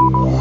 [0.00, 0.37] Yeah.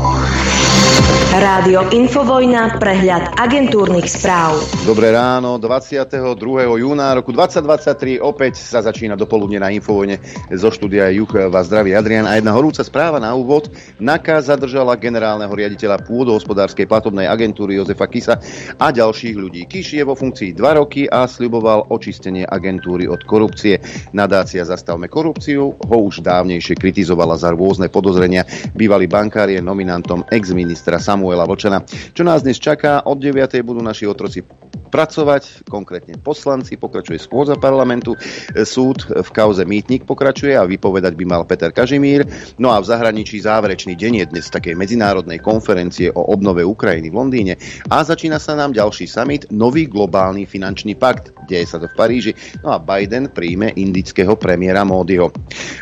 [1.38, 4.58] Rádio Infovojna, prehľad agentúrnych správ.
[4.90, 6.34] Dobré ráno, 22.
[6.82, 10.18] júna roku 2023 opäť sa začína dopoludne na Infovojne
[10.50, 13.70] zo štúdia Juch vás zdraví Adrian a jedna horúca správa na úvod.
[14.02, 18.42] NAKA zadržala generálneho riaditeľa pôdohospodárskej platobnej agentúry Jozefa Kisa
[18.82, 19.70] a ďalších ľudí.
[19.70, 23.78] Kiš je vo funkcii 2 roky a sľuboval očistenie agentúry od korupcie.
[24.10, 28.42] Nadácia Zastavme korupciu ho už dávnejšie kritizovala za rôzne podozrenia.
[28.74, 31.84] Bývalý bankár je nominantom ex-ministra Samuel Samuela Vočana.
[32.16, 33.04] Čo nás dnes čaká?
[33.04, 33.60] Od 9.
[33.60, 34.48] budú naši otroci
[34.88, 38.16] pracovať, konkrétne poslanci, pokračuje schôdza parlamentu,
[38.64, 42.24] súd v kauze Mýtnik pokračuje a vypovedať by mal Peter Kažimír.
[42.58, 47.16] No a v zahraničí záverečný deň je dnes takej medzinárodnej konferencie o obnove Ukrajiny v
[47.16, 47.54] Londýne
[47.92, 51.36] a začína sa nám ďalší summit, nový globálny finančný pakt.
[51.48, 52.32] Deje sa to v Paríži.
[52.64, 55.32] No a Biden príjme indického premiéra Módyho.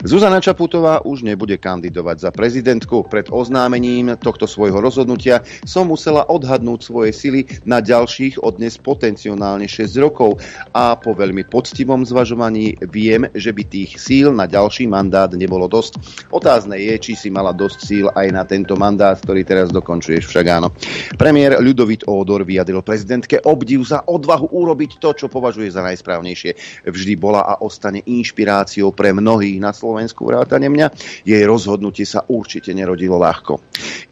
[0.06, 3.06] Zuzana Čaputová už nebude kandidovať za prezidentku.
[3.10, 9.68] Pred oznámením tohto svojho rozhodnutia som musela odhadnúť svoje sily na ďalších od dnes potenciálne
[9.68, 10.40] 6 rokov
[10.72, 16.00] a po veľmi poctivom zvažovaní viem, že by tých síl na ďalší mandát nebolo dosť.
[16.32, 20.46] Otázne je, či si mala dosť síl aj na tento mandát, ktorý teraz dokončuješ však
[20.48, 20.72] áno.
[21.20, 26.86] Premiér Ľudovit Ódor vyjadril prezidentke obdiv za odvahu urobiť to, čo považuje za najsprávnejšie.
[26.86, 30.88] Vždy bola a ostane inšpiráciou pre mnohých na Slovensku vrátane mňa.
[31.26, 33.58] Jej rozhodnutie sa určite nerodilo ľahko.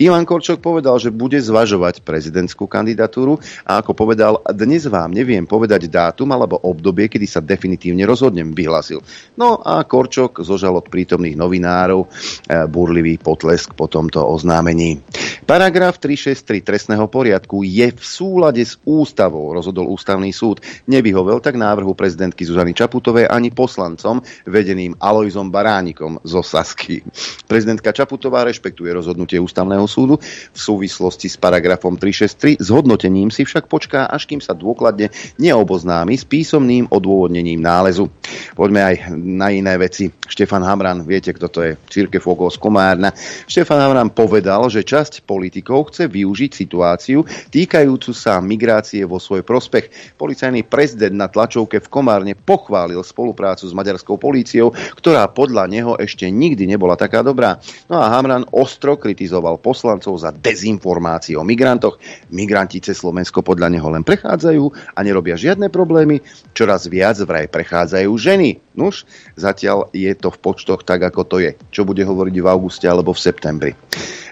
[0.02, 5.85] Ivan Korčok povedal, že bude zvažovať prezidentskú kandidatúru a ako povedal, dnes vám neviem povedať
[5.91, 9.02] dátum alebo obdobie, kedy sa definitívne rozhodnem, vyhlasil.
[9.38, 15.02] No a Korčok zožal od prítomných novinárov eh, burlivý potlesk po tomto oznámení.
[15.43, 20.63] Paragraf 363 trestného poriadku je v súlade s ústavou, rozhodol ústavný súd.
[20.87, 27.03] Nevyhovel tak návrhu prezidentky Zuzany Čaputovej ani poslancom vedeným Alojzom Baránikom zo Sasky.
[27.45, 32.63] Prezidentka Čaputová rešpektuje rozhodnutie ústavného súdu v súvislosti s paragrafom 363.
[32.63, 38.08] S hodnotením si však počká, až kým sa dôkladne neoboznámi s písomným odôvodnením nálezu.
[38.55, 40.08] Poďme aj na iné veci.
[40.08, 41.71] Štefan Hamran, viete, kto to je?
[41.92, 43.11] Církev okolo Komárna.
[43.45, 50.15] Štefan Hamran povedal, že časť politikov chce využiť situáciu týkajúcu sa migrácie vo svoj prospech.
[50.15, 56.23] Policajný prezident na tlačovke v Komárne pochválil spoluprácu s maďarskou políciou, ktorá podľa neho ešte
[56.32, 57.60] nikdy nebola taká dobrá.
[57.92, 61.98] No a Hamran ostro kritizoval poslancov za dezinformáciu informácií o migrantoch.
[62.30, 64.52] Migranti cez Slovensko podľa neho len prechádzajú
[64.93, 66.19] a nerobia žiadne problémy.
[66.53, 68.59] Čoraz viac vraj prechádzajú ženy.
[68.73, 69.05] Nuž,
[69.37, 71.52] zatiaľ je to v počtoch tak, ako to je.
[71.69, 73.71] Čo bude hovoriť v auguste alebo v septembri.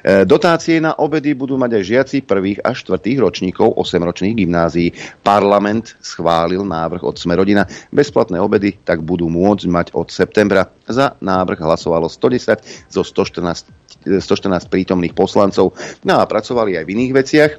[0.02, 4.90] E, dotácie na obedy budú mať aj žiaci prvých a štvrtých ročníkov 8-ročných gymnázií.
[5.22, 7.70] Parlament schválil návrh od Smerodina.
[7.94, 10.74] Bezplatné obedy tak budú môcť mať od septembra.
[10.90, 15.78] Za návrh hlasovalo 110 zo 114 114 prítomných poslancov.
[16.02, 17.52] No a pracovali aj v iných veciach.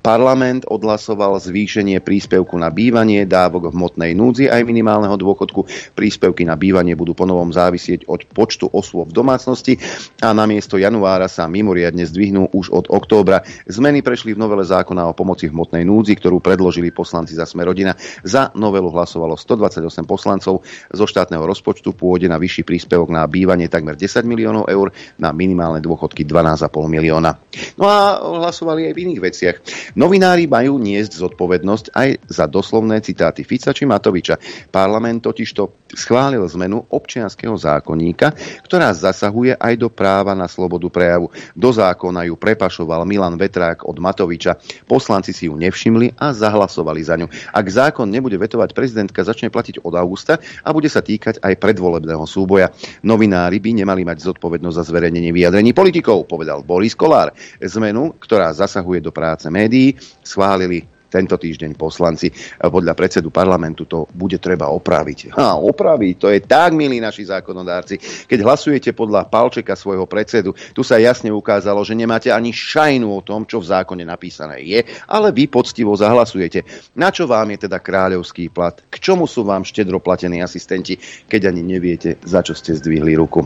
[0.00, 5.68] Parlament odhlasoval zvýšenie príspevku na bývanie, dávok v hmotnej núdzi aj minimálneho dôchodku.
[5.92, 9.76] Príspevky na bývanie budú ponovom závisieť od počtu osôb v domácnosti
[10.24, 13.44] a namiesto januára sa mimoriadne zdvihnú už od októbra.
[13.68, 17.68] Zmeny prešli v novele zákona o pomoci v hmotnej núdzi, ktorú predložili poslanci za Sme
[17.68, 17.92] rodina.
[18.24, 20.64] Za novelu hlasovalo 128 poslancov.
[20.88, 25.82] Zo štátneho rozpočtu pôjde na vyšší príspevok na bývanie takmer 10 miliónov eur, na minimálne
[25.90, 27.34] dôchodky 12,5 milióna.
[27.74, 29.56] No a hlasovali aj v iných veciach.
[29.98, 34.38] Novinári majú niesť zodpovednosť aj za doslovné citáty Fica či Matoviča.
[34.70, 38.30] Parlament totižto schválil zmenu občianského zákonníka,
[38.62, 41.34] ktorá zasahuje aj do práva na slobodu prejavu.
[41.58, 44.62] Do zákona ju prepašoval Milan Vetrák od Matoviča.
[44.86, 47.26] Poslanci si ju nevšimli a zahlasovali za ňu.
[47.50, 52.22] Ak zákon nebude vetovať prezidentka, začne platiť od augusta a bude sa týkať aj predvolebného
[52.30, 52.70] súboja.
[53.02, 57.32] Novinári by nemali mať zodpovednosť za zverejnenie vyjadrení politikov, povedal Boris Kolár.
[57.56, 62.30] Zmenu, ktorá zasahuje do práce médií, schválili tento týždeň poslanci.
[62.62, 65.34] Podľa predsedu parlamentu to bude treba opraviť.
[65.34, 67.98] Ha, opraviť, to je tak, milí naši zákonodárci.
[68.30, 73.20] Keď hlasujete podľa palčeka svojho predsedu, tu sa jasne ukázalo, že nemáte ani šajnu o
[73.26, 76.92] tom, čo v zákone napísané je, ale vy poctivo zahlasujete.
[76.94, 78.78] Na čo vám je teda kráľovský plat?
[78.86, 80.94] K čomu sú vám štedro platení asistenti,
[81.26, 83.42] keď ani neviete, za čo ste zdvihli ruku?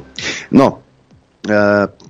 [0.52, 0.84] No,
[1.40, 2.03] e,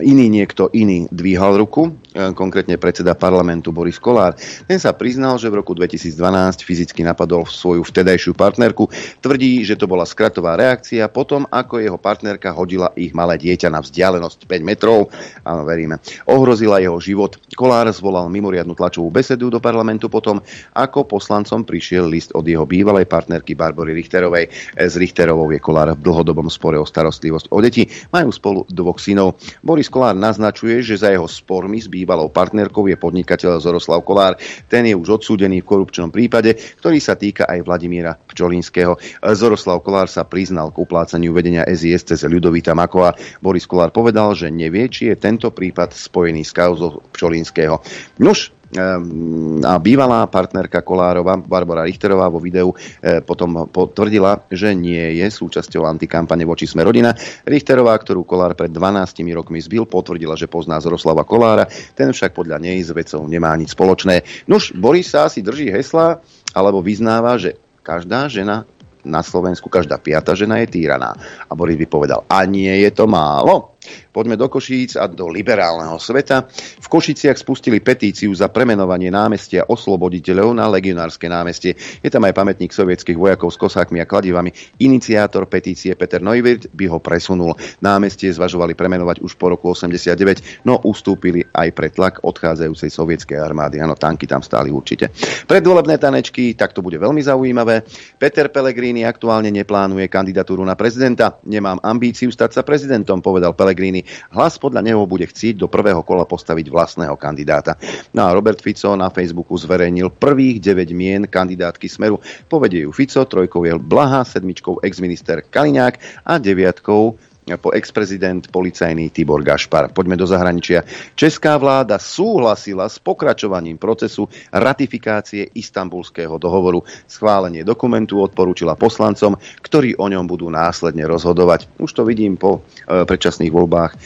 [0.00, 4.38] iný niekto iný dvíhal ruku, konkrétne predseda parlamentu Boris Kolár.
[4.70, 8.86] Ten sa priznal, že v roku 2012 fyzicky napadol svoju vtedajšiu partnerku.
[9.18, 13.82] Tvrdí, že to bola skratová reakcia potom, ako jeho partnerka hodila ich malé dieťa na
[13.82, 15.10] vzdialenosť 5 metrov.
[15.42, 15.98] Áno, veríme.
[16.30, 17.36] Ohrozila jeho život.
[17.58, 20.38] Kolár zvolal mimoriadnu tlačovú besedu do parlamentu potom,
[20.72, 24.76] ako poslancom prišiel list od jeho bývalej partnerky Barbory Richterovej.
[24.78, 27.90] S Richterovou je Kolár v dlhodobom spore o starostlivosť o deti.
[28.14, 29.42] Majú spolu dvoch synov.
[29.66, 34.36] Boris Kolár naznačuje, že za jeho spormi s bývalou partnerkou je podnikateľ Zoroslav Kolár.
[34.68, 39.00] Ten je už odsúdený v korupčnom prípade, ktorý sa týka aj Vladimíra Pčolínskeho.
[39.32, 43.16] Zoroslav Kolár sa priznal k uplácaniu vedenia SIS cez Ľudovita Makova.
[43.40, 47.80] Boris Kolár povedal, že nevie, či je tento prípad spojený s kauzou Pčolínskeho.
[48.20, 55.26] Nož, a bývalá partnerka Kolárova, Barbara Richterová, vo videu e, potom potvrdila, že nie je
[55.30, 57.14] súčasťou antikampane voči Sme rodina.
[57.46, 62.58] Richterová, ktorú Kolár pred 12 rokmi zbil, potvrdila, že pozná Zoroslava Kolára, ten však podľa
[62.58, 64.46] nej s vecou nemá nič spoločné.
[64.50, 66.18] Nuž, Boris sa asi drží hesla,
[66.54, 68.66] alebo vyznáva, že každá žena
[69.04, 71.12] na Slovensku, každá piata žena je týraná.
[71.46, 73.73] A Boris by povedal, a nie je to málo.
[74.14, 76.48] Poďme do Košíc a do liberálneho sveta.
[76.80, 81.76] V Košiciach spustili petíciu za premenovanie námestia osloboditeľov na legionárske námestie.
[82.00, 84.50] Je tam aj pamätník sovietských vojakov s kosákmi a kladivami.
[84.80, 87.52] Iniciátor petície Peter Neuwirth by ho presunul.
[87.84, 93.82] Námestie zvažovali premenovať už po roku 89, no ustúpili aj pre tlak odchádzajúcej sovietskej armády.
[93.82, 95.12] Áno, tanky tam stáli určite.
[95.44, 97.84] Predvolebné tanečky, tak to bude veľmi zaujímavé.
[98.16, 101.42] Peter Pellegrini aktuálne neplánuje kandidatúru na prezidenta.
[101.44, 104.06] Nemám ambíciu stať sa prezidentom, povedal Pellegrini Pellegrini.
[104.30, 107.74] Hlas podľa neho bude chcieť do prvého kola postaviť vlastného kandidáta.
[108.14, 112.22] No a Robert Fico na Facebooku zverejnil prvých 9 mien kandidátky Smeru.
[112.46, 117.18] Povedie ju Fico, trojkou je Blaha, sedmičkou exminister Kaliňák a deviatkou
[117.60, 119.92] po ex-prezident policajný Tibor Gašpar.
[119.92, 120.80] Poďme do zahraničia.
[121.12, 126.80] Česká vláda súhlasila s pokračovaním procesu ratifikácie istambulského dohovoru.
[127.04, 131.68] Schválenie dokumentu odporúčila poslancom, ktorí o ňom budú následne rozhodovať.
[131.76, 133.98] Už to vidím po e, predčasných voľbách, e,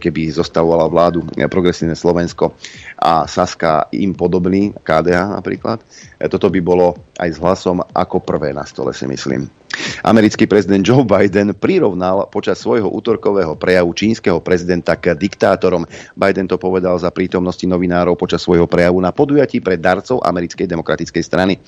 [0.00, 2.56] keby zostavovala vládu e, Progresívne Slovensko
[2.96, 5.84] a Saska im podobný, KDH napríklad.
[6.32, 9.65] Toto by bolo aj s hlasom ako prvé na stole, si myslím.
[10.06, 15.84] Americký prezident Joe Biden prirovnal počas svojho útorkového prejavu čínskeho prezidenta k diktátorom.
[16.16, 21.22] Biden to povedal za prítomnosti novinárov počas svojho prejavu na podujatí pre darcov americkej demokratickej
[21.22, 21.54] strany.
[21.56, 21.60] E,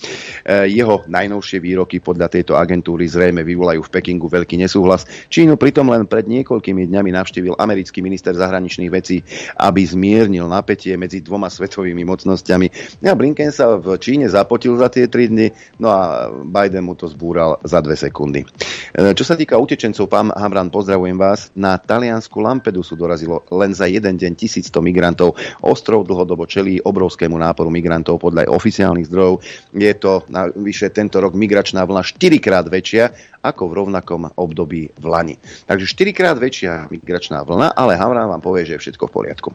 [0.73, 5.05] jeho najnovšie výroky podľa tejto agentúry zrejme vyvolajú v Pekingu veľký nesúhlas.
[5.29, 9.21] Čínu pritom len pred niekoľkými dňami navštívil americký minister zahraničných vecí,
[9.59, 12.67] aby zmiernil napätie medzi dvoma svetovými mocnosťami.
[13.05, 15.51] A Blinken sa v Číne zapotil za tie tri dny,
[15.83, 18.47] no a Biden mu to zbúral za dve sekundy.
[18.95, 21.51] E, čo sa týka utečencov, pán Hamran, pozdravujem vás.
[21.59, 25.35] Na taliansku Lampedusu dorazilo len za jeden deň 1100 migrantov.
[25.67, 29.43] Ostrov dlhodobo čelí obrovskému náporu migrantov podľa oficiálnych zdrojov.
[29.75, 33.11] Je to na vyše tento rok migračná vlna 4 krát väčšia
[33.43, 35.35] ako v rovnakom období v Lani.
[35.67, 39.49] Takže 4 krát väčšia migračná vlna, ale Hamran vám povie, že je všetko v poriadku.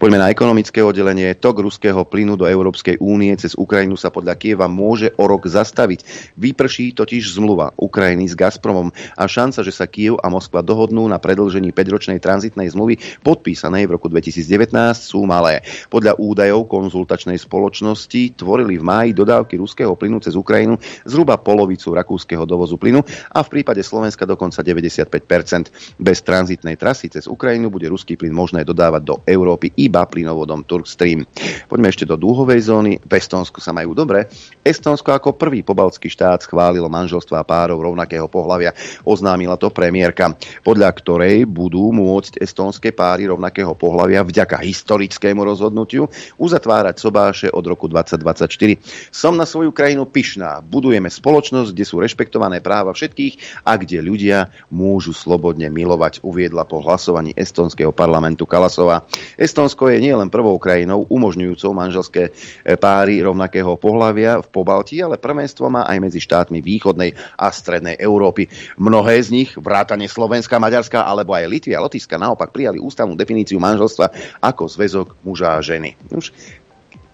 [0.00, 1.36] Poďme na ekonomické oddelenie.
[1.36, 6.32] Tok ruského plynu do Európskej únie cez Ukrajinu sa podľa Kieva môže o rok zastaviť.
[6.40, 11.22] Vyprší totiž zmluva Ukrajiny s Gazpromom a šanca, že sa Kiev a Moskva dohodnú na
[11.22, 15.62] predlžení 5-ročnej tranzitnej zmluvy podpísanej v roku 2019 sú malé.
[15.86, 22.42] Podľa údajov konzultačnej spoločnosti tvorili v máji dodávky ruského plynu cez Ukrajinu zhruba polovicu rakúskeho
[22.42, 25.96] dovozu plynu a v prípade Slovenska dokonca 95%.
[26.02, 31.22] Bez tranzitnej trasy cez Ukrajinu bude ruský plyn možné dodávať do Európy iba plynovodom Turkstream.
[31.70, 32.98] Poďme ešte do dúhovej zóny.
[33.00, 34.26] V Estonsku sa majú dobre.
[34.64, 38.72] Estonsko ako prvý pobaltský štát schválilo manželstva párov rovnakého pohľavia.
[39.04, 46.96] Oznámila to premiérka, podľa ktorej budú môcť estonské páry rovnakého pohľavia vďaka historickému rozhodnutiu uzatvárať
[46.98, 49.12] sobáše od roku 2024.
[49.12, 50.60] Som na svoju krajinu pyšná.
[50.60, 56.84] Budujeme spoločnosť, kde sú rešpektované práva všetkých a kde ľudia môžu slobodne milovať, uviedla po
[56.84, 59.08] hlasovaní estonského parlamentu Kalasova.
[59.40, 65.68] Estonsko je nielen prvou krajinou umožňujúcou manželské e, páry rovnakého pohľavia v Pobalti, ale prvenstvo
[65.72, 68.46] má aj medzi štátmi východnej a strednej Európy.
[68.76, 73.56] Mnohé z nich, vrátane Slovenska, Maďarska alebo aj Litvy a Lotyšska, naopak prijali ústavnú definíciu
[73.56, 74.12] manželstva
[74.44, 75.96] ako zväzok muža a ženy.
[76.12, 76.30] Už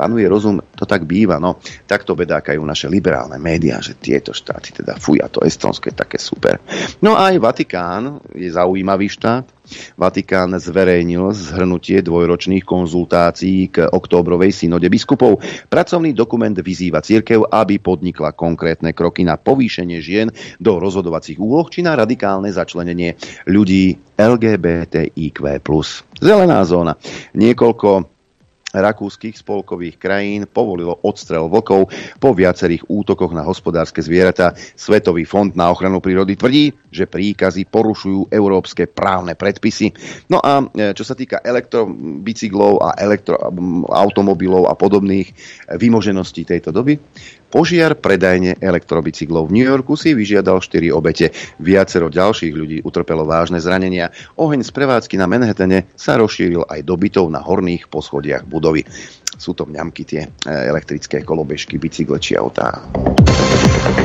[0.03, 1.39] panuje rozum, to tak býva.
[1.39, 6.59] No, takto bedákajú naše liberálne médiá, že tieto štáty, teda fuja, to Estonsko také super.
[6.99, 9.47] No a aj Vatikán je zaujímavý štát.
[9.95, 15.39] Vatikán zverejnil zhrnutie dvojročných konzultácií k októbrovej synode biskupov.
[15.71, 20.29] Pracovný dokument vyzýva církev, aby podnikla konkrétne kroky na povýšenie žien
[20.59, 23.15] do rozhodovacích úloh či na radikálne začlenenie
[23.47, 25.39] ľudí LGBTIQ+.
[26.19, 26.99] Zelená zóna.
[27.39, 28.12] Niekoľko
[28.73, 34.57] rakúskych spolkových krajín povolilo odstrel vlkov po viacerých útokoch na hospodárske zvieratá.
[34.57, 39.93] Svetový fond na ochranu prírody tvrdí, že príkazy porušujú európske právne predpisy.
[40.33, 45.29] No a e, čo sa týka elektrobicyklov a elektroautomobilov a podobných
[45.77, 46.97] vymožeností tejto doby,
[47.53, 51.37] Požiar predajne elektrobicyklov v New Yorku si vyžiadal 4 obete.
[51.61, 54.09] Viacero ďalších ľudí utrpelo vážne zranenia.
[54.41, 58.89] Oheň z prevádzky na Manhattane sa rozšíril aj do bytov na horných poschodiach budovy
[59.43, 62.79] sú to mňamky tie e, elektrické kolobežky, bicykle či autá.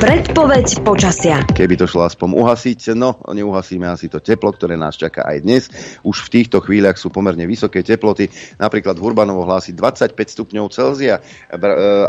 [0.02, 1.46] Predpoveď počasia.
[1.54, 5.62] Keby to šlo aspoň uhasiť, no neuhasíme asi to teplo, ktoré nás čaká aj dnes.
[6.02, 8.26] Už v týchto chvíľach sú pomerne vysoké teploty.
[8.58, 11.56] Napríklad v Urbanovo hlási 25 stupňov Celzia, e,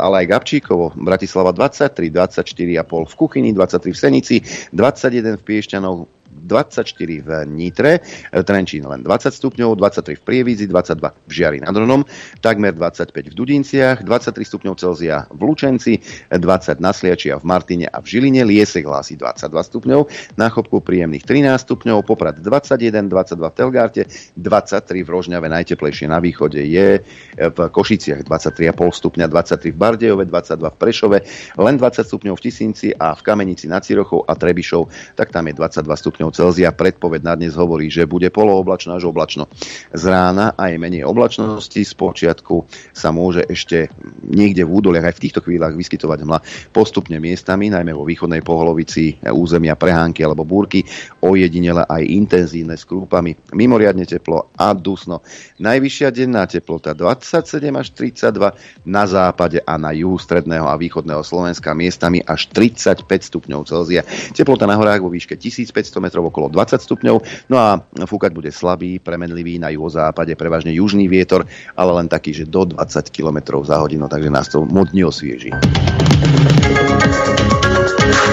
[0.02, 4.36] ale aj Gabčíkovo, Bratislava 23, 24,5 v Kuchyni, 23 v Senici,
[4.74, 11.10] 21 v Piešťanov, 24 v Nitre, e, Trenčín len 20 stupňov, 23 v Prievidzi, 22
[11.26, 12.06] v Žiari nad Ronom,
[12.40, 16.00] takmer 25 v Dudinciach, 23 stupňov Celzia v Lučenci,
[16.32, 20.00] 20 na Sliači a v Martine a v Žiline, Liesek hlási 22 stupňov,
[20.34, 24.02] na Chopku príjemných 13 stupňov, Poprad 21, 22 v Telgárte,
[24.34, 27.02] 23 v Rožňave, najteplejšie na východe je
[27.36, 31.18] v Košiciach 23,5 stupňa, 23 v Bardejove, 22 v Prešove,
[31.58, 35.54] len 20 stupňov v Tisinci a v Kamenici nad Cirochou a Trebišov, tak tam je
[35.56, 36.68] 22 stupňov stupňov Celzia.
[36.68, 39.48] Predpoveď na dnes hovorí, že bude polooblačno až oblačno.
[39.88, 41.80] Z rána aj menej oblačnosti.
[41.80, 43.88] Z počiatku sa môže ešte
[44.28, 46.38] niekde v údoliach aj v týchto chvíľach vyskytovať hmla
[46.76, 50.84] postupne miestami, najmä vo východnej polovici územia prehánky alebo búrky,
[51.24, 53.56] ojedinele aj intenzívne s krúpami.
[53.56, 55.24] Mimoriadne teplo a dusno.
[55.56, 61.72] Najvyššia denná teplota 27 až 32 na západe a na juhu stredného a východného Slovenska
[61.72, 64.04] miestami až 35 stupňov Celzia.
[64.36, 67.16] Teplota na horách vo výške 1500 metrov okolo 20 stupňov.
[67.46, 71.46] No a fúkať bude slabý, premenlivý na juhozápade, prevažne južný vietor,
[71.78, 75.54] ale len taký, že do 20 km za hodinu, takže nás to moc neosvieži.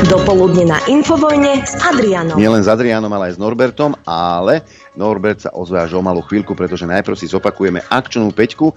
[0.09, 2.37] Dopoludne na Infovojne s Adrianom.
[2.49, 4.65] len s Adrianom, ale aj s Norbertom, ale
[4.97, 8.75] Norbert sa ozve až o malú chvíľku, pretože najprv si zopakujeme akčnú peťku, e,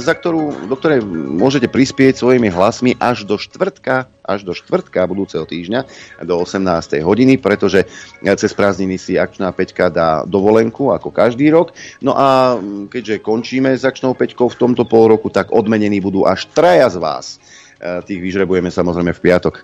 [0.00, 5.44] za ktorú, do ktorej môžete prispieť svojimi hlasmi až do štvrtka, až do štvrtka budúceho
[5.44, 5.84] týždňa
[6.24, 7.04] do 18.
[7.04, 7.84] hodiny, pretože
[8.24, 11.76] cez prázdniny si akčná peťka dá dovolenku ako každý rok.
[12.00, 12.56] No a
[12.88, 16.96] keďže končíme s akčnou peťkou v tomto pol roku, tak odmenení budú až traja z
[16.96, 17.26] vás.
[17.78, 19.62] Eh, tých vyžrebujeme samozrejme v piatok,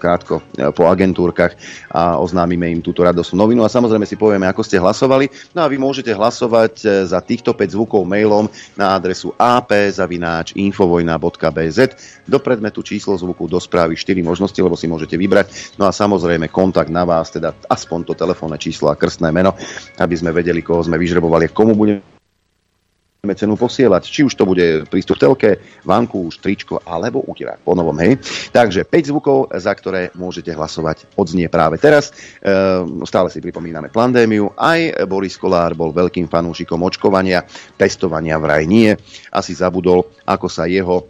[0.00, 1.52] krátko eh, po agentúrkach
[1.92, 5.28] a oznámime im túto radosnú novinu a samozrejme si povieme, ako ste hlasovali.
[5.52, 11.78] No a vy môžete hlasovať eh, za týchto 5 zvukov mailom na adresu ap.infovojna.bz
[12.24, 15.76] do predmetu číslo zvuku do správy 4 možnosti, lebo si môžete vybrať.
[15.76, 19.52] No a samozrejme kontakt na vás, teda aspoň to telefónne číslo a krstné meno,
[20.00, 22.11] aby sme vedeli, koho sme vyžrebovali, komu budeme
[23.22, 28.18] cenu posielať, či už to bude prístup telke, vanku, tričko alebo utirák po novom, hej.
[28.50, 32.10] Takže 5 zvukov, za ktoré môžete hlasovať, odznie práve teraz.
[32.42, 34.50] E, stále si pripomíname pandémiu.
[34.58, 37.46] Aj Boris Kolár bol veľkým fanúšikom očkovania,
[37.78, 38.90] testovania vraj nie.
[39.30, 41.06] Asi zabudol, ako sa jeho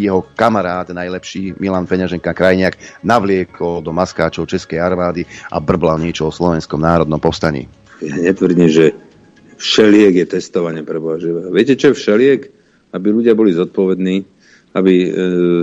[0.00, 2.74] jeho kamarát najlepší Milan Feňaženka Krajniak
[3.06, 7.70] navliekol do maskáčov Českej armády a brblal niečo o slovenskom národnom povstaní.
[8.02, 8.98] Ja netvrdím, že
[9.60, 11.52] všeliek je testovanie pre Boha živého.
[11.52, 12.40] Viete, čo je všeliek?
[12.90, 14.24] Aby ľudia boli zodpovední,
[14.74, 15.08] aby e,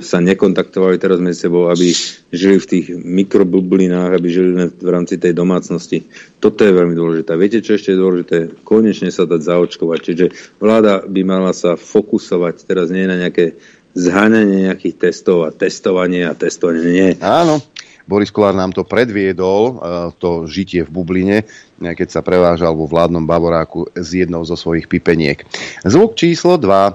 [0.05, 1.91] sa nekontaktovali teraz medzi sebou, aby
[2.31, 6.05] žili v tých mikrobublinách, aby žili v rámci tej domácnosti.
[6.39, 7.35] Toto je veľmi dôležité.
[7.35, 8.37] Viete, čo ešte je dôležité?
[8.63, 9.99] Konečne sa dať zaočkovať.
[9.99, 10.25] Čiže
[10.61, 13.57] vláda by mala sa fokusovať teraz nie na nejaké
[13.97, 16.83] zháňanie nejakých testov a testovanie a testovanie.
[16.85, 17.09] Nie.
[17.17, 17.65] Áno,
[18.07, 19.73] Boris Kolár nám to predviedol, e,
[20.15, 24.87] to žitie v bubline, e, keď sa prevážal vo vládnom Bavoráku s jednou zo svojich
[24.87, 25.43] pipeniek.
[25.83, 26.93] Zvuk číslo 2, e,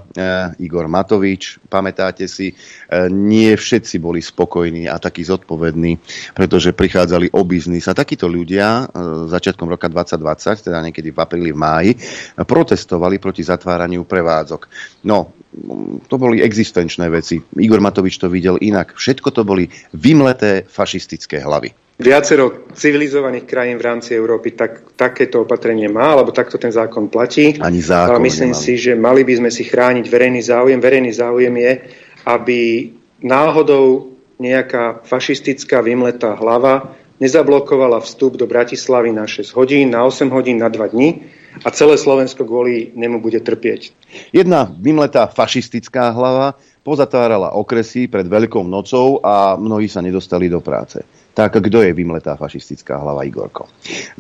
[0.65, 2.57] Igor Matovič, pamätáte si,
[3.13, 6.01] nie všetci boli spokojní a takí zodpovední,
[6.33, 8.89] pretože prichádzali o biznis a takíto ľudia
[9.29, 11.91] začiatkom roka 2020, teda niekedy v apríli, v máji,
[12.37, 14.69] protestovali proti zatváraniu prevádzok.
[15.09, 15.42] No,
[16.09, 17.37] to boli existenčné veci.
[17.61, 18.97] Igor Matovič to videl inak.
[18.97, 21.77] Všetko to boli vymleté fašistické hlavy.
[22.03, 27.61] Viacero civilizovaných krajín v rámci Európy tak, takéto opatrenie má, alebo takto ten zákon platí.
[27.61, 28.65] Ani zákon Ale myslím nemali.
[28.65, 30.81] si, že mali by sme si chrániť verejný záujem.
[30.81, 31.73] Verejný záujem je,
[32.27, 32.61] aby
[33.23, 40.59] náhodou nejaká fašistická vymletá hlava nezablokovala vstup do Bratislavy na 6 hodín, na 8 hodín,
[40.59, 41.23] na 2 dní
[41.61, 43.93] a celé Slovensko kvôli nemu bude trpieť.
[44.33, 51.05] Jedna vymletá fašistická hlava pozatvárala okresy pred Veľkou nocou a mnohí sa nedostali do práce.
[51.33, 53.65] Tak kto je vymletá fašistická hlava Igorko?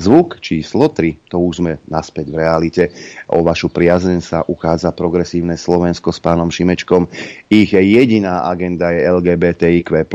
[0.00, 2.85] Zvuk číslo 3, to už sme naspäť v realite.
[3.28, 7.12] O vašu priazeň sa uchádza progresívne Slovensko s pánom Šimečkom.
[7.52, 10.09] Ich jediná agenda je LGBTIQ+.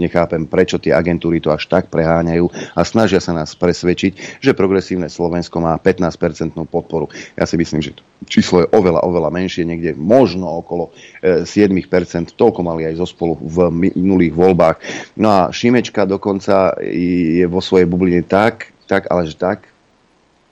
[0.00, 5.12] Nechápem, prečo tie agentúry to až tak preháňajú a snažia sa nás presvedčiť, že progresívne
[5.12, 7.12] Slovensko má 15-percentnú podporu.
[7.36, 7.92] Ja si myslím, že
[8.24, 11.44] číslo je oveľa, oveľa menšie, niekde možno okolo 7%.
[11.44, 14.76] E, Toľko mali aj zo spolu v minulých voľbách.
[15.20, 16.08] No a Šimečka
[16.38, 19.66] dokonca je vo svojej bubline tak, tak, ale že tak,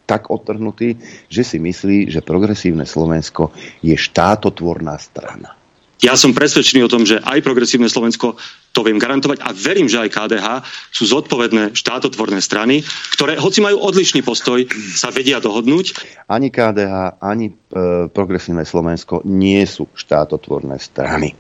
[0.03, 0.99] tak odtrhnutý,
[1.31, 3.55] že si myslí, že progresívne Slovensko
[3.87, 5.55] je štátotvorná strana.
[6.03, 8.35] Ja som presvedčený o tom, že aj progresívne Slovensko
[8.77, 10.47] to viem garantovať a verím, že aj KDH
[10.93, 12.85] sú zodpovedné štátotvorné strany,
[13.17, 15.97] ktoré, hoci majú odlišný postoj, sa vedia dohodnúť.
[16.29, 17.53] Ani KDH, ani e,
[18.13, 21.33] progresívne Slovensko nie sú štátotvorné strany.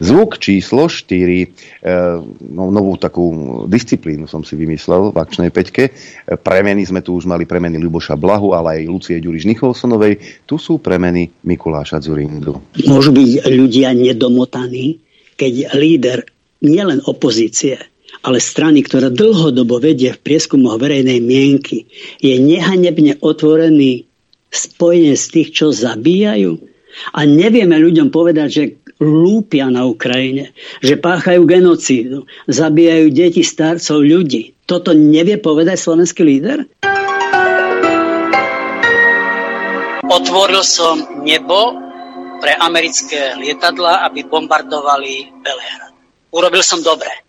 [0.00, 1.46] Zvuk číslo 4, e,
[2.56, 3.28] no, novú takú
[3.68, 5.92] disciplínu som si vymyslel v akčnej peťke.
[5.92, 10.48] E, premeny sme tu už mali premeny Ľuboša Blahu, ale aj Lucie Ďuriš Nicholsonovej.
[10.48, 12.64] Tu sú premeny Mikuláša Zurindu.
[12.88, 15.04] Môžu byť ľudia nedomotaní,
[15.36, 17.78] keď líder nielen opozície,
[18.26, 21.86] ale strany, ktorá dlhodobo vedie v prieskumoch verejnej mienky,
[22.18, 24.08] je nehanebne otvorený
[24.50, 26.58] spojenie z tých, čo zabíjajú.
[27.14, 28.64] A nevieme ľuďom povedať, že
[28.98, 30.50] lúpia na Ukrajine,
[30.82, 34.58] že páchajú genocídu, zabíjajú deti, starcov, ľudí.
[34.66, 36.66] Toto nevie povedať slovenský líder?
[40.08, 41.78] Otvoril som nebo
[42.42, 45.87] pre americké lietadla, aby bombardovali Belehrad.
[46.32, 47.28] Urobil som dobre.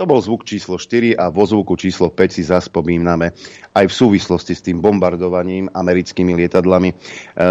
[0.00, 3.36] To bol zvuk číslo 4 a vo zvuku číslo 5 si zaspomíname
[3.76, 6.88] aj v súvislosti s tým bombardovaním americkými lietadlami.
[6.88, 6.96] E,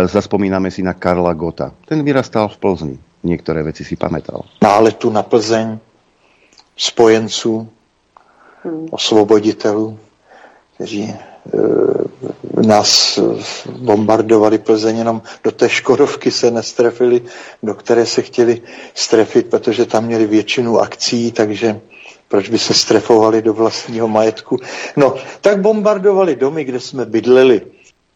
[0.09, 1.69] zaspomíname si na Karla Gota.
[1.85, 2.97] Ten vyrastal v Plzni.
[3.21, 4.49] Niektoré veci si pamätal.
[4.65, 5.77] Náletu na Plzeň,
[6.73, 7.69] spojenců,
[8.63, 8.87] hmm.
[8.97, 9.99] osvoboditelů,
[10.73, 11.13] kteří
[12.65, 13.19] nás
[13.79, 17.21] bombardovali Plzeň, jenom do té Škodovky se nestrefili,
[17.63, 18.61] do které se chtěli
[18.93, 21.79] strefit, protože tam měli většinu akcí, takže
[22.27, 24.57] proč by se strefovali do vlastního majetku.
[24.97, 27.61] No, tak bombardovali domy, kde jsme bydleli.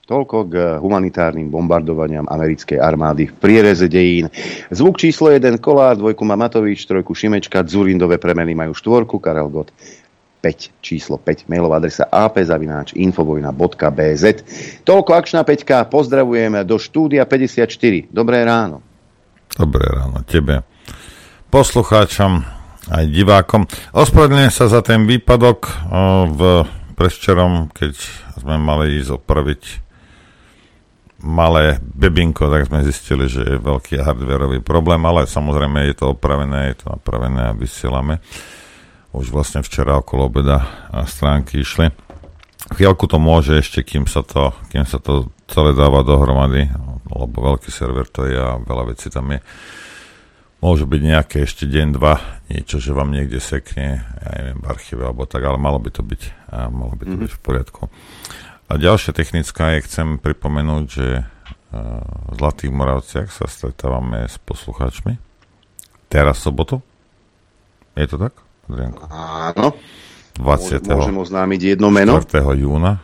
[0.03, 0.53] Toľko k
[0.83, 4.27] humanitárnym bombardovaniam americkej armády v priereze dejín.
[4.67, 9.71] Zvuk číslo 1 Kolár, dvojku má Matovič, trojku Šimečka, Zurindové premeny majú štvorku, Karel Gott
[10.43, 14.23] 5, číslo 5, mailová adresa apzavináč.infovojna.bz.
[14.83, 18.11] Toľko akčná peťka, pozdravujem do štúdia 54.
[18.11, 18.83] Dobré ráno.
[19.55, 20.67] Dobré ráno tebe,
[21.47, 22.43] poslucháčom
[22.91, 23.63] aj divákom.
[23.95, 25.71] Ospravedlňujem sa za ten výpadok
[26.35, 26.67] v
[26.99, 27.95] preščerom, keď
[28.43, 29.79] sme mali ísť opraviť
[31.23, 36.75] malé bebinko, tak sme zistili, že je veľký hardwareový problém, ale samozrejme je to opravené,
[36.75, 38.19] je to napravené a vysielame
[39.13, 40.65] už vlastne včera okolo obeda
[41.05, 41.93] stránky išli.
[42.73, 46.67] Chvíľku to môže ešte, kým sa to, kým sa to celé dáva dohromady,
[47.13, 49.39] lebo veľký server to je a veľa vecí tam je.
[50.63, 55.03] Môže byť nejaké ešte deň, dva, niečo, že vám niekde sekne, ja neviem, v archíve
[55.03, 56.21] alebo tak, ale malo by to byť,
[56.71, 57.23] malo by to mm-hmm.
[57.27, 57.81] byť v poriadku.
[58.71, 61.07] A ďalšia technická je, chcem pripomenúť, že
[61.73, 65.19] v Zlatých Moravciach sa stretávame s poslucháčmi.
[66.07, 66.79] Teraz sobotu.
[67.99, 68.33] Je to tak?
[68.69, 69.01] Adrianko.
[69.11, 69.67] Áno.
[70.39, 70.89] 20.
[70.89, 72.17] Môžem oznámiť jedno meno?
[72.17, 72.57] 4.
[72.57, 72.97] júna.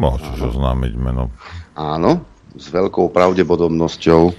[0.00, 0.48] Môžeš Áno.
[0.54, 1.24] oznámiť meno.
[1.78, 2.24] Áno,
[2.56, 4.32] s veľkou pravdepodobnosťou, e,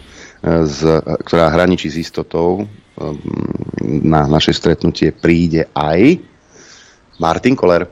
[0.68, 0.80] z,
[1.24, 2.66] ktorá hraničí s istotou, e,
[4.04, 6.20] na naše stretnutie príde aj
[7.22, 7.88] Martin Koller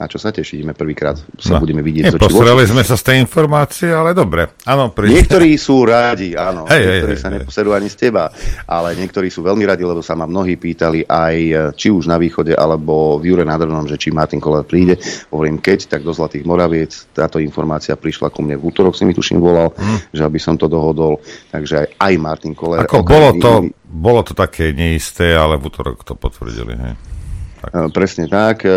[0.00, 2.16] na čo sa tešíme prvýkrát, sa no, budeme vidieť.
[2.16, 4.48] Neposerali sme sa z tej informácie, ale dobre.
[4.64, 5.20] Áno, príde.
[5.20, 6.64] Niektorí sú rádi, áno.
[6.64, 7.44] Hej, niektorí hej, sa hej.
[7.44, 8.32] neposerú ani z teba,
[8.64, 11.36] ale niektorí sú veľmi radi, lebo sa ma mnohí pýtali aj
[11.76, 14.96] či už na východe, alebo v Jure nad Ronom, že či Martin Koller príde.
[15.28, 17.12] Hovorím, keď, tak do Zlatých Moraviec.
[17.12, 20.16] Táto informácia prišla ku mne v útorok, si mi tuším volal, hmm.
[20.16, 21.20] že aby som to dohodol.
[21.52, 22.88] Takže aj, aj Martin Koller.
[22.88, 26.72] Ako bolo to, bolo to také neisté, ale v útorok to potvrdili.
[26.72, 27.19] Hej.
[27.60, 27.70] Tak.
[27.70, 28.64] E, presne tak.
[28.64, 28.72] E,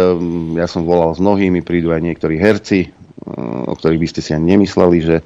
[0.60, 2.90] ja som volal s mnohými, prídu aj niektorí herci, e,
[3.64, 5.18] o ktorých by ste si ani nemysleli, že,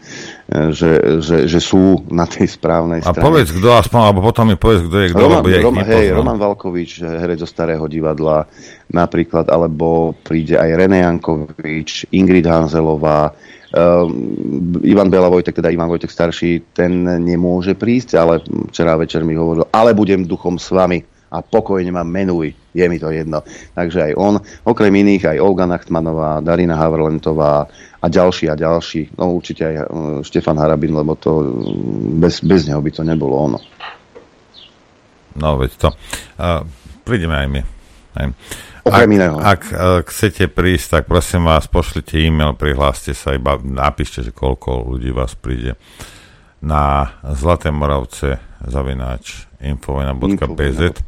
[0.78, 3.17] že, že, že sú na tej správnej strane.
[3.17, 5.86] A povedz kto aspoň, alebo potom mi povedz, kto je kto, Roman, lebo ja Roman,
[5.89, 8.46] hej, Roman Valkovič, herec zo Starého divadla
[8.93, 13.34] napríklad, alebo príde aj René Jankovič, Ingrid Hanzelová,
[13.74, 18.39] um, Ivan Bela Vojtek, teda Ivan Vojtek starší, ten nemôže prísť, ale
[18.72, 23.02] včera večer mi hovoril, ale budem duchom s vami a pokojne ma menuj, je mi
[23.02, 23.42] to jedno.
[23.74, 24.38] Takže aj on,
[24.70, 27.66] okrem iných aj Olga Nachtmanová, Darina Havrlentová
[27.98, 29.86] a ďalší a ďalší, no určite aj uh,
[30.22, 31.58] Štefan Harabin, lebo to
[32.22, 33.60] bez, bez neho by to nebolo ono.
[35.38, 35.90] No veď to.
[36.38, 36.62] Uh,
[37.02, 37.62] prídeme aj my.
[38.22, 38.28] Hej.
[38.88, 39.36] Okrem ak, iného.
[39.42, 44.96] Ak, ak chcete prísť, tak prosím vás, pošlite e-mail, prihláste sa, iba napíšte, že koľko
[44.96, 45.76] ľudí vás príde
[46.63, 51.06] na Zlaté Moravce zavináč infovojna.bz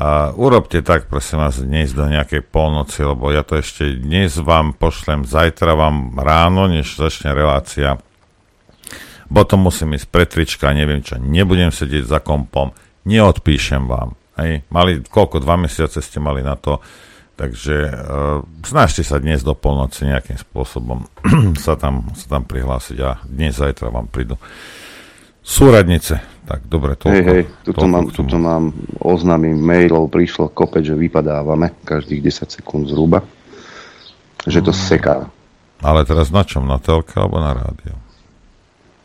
[0.00, 4.72] a urobte tak, prosím vás, dnes do nejakej polnoci, lebo ja to ešte dnes vám
[4.72, 8.00] pošlem, zajtra vám ráno, než začne relácia.
[9.28, 12.72] Potom musím ísť pre trička, neviem čo, nebudem sedieť za kompom,
[13.04, 14.16] neodpíšem vám.
[14.40, 14.64] Hej.
[14.72, 16.80] Mali, koľko, dva mesiace ste mali na to,
[17.36, 17.92] takže uh,
[18.64, 21.04] snažte sa dnes do polnoci nejakým spôsobom
[21.64, 24.40] sa tam, sa tam prihlásiť a dnes, zajtra vám prídu
[25.50, 26.14] súradnice.
[26.46, 27.14] Tak, dobre, toľko.
[27.14, 28.64] Hej, hej, tuto, toľko mám, tuto mám
[28.98, 33.22] oznámy mailov, prišlo kopec, že vypadávame každých 10 sekúnd zhruba.
[34.46, 35.30] Že to seká.
[35.78, 36.66] Ale teraz na čom?
[36.66, 37.94] Na telke alebo na rádio?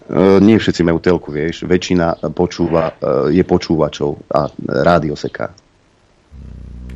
[0.10, 1.70] E, nie všetci majú telku, vieš.
[1.70, 5.54] Väčšina počúva, e, je počúvačov a rádio seká.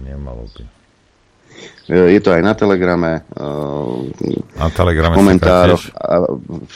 [0.02, 0.79] Nemalo by.
[1.90, 5.84] E, je to aj na telegrame, e, Na telegrame v komentároch,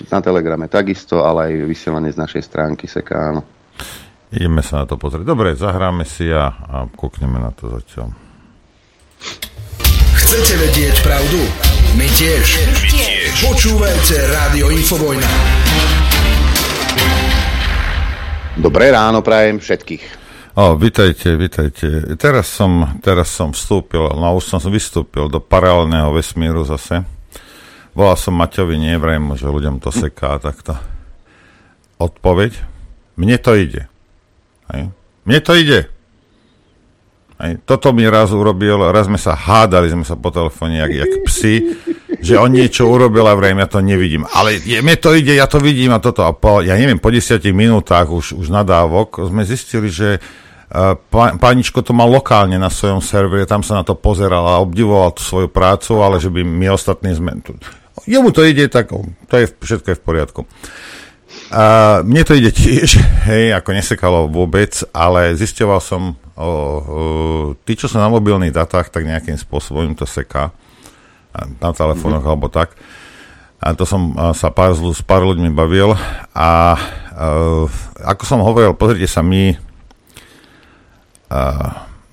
[0.10, 3.42] na telegrame takisto, ale aj vysielanie z našej stránky seká, áno.
[4.34, 5.30] Ideme sa na to pozrieť.
[5.30, 8.10] Dobre, zahráme si a, a kúkneme na to zatiaľ.
[10.18, 11.38] Chcete vedieť pravdu?
[11.94, 12.46] My tiež.
[12.66, 13.30] My tiež.
[13.46, 15.30] Počúvajte Rádio Infovojna.
[18.58, 20.23] Dobré ráno prajem všetkých.
[20.54, 22.14] O, vitajte, vitajte.
[22.14, 27.02] Teraz som, teraz som vstúpil, no už som vystúpil do paralelného vesmíru zase.
[27.98, 30.78] Volal som Maťovi, neviem, že ľuďom to seká takto.
[31.98, 32.54] Odpoveď?
[33.18, 33.90] Mne to ide.
[34.70, 34.94] Hej.
[35.26, 35.90] Mne to ide.
[37.42, 37.58] Hej.
[37.66, 41.54] Toto mi raz urobil, raz sme sa hádali, sme sa po telefóne, jak, jak psi,
[42.24, 44.24] že on niečo urobil a vrajím, ja to nevidím.
[44.32, 46.24] Ale je, mne to ide, ja to vidím a toto.
[46.24, 51.36] A po, ja neviem, po desiatich minútach už, už nadávok sme zistili, že uh, pá,
[51.36, 55.20] páničko to mal lokálne na svojom servere, tam sa na to pozeral a obdivoval tú
[55.20, 57.44] svoju prácu, ale že by my ostatní sme...
[58.08, 58.96] Jemu to ide, tak
[59.28, 60.42] to je všetko je v poriadku.
[61.52, 66.52] A mne to ide tiež, hej, ako nesekalo vôbec, ale zisťoval som, o, o,
[67.68, 70.56] tí, čo sú na mobilných datách, tak nejakým spôsobom im to seká
[71.60, 72.34] na telefónoch mm-hmm.
[72.40, 72.78] alebo tak.
[73.64, 76.00] A to som sa pár, s pár ľuďmi bavil a,
[76.36, 76.50] a
[78.04, 79.56] ako som hovoril, pozrite sa, my
[81.32, 81.42] a,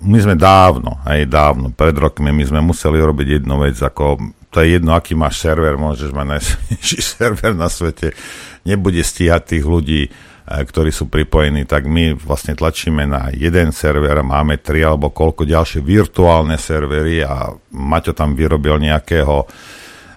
[0.01, 4.17] my sme dávno, aj dávno, pred rokmi, my sme museli robiť jednu vec, ako
[4.51, 8.17] to je jedno, aký máš server, môžeš mať najsilnejší server na svete,
[8.65, 10.11] nebude stíhať tých ľudí,
[10.51, 15.79] ktorí sú pripojení, tak my vlastne tlačíme na jeden server, máme tri alebo koľko ďalšie
[15.79, 19.47] virtuálne servery a Maťo tam vyrobil nejakého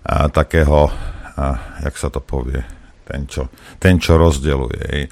[0.04, 0.90] a, takého,
[1.38, 2.66] a, jak sa to povie,
[3.06, 3.46] ten, čo,
[3.78, 5.06] ten, čo rozdeluje.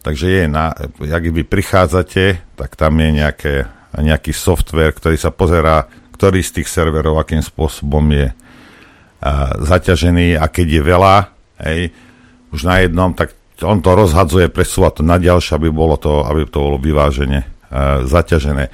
[0.00, 3.54] Takže je, na, ak vy prichádzate, tak tam je nejaké,
[4.00, 5.84] nejaký software, ktorý sa pozerá,
[6.16, 8.32] ktorý z tých serverov, akým spôsobom je
[9.20, 11.16] a, zaťažený a keď je veľa,
[11.68, 11.80] hej,
[12.56, 16.46] už na jednom, tak on to rozhadzuje, presúva to na ďalšie, aby, bolo to, aby
[16.46, 18.68] to bolo vyvážene a, zaťažené.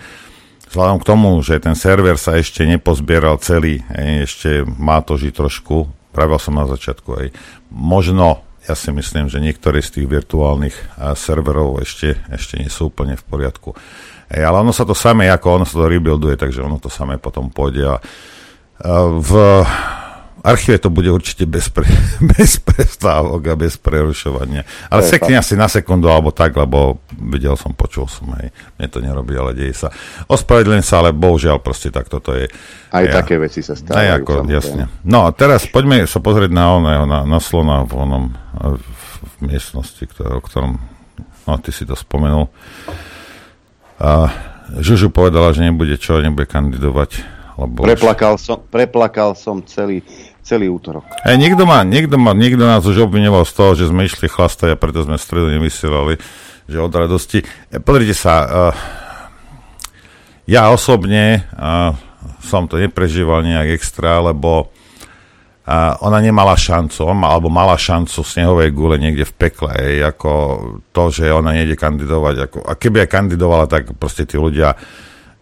[0.68, 5.32] Vzhľadom k tomu, že ten server sa ešte nepozbieral celý, hej, ešte má to žiť
[5.32, 7.28] trošku, pravil som na začiatku, hej,
[7.72, 12.92] možno ja si myslím, že niektoré z tých virtuálnych a, serverov ešte, ešte nie sú
[12.92, 13.72] úplne v poriadku.
[14.28, 17.16] Ej, ale ono sa to samé, ako ono sa to rebuilduje, takže ono to samé
[17.16, 17.96] potom pôjde a,
[18.84, 19.30] a v
[20.48, 21.84] archíve to bude určite bez, pre,
[22.32, 24.64] bez prestávok a bez prerušovania.
[24.88, 28.48] Ale To sekne asi na sekundu alebo tak, lebo videl som, počul som, hej.
[28.80, 29.88] Mne to nerobí, ale deje sa.
[30.26, 32.48] Ospravedlňujem sa, ale bohužiaľ proste takto to je.
[32.88, 34.10] Aj Ja- také veci sa Aj stávajú.
[34.24, 34.56] ako, samozrejme.
[34.56, 34.82] jasne.
[35.04, 38.24] No a teraz poďme sa pozrieť na, oného, na, na slona v onom
[38.56, 40.80] v, v miestnosti, ktoré, o ktorom
[41.44, 42.48] no, ty si to spomenul.
[43.98, 44.30] A
[44.68, 47.24] Žužu povedala, že nebude čo, nebude kandidovať.
[47.58, 50.04] Lebo Preplakal som, preplakal som celý,
[50.48, 51.04] celý útorok.
[51.28, 54.72] Hej, niekto, má, niekto, má, niekto nás už obviňoval z toho, že sme išli chlastať
[54.72, 56.16] a preto sme v stredu nevysielali,
[56.64, 57.44] že od radosti.
[57.68, 58.74] E, Pozrite sa, uh,
[60.48, 61.92] ja osobne uh,
[62.40, 68.24] som to neprežíval nejak extra, lebo uh, ona nemala šancu, on ma- alebo mala šancu
[68.24, 70.30] snehovej gule niekde v pekle, hej, ako
[70.96, 72.36] to, že ona nejde kandidovať.
[72.48, 74.72] Ako, a keby aj kandidovala, tak proste tí ľudia,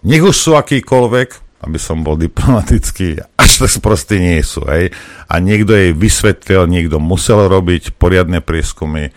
[0.02, 4.62] nech už sú akýkoľvek, aby som bol diplomatický, až tak proste nie sú.
[4.70, 4.94] Hej.
[5.26, 9.10] A niekto jej vysvetlil, niekto musel robiť poriadne prieskumy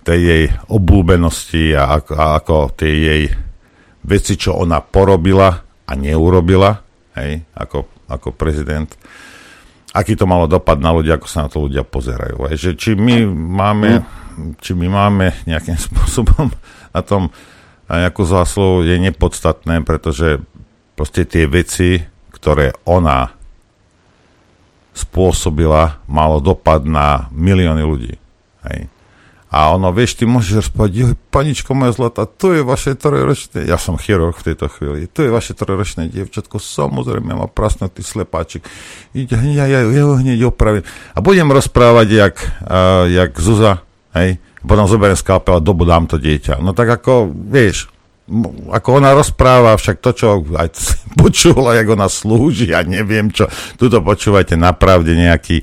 [0.00, 3.22] tej jej obľúbenosti a ako, a ako tie jej
[4.00, 5.52] veci, čo ona porobila
[5.84, 6.72] a neurobila,
[7.20, 8.88] hej, ako, ako prezident.
[9.92, 12.48] Aký to malo dopad na ľudia, ako sa na to ľudia pozerajú.
[12.48, 12.56] Hej.
[12.56, 14.00] Že či my máme,
[14.64, 16.48] či my máme nejakým spôsobom
[16.96, 17.28] na tom
[17.90, 20.38] nejakú zásluhu je nepodstatné, pretože
[21.00, 21.96] proste tie veci,
[22.28, 23.32] ktoré ona
[24.92, 28.20] spôsobila, malo dopad na milióny ľudí.
[28.68, 28.92] Hej.
[29.48, 33.96] A ono, vieš, ty môžeš jo, paničko moja zlata, to je vaše trojročné, ja som
[33.96, 38.62] chirurg v tejto chvíli, to je vaše trojročné dievčatko, samozrejme má prasnutý slepáčik,
[39.16, 40.84] ide, ja, ja, ja ho hneď opravím.
[41.16, 42.36] A budem rozprávať, jak,
[42.68, 43.82] uh, jak Zuza,
[44.14, 46.60] hej, potom zoberiem skalpel a dobudám to dieťa.
[46.60, 47.88] No tak ako, vieš,
[48.70, 50.68] ako ona rozpráva, však to, čo aj
[51.20, 55.62] počula, jak ona slúži, ja neviem čo, tuto počúvajte napravde nejaký,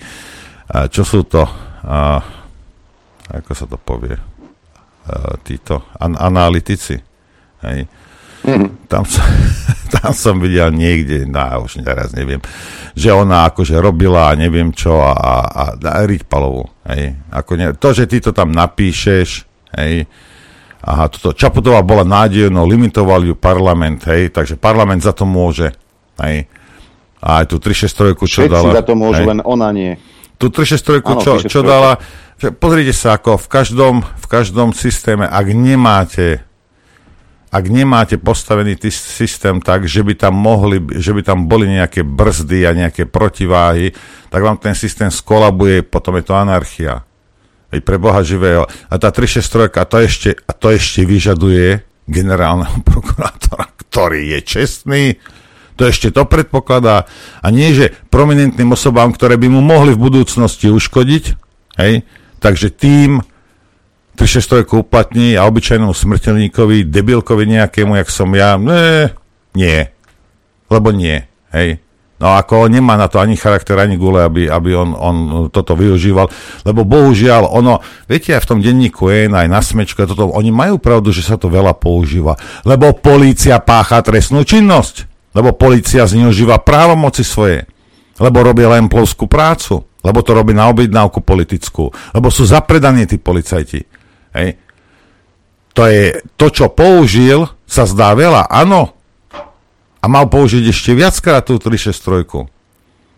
[0.91, 1.48] čo sú to,
[1.88, 2.20] uh,
[3.32, 4.20] ako sa to povie,
[5.48, 7.00] títo an- analytici.
[7.63, 7.88] Hej.
[8.43, 8.70] Mm-hmm.
[8.88, 9.26] Tam, som,
[9.96, 12.39] tam som videl niekde, no už teraz neviem,
[12.93, 16.67] že ona akože robila a neviem čo a, a, a Riťpalovú.
[16.91, 17.17] Hej.
[17.32, 19.48] Ako ne, to, že ty to tam napíšeš,
[19.80, 20.08] hej,
[20.82, 25.74] aha, toto Čaputová bola nádejnou, limitoval ju parlament, hej, takže parlament za to môže,
[26.22, 26.46] hej.
[27.18, 28.78] A aj tu 363, čo Všetci dala.
[28.78, 29.30] za to môžu, hej.
[29.34, 29.98] len ona nie.
[30.38, 31.50] Tu 363, Áno, čo, 363.
[31.50, 31.92] čo dala,
[32.38, 36.46] že pozrite sa, ako v každom, v každom systéme, ak nemáte
[37.48, 42.04] ak nemáte postavený tý systém tak, že by tam mohli, že by tam boli nejaké
[42.04, 43.96] brzdy a nejaké protiváhy,
[44.28, 47.07] tak vám ten systém skolabuje, potom je to anarchia.
[47.67, 48.63] Veď pre Boha živého.
[48.88, 55.03] A tá 363, a to ešte, a to ešte vyžaduje generálneho prokurátora, ktorý je čestný,
[55.77, 57.06] to ešte to predpokladá.
[57.43, 61.23] A nie, že prominentným osobám, ktoré by mu mohli v budúcnosti uškodiť,
[61.77, 62.01] hej,
[62.41, 63.21] takže tým
[64.17, 69.13] 363 uplatní a obyčajnému smrteľníkovi, debilkovi nejakému, jak som ja, ne,
[69.53, 69.86] nie.
[70.73, 71.21] Lebo nie,
[71.53, 71.77] hej.
[72.17, 75.15] No ako on nemá na to ani charakter, ani gule, aby, aby on, on
[75.53, 76.25] toto využíval,
[76.65, 77.77] lebo bohužiaľ ono,
[78.10, 81.38] viete, aj v tom denníku je aj na smečku, toto, oni majú pravdu, že sa
[81.38, 82.34] to veľa používa,
[82.65, 85.06] lebo polícia pácha trestnú činnosť,
[85.38, 87.69] lebo polícia zneužíva právomoci svoje,
[88.17, 93.21] lebo robí len plovskú prácu, lebo to robí na objednávku politickú, lebo sú zapredaní tí
[93.21, 93.86] policajti.
[94.34, 94.58] Hej.
[95.77, 98.97] To je to, čo použil, sa zdá veľa, áno.
[100.02, 102.48] A mal použiť ešte viackrát tú 363.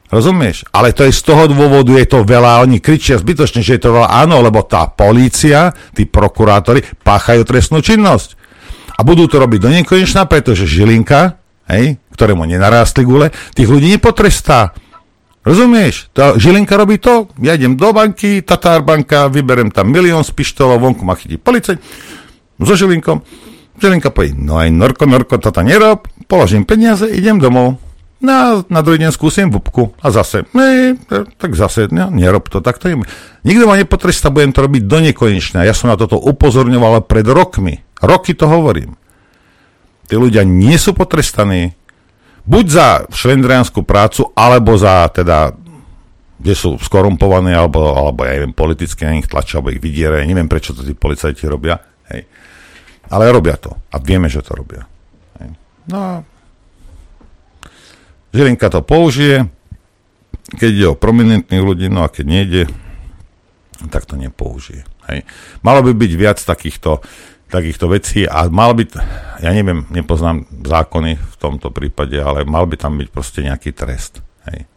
[0.10, 0.66] Rozumieš?
[0.74, 3.94] Ale to je z toho dôvodu, je to veľa, oni kričia zbytočne, že je to
[3.94, 8.34] veľa, áno, lebo tá polícia, tí prokurátori páchajú trestnú činnosť.
[8.98, 11.38] A budú to robiť do nekonečna, pretože Žilinka,
[11.70, 14.74] hej, ktorému nenarástli gule, tých ľudí nepotrestá.
[15.46, 16.10] Rozumieš?
[16.18, 20.82] To, Žilinka robí to, ja idem do banky, Tatár banka, vyberem tam milión z pištolov,
[20.82, 21.78] vonku ma chytí policajt,
[22.60, 23.24] so Žilinkom.
[23.80, 27.80] Žilinka povie, no aj Norko, Norko, toto nerob, položím peniaze, idem domov.
[28.20, 31.00] No a na druhý deň skúsim vúbku a zase, ne,
[31.40, 33.00] tak zase, ne, nerob to, tak to je.
[33.48, 35.64] Nikto ma nepotrestá, budem to robiť do nekonečna.
[35.64, 37.80] Ja som na toto upozorňoval pred rokmi.
[38.04, 39.00] Roky to hovorím.
[40.12, 41.72] Tí ľudia nie sú potrestaní,
[42.44, 45.56] buď za švendrianskú prácu, alebo za teda
[46.40, 50.24] kde sú skorumpovaní, alebo, alebo ja neviem, politicky na nich tlačia, alebo ich vydierajú.
[50.24, 51.76] Neviem, prečo to tí policajti robia.
[52.08, 52.32] Hej.
[53.10, 53.74] Ale robia to.
[53.90, 54.86] A vieme, že to robia.
[55.90, 56.14] No a
[58.30, 59.50] Žilinka to použije,
[60.54, 62.64] keď ide o prominentných ľudí, no a keď nejde,
[63.90, 64.86] tak to nepoužije.
[65.10, 65.26] Hej.
[65.66, 67.02] Malo by byť viac takýchto,
[67.50, 68.86] takýchto vecí a mal by,
[69.42, 74.22] ja neviem, nepoznám zákony v tomto prípade, ale mal by tam byť proste nejaký trest.
[74.46, 74.70] Hej.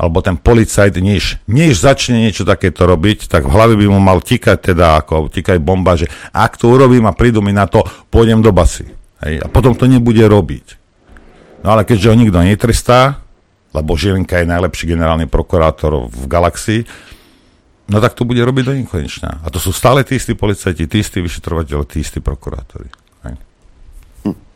[0.00, 4.24] Alebo ten policajt, než, než začne niečo takéto robiť, tak v hlave by mu mal
[4.24, 8.40] tikať teda, ako tikať bomba, že ak to urobím a prídu mi na to, pôjdem
[8.40, 8.88] do basy.
[9.22, 9.44] Hej.
[9.44, 10.80] A potom to nebude robiť.
[11.62, 13.22] No ale keďže ho nikto netrestá,
[13.72, 16.80] lebo Žilinka je najlepší generálny prokurátor v galaxii,
[17.88, 19.44] no tak to bude robiť do nekonečná.
[19.44, 22.90] A to sú stále tí istí policajti, tí istí vyšetrovateľi, tí istí prokurátori.
[23.28, 23.34] Hej.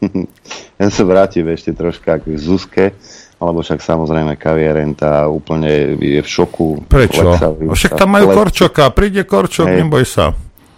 [0.76, 2.92] Ja sa vrátim ešte troška k Zuzke,
[3.36, 6.88] alebo však samozrejme kavierenta úplne je v šoku.
[6.88, 7.36] Prečo?
[7.68, 8.32] Však tam majú.
[8.32, 9.84] Korčoka, príde Korčok, Hej.
[9.84, 10.32] neboj sa.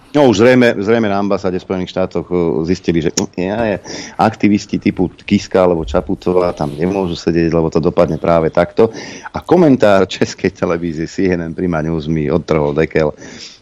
[0.09, 3.77] No už zrejme, zrejme na ambasáde Spojených štátoch uh, zistili, že mm, ja, je,
[4.17, 8.89] aktivisti typu Kiska alebo Čaputová tam nemôžu sedieť, lebo to dopadne práve takto.
[9.37, 13.13] A komentár českej televízie CNN Prima News mi odtrhol dekel.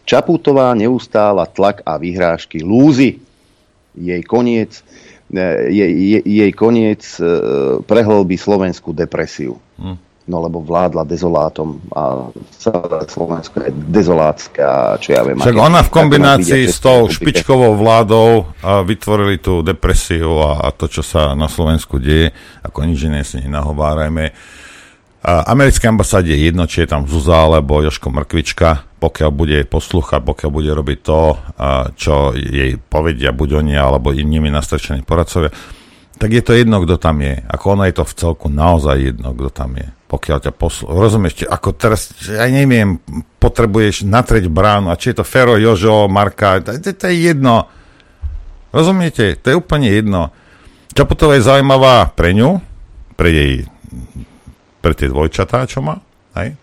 [0.07, 3.19] Čaputová neustála tlak a vyhrážky lúzy.
[3.91, 4.86] Jej koniec,
[5.33, 7.25] eh, je, je, jej koniec eh,
[7.83, 9.57] prehlbí slovenskú depresiu.
[9.79, 9.97] Hm.
[10.27, 12.27] No lebo vládla dezolátom a
[12.59, 15.39] celé Slovensko je dezolátska, čo ja viem.
[15.39, 18.43] Však ona v kombinácii s tou špičkovou vládou
[18.83, 23.39] vytvorili tú depresiu a, a to, čo sa na Slovensku deje, ako nič iné si
[23.39, 24.35] nenahovárajme.
[25.27, 30.49] Americké ambasáde je jedno, či je tam Zuza alebo Joško Mrkvička, pokiaľ bude poslúchať, pokiaľ
[30.55, 31.35] bude robiť to,
[31.99, 35.51] čo jej povedia buď oni, alebo i nimi nastrečení poradcovia,
[36.15, 37.43] tak je to jedno, kto tam je.
[37.43, 39.91] Ako ono je to v celku naozaj jedno, kto tam je.
[40.07, 40.95] Pokiaľ ťa poslú...
[40.95, 42.95] Rozumieš, ako teraz, ja neviem,
[43.43, 47.67] potrebuješ natrieť bránu, a či je to Fero, Jožo, Marka, to, to, to je jedno.
[48.71, 49.35] Rozumiete?
[49.43, 50.31] To je úplne jedno.
[50.95, 52.63] Čaputová je zaujímavá pre ňu,
[53.19, 53.53] pre jej
[54.87, 55.99] pre tie dvojčatá, čo má,
[56.39, 56.55] hej?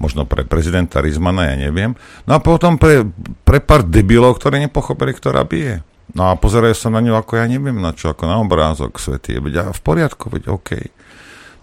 [0.00, 1.92] Možno pre prezidenta Rizmana, ja neviem.
[2.24, 3.04] No a potom pre,
[3.44, 5.84] pre pár debilov, ktorí nepochopili, ktorá bije.
[6.16, 9.44] No a pozerajú sa na ňu ako ja neviem na čo, ako na obrázok svety.
[9.44, 10.70] Veď v poriadku, veď OK.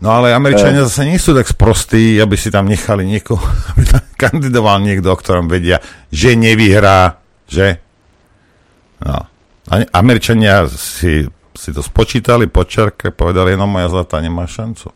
[0.06, 0.86] No ale Američania e...
[0.86, 3.41] zase nie sú tak sprostí, aby si tam nechali niekoho,
[3.73, 5.82] aby tam kandidoval niekto, o ktorom vedia,
[6.13, 7.17] že nevyhrá,
[7.49, 7.82] že?
[9.01, 9.17] No.
[9.65, 11.25] A Američania si,
[11.58, 14.93] si to spočítali, počerke, povedali, no moja zlatá nemá šancu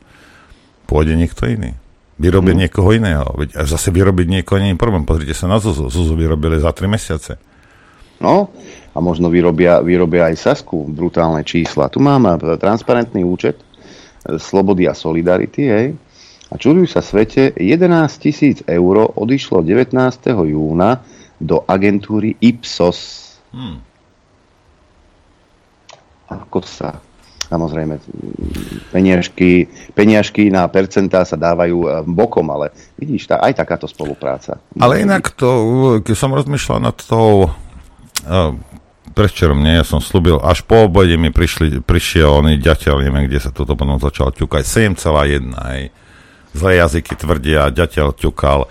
[0.90, 1.78] pôjde niekto iný.
[2.18, 2.62] Vyrobiť hmm.
[2.66, 3.30] niekoho iného.
[3.38, 5.06] Veď zase vyrobiť niekoho iný problém.
[5.06, 5.94] Pozrite sa na Zuzu.
[5.94, 7.38] Zuzu vyrobili za 3 mesiace.
[8.20, 8.52] No,
[8.92, 11.88] a možno vyrobia, vyrobia aj Sasku brutálne čísla.
[11.88, 12.28] Tu mám
[12.60, 15.88] transparentný účet e, Slobody a Solidarity, hej.
[16.50, 17.86] A čudujú sa svete, 11
[18.20, 19.96] tisíc eur odišlo 19.
[20.50, 21.06] júna
[21.40, 23.32] do agentúry Ipsos.
[23.54, 23.80] Hmm.
[26.28, 27.00] Ako sa
[27.50, 27.98] Samozrejme,
[28.94, 29.66] peniažky,
[29.98, 34.62] peniažky na percentá sa dávajú e, bokom, ale vidíš, tá, aj takáto spolupráca.
[34.78, 35.50] Ale inak to,
[36.06, 38.54] keď som rozmýšľal nad tou uh,
[39.18, 43.42] predvčerom, nie, ja som slúbil, až po obode mi prišli, prišiel oný ďateľ, neviem, kde
[43.42, 45.80] sa toto potom začal ťukať, 7,1, aj
[46.54, 48.70] zlé jazyky tvrdia, ďateľ ťukal,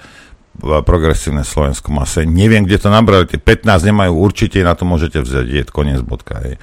[0.87, 2.27] progresívne Slovensko mase.
[2.27, 6.39] Neviem, kde to nabrali, tie 15 nemajú, určite na to môžete vziať, je koniec bodka.
[6.47, 6.63] Hej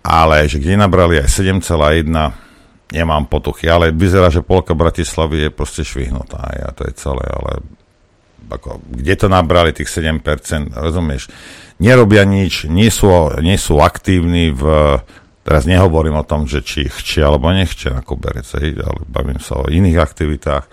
[0.00, 2.08] ale že kde nabrali aj 7,1,
[2.90, 7.62] nemám potuchy, ale vyzerá, že polka Bratislavy je proste švihnutá a to je celé, ale
[8.50, 11.30] ako, kde to nabrali tých 7%, rozumieš?
[11.78, 13.08] Nerobia nič, nie sú,
[13.38, 14.98] nie sú aktívni v,
[15.46, 19.70] teraz nehovorím o tom, že či chče alebo nechče na koberec, ale bavím sa o
[19.70, 20.64] iných aktivitách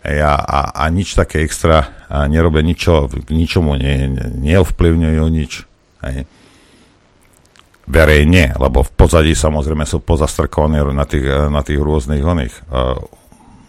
[0.00, 5.52] a, a, a nič také extra a nerobia ničo, ničomu ne, neovplyvňujú nič.
[6.02, 6.39] Hej
[7.90, 12.94] verejne, lebo v pozadí samozrejme sú pozastrkovaní na tých, na tých rôznych oných uh,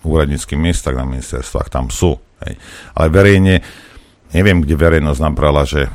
[0.05, 2.21] úradníckých miestach na ministerstvách, tam sú.
[2.45, 2.57] Hej.
[2.93, 3.55] Ale verejne,
[4.34, 5.89] neviem, kde verejnosť nabrala, že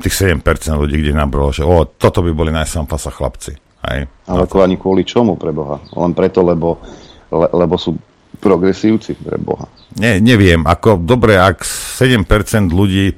[0.00, 0.44] tých 7%
[0.76, 3.52] ľudí, kde nabralo, že o, toto by boli najsampasa chlapci.
[3.88, 4.08] Hej.
[4.28, 5.80] Ale to ani kvôli čomu, pre Boha?
[5.96, 6.80] Len preto, lebo,
[7.28, 7.96] le, lebo sú
[8.40, 9.68] progresívci, pre Boha.
[9.98, 10.64] Nie, neviem.
[10.64, 12.24] Ako, dobre, ak 7%
[12.72, 13.12] ľudí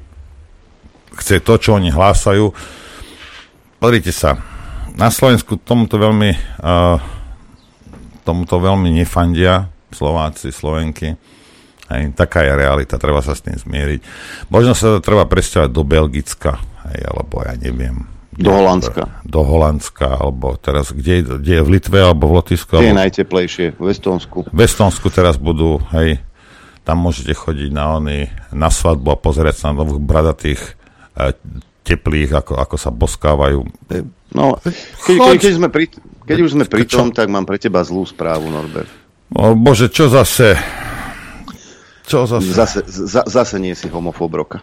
[1.15, 2.51] chce to, čo oni hlásajú,
[3.85, 4.33] Pozrite sa,
[4.97, 6.97] na Slovensku tomuto veľmi, uh,
[8.25, 11.13] tomuto veľmi nefandia Slováci, Slovenky.
[11.93, 14.01] Hej, taká je realita, treba sa s tým zmieriť.
[14.49, 16.57] Možno sa to treba presťovať do Belgicka,
[16.89, 18.09] hej, alebo ja neviem.
[18.33, 19.21] Do Holandska.
[19.21, 22.81] Do Holandska, alebo teraz, kde, kde je v Litve, alebo v Lotisku.
[22.81, 23.77] Kde je najteplejšie?
[23.77, 24.49] V Estonsku.
[24.49, 26.25] V Estonsku teraz budú, hej,
[26.81, 30.61] tam môžete chodiť na ony, na svadbu a pozerať sa na nových bradatých
[31.21, 31.37] eh,
[31.85, 33.61] teplých, ako, ako sa boskávajú.
[34.33, 34.57] No,
[35.05, 35.85] keď, keď, keď, sme pri,
[36.25, 38.89] keď už sme pri tom, tak mám pre teba zlú správu, Norbert.
[39.29, 40.57] O bože, čo zase?
[42.09, 42.49] Čo zase?
[42.49, 44.57] Zase, za, zase nie si homofób roka.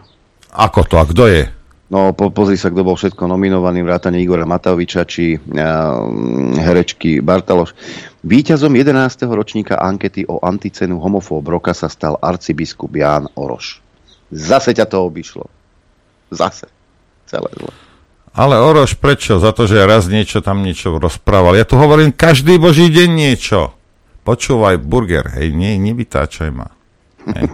[0.51, 0.99] Ako to?
[0.99, 1.47] A kto je?
[1.91, 5.41] No, po, pozri sa, kto bol všetko nominovaný, vrátane Igora Matoviča či uh,
[6.57, 7.75] herečky Bartaloš.
[8.23, 9.27] Výťazom 11.
[9.29, 13.83] ročníka ankety o anticenu homofób roka sa stal arcibiskup Ján Oroš.
[14.31, 15.45] Zase ťa to obišlo.
[16.33, 16.71] Zase
[17.27, 17.71] celé zle.
[18.33, 19.37] Ale Oroš, prečo?
[19.37, 21.53] Za to, že raz niečo tam niečo rozprával.
[21.53, 23.77] Ja tu hovorím každý boží deň niečo.
[24.25, 26.73] Počúvaj, burger, hej, nie, nevytáčaj ma.
[27.29, 27.53] Hej.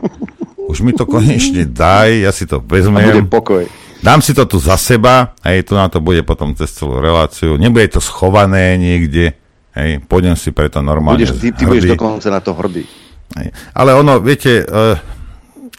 [0.70, 3.02] Už mi to konečne daj, ja si to vezmem.
[3.02, 3.64] A bude pokoj.
[4.00, 7.60] Dám si to tu za seba, hej, tu na to bude potom cez celú reláciu.
[7.60, 9.36] Nebude to schované niekde,
[9.76, 12.88] hej, pôjdem si preto normálne budeš, Ty, ty budeš dokonca na to hrdý.
[13.36, 13.52] Hej.
[13.76, 14.96] Ale ono, viete, uh,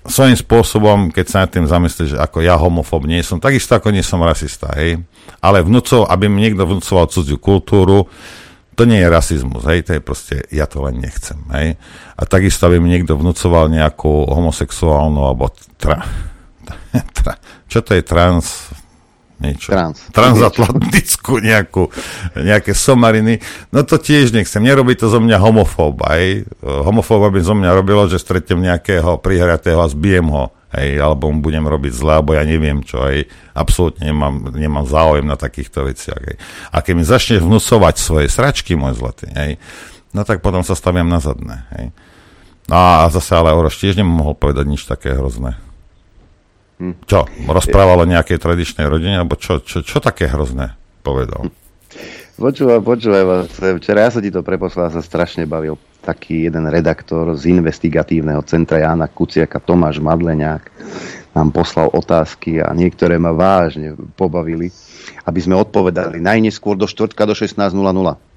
[0.06, 3.92] svojím spôsobom, keď sa nad tým zamyslíš, že ako ja homofób nie som, takisto ako
[3.92, 5.00] nie som rasista, hej.
[5.44, 8.08] Ale vnúcov, aby mi niekto vnúcoval cudziu kultúru,
[8.72, 11.76] to nie je rasizmus, hej, to je proste, ja to len nechcem, hej.
[12.16, 16.00] A takisto, aby mi niekto vnúcoval nejakú homosexuálnu, alebo tra,
[17.20, 17.36] tra,
[17.68, 18.72] čo to je trans,
[19.40, 19.72] niečo.
[19.72, 19.98] Trans.
[20.12, 21.88] Transatlantickú nejakú,
[22.36, 23.40] nejaké somariny.
[23.72, 24.60] No to tiež nechcem.
[24.62, 26.04] Nerobí to zo mňa homofób.
[26.04, 26.44] Aj.
[26.62, 30.52] Homofób by zo mňa robilo, že stretnem nejakého prihratého a zbijem ho.
[30.70, 33.26] Hej, alebo mu budem robiť zle, alebo ja neviem čo, hej,
[33.58, 36.38] absolútne nemám, nemám záujem na takýchto veciach, hej.
[36.70, 39.58] A keď mi začneš vnúcovať svoje sračky, môj zlatý, hej,
[40.14, 41.66] no tak potom sa staviam na zadné.
[41.74, 41.90] Hej.
[42.70, 45.58] No a zase ale Oroš tiež nemohol povedať nič také hrozné.
[46.80, 46.96] Hm.
[47.04, 47.28] Čo?
[47.44, 50.72] Rozprával o nejakej tradičnej rodine, alebo čo, čo, čo také hrozné
[51.04, 51.52] povedal?
[52.40, 53.22] Počúvaj, počúvaj,
[53.76, 58.80] včera ja sa ti to preposlal, sa strašne bavil taký jeden redaktor z investigatívneho centra
[58.80, 60.64] Jána Kuciaka, Tomáš Madleňák,
[61.36, 64.72] nám poslal otázky a niektoré ma vážne pobavili,
[65.28, 67.76] aby sme odpovedali najneskôr do štvrtka do 16.00.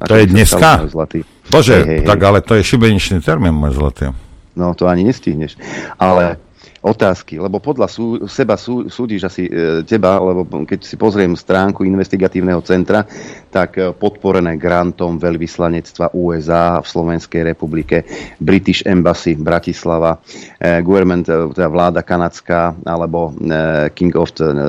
[0.04, 0.84] To je dneska?
[0.92, 1.24] Zlatý.
[1.48, 4.12] Bože, hej, hej, tak ale to je šibeničný termín, môj zlatý.
[4.54, 5.58] No, to ani nestihneš.
[5.96, 6.38] Ale
[6.84, 11.88] otázky, lebo podľa sú, seba sú, súdiš asi e, teba, lebo keď si pozriem stránku
[11.88, 13.08] investigatívneho centra,
[13.48, 18.04] tak e, podporené grantom veľvyslanectva USA v Slovenskej republike,
[18.44, 20.20] British Embassy Bratislava,
[20.60, 24.68] e, government, e, teda vláda kanadská, alebo e, King of the, e,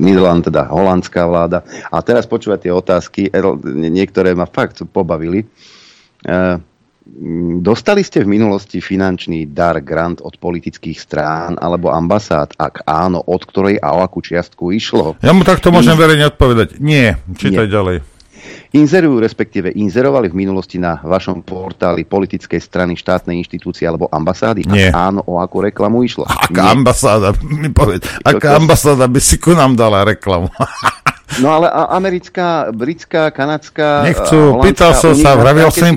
[0.00, 1.60] Midland, teda holandská vláda.
[1.92, 3.28] A teraz počúvať tie otázky,
[3.68, 5.44] niektoré ma fakt pobavili.
[6.24, 6.69] E,
[7.60, 12.54] dostali ste v minulosti finančný dar, grant od politických strán alebo ambasád?
[12.56, 15.18] Ak áno, od ktorej a o akú čiastku išlo?
[15.20, 16.00] Ja mu takto môžem In...
[16.00, 16.78] verejne odpovedať.
[16.78, 17.74] Nie, čítaj Nie.
[17.74, 17.96] ďalej.
[18.70, 24.62] Inzerujú, respektíve inzerovali v minulosti na vašom portáli politickej strany, štátnej inštitúcie alebo ambasády?
[24.70, 24.94] Nie.
[24.94, 26.22] Ak áno, o akú reklamu išlo?
[26.24, 26.78] Aká Nie.
[26.78, 30.48] ambasáda, mi povedz, aká ambasáda by si ku nám dala reklamu?
[31.38, 34.02] No ale americká, britská, kanadská...
[34.02, 35.94] Nechcú, pýtal som sa, vravil som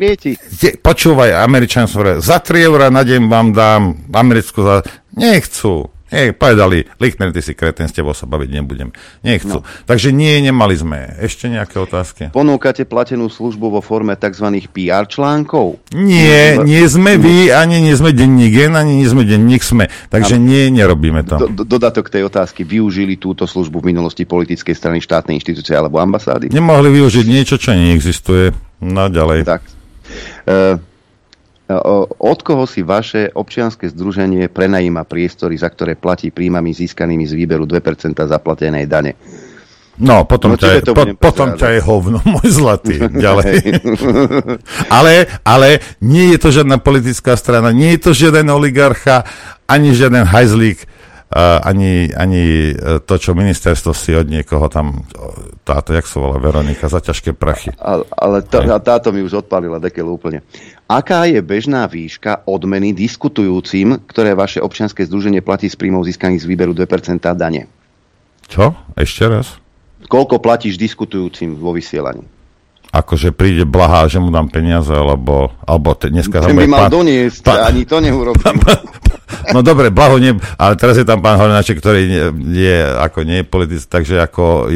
[0.77, 3.81] počúvaj, Američan som za 3 eurá na deň vám dám
[4.13, 4.85] Americku za...
[5.17, 5.92] Nechcú.
[6.13, 8.93] Hej, povedali, Lichner, ty si kreten, s tebou sa baviť nebudem.
[9.25, 9.65] Nechcú.
[9.65, 9.67] No.
[9.89, 11.17] Takže nie, nemali sme.
[11.17, 12.29] Ešte nejaké otázky?
[12.29, 14.45] Ponúkate platenú službu vo forme tzv.
[14.69, 15.81] PR článkov?
[15.97, 19.89] Nie, nie sme vy, ani nie sme denník gen, ani nie sme denník sme.
[20.13, 20.45] Takže no.
[20.45, 21.49] nie, nerobíme to.
[21.49, 22.61] Do, dodatok tej otázky.
[22.61, 26.53] Využili túto službu v minulosti politickej strany, štátnej inštitúcie alebo ambasády?
[26.53, 28.53] Nemohli využiť niečo, čo neexistuje.
[28.85, 29.49] No ďalej.
[29.49, 29.61] Tak.
[30.45, 30.77] Uh,
[32.19, 37.63] od koho si vaše občianske združenie prenajíma priestory, za ktoré platí príjmami získanými z výberu
[37.63, 39.15] 2% zaplatenej dane?
[39.93, 42.97] No, potom, no, ťa, je, po, potom ťa je hovno, môj zlatý.
[43.25, 43.77] Ďalej.
[44.89, 49.21] ale, ale nie je to žiadna politická strana, nie je to žiaden oligarcha,
[49.69, 50.83] ani žiaden hajzlík,
[51.33, 55.01] ani, ani e, to, čo ministerstvo si od niekoho tam,
[55.65, 57.73] táto, jak sa volá, Veronika, za ťažké prachy.
[57.81, 60.45] Ale, ale to, táto mi už odpalila dekel úplne.
[60.85, 66.49] Aká je bežná výška odmeny diskutujúcim, ktoré vaše občianske združenie platí z príjmov získaných z
[66.53, 66.85] výberu 2%
[67.33, 67.65] dane?
[68.45, 68.77] Čo?
[68.93, 69.57] Ešte raz?
[70.05, 72.21] Koľko platíš diskutujúcim vo vysielaní?
[72.93, 76.45] Akože príde blahá, že mu dám peniaze, alebo, alebo te, dneska...
[76.45, 78.61] Ten by mal pán, doniesť, pán, ani to neurobím.
[79.55, 82.23] no dobre, blaho nie, ale teraz je tam pán Hornáček, ktorý nie,
[82.63, 84.69] je, ako nie je politický, takže ako,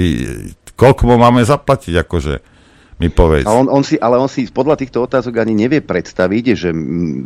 [0.77, 2.57] koľko mu máme zaplatiť, akože
[2.97, 3.45] mi povedz.
[3.45, 6.69] A on, on si, ale on si podľa týchto otázok ani nevie predstaviť, že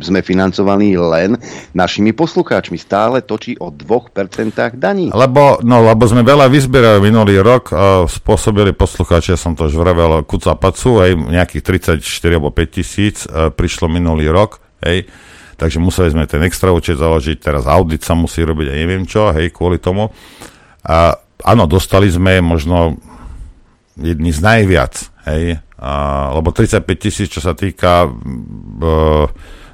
[0.04, 1.40] sme financovaní len
[1.72, 2.76] našimi poslucháčmi.
[2.76, 5.08] Stále točí o 2% daní.
[5.08, 9.80] Lebo, no, lebo sme veľa vyzbierali minulý rok, uh, spôsobili poslucháči, ja som to už
[9.80, 15.08] vravel, kuca pacu, aj nejakých 34 alebo 5 tisíc uh, prišlo minulý rok, hej.
[15.56, 19.30] Takže museli sme ten extra účet založiť, teraz audit sa musí robiť a neviem čo,
[19.30, 20.08] hej, kvôli tomu.
[20.82, 22.98] A áno, dostali sme možno
[23.98, 24.94] jedni z najviac,
[25.28, 25.90] hej, a,
[26.34, 28.10] lebo 35 tisíc, čo sa týka e,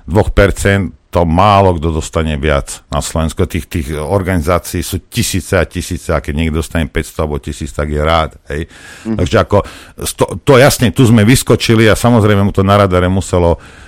[0.09, 3.41] 2%, to málo kto dostane viac na Slovensku.
[3.49, 7.89] Tých, tých organizácií sú tisíce a tisíce a keď niekto dostane 500 alebo 1000, tak
[7.89, 8.37] je rád.
[8.53, 8.69] Hej.
[9.09, 9.17] Mm.
[9.17, 9.65] Takže ako,
[9.97, 13.88] to, to jasne, tu sme vyskočili a samozrejme mu to na radare muselo, uh,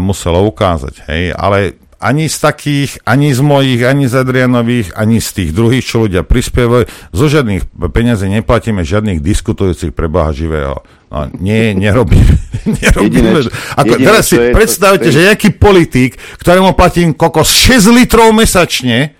[0.00, 0.94] muselo ukázať.
[1.08, 1.32] Hej.
[1.32, 6.04] Ale ani z takých, ani z mojich, ani z Adrianových, ani z tých druhých, čo
[6.04, 6.84] ľudia prispievajú.
[7.16, 7.64] Zo žiadnych
[7.96, 10.84] peniazí neplatíme žiadnych diskutujúcich pre Boha živého.
[11.08, 12.34] No, nie, nerobíme.
[12.84, 13.40] nerobíme.
[13.40, 13.48] Jedine,
[13.80, 19.16] Ako, jedine, teraz si predstavte, to, že nejaký politik, ktorému platím kokos 6 litrov mesačne,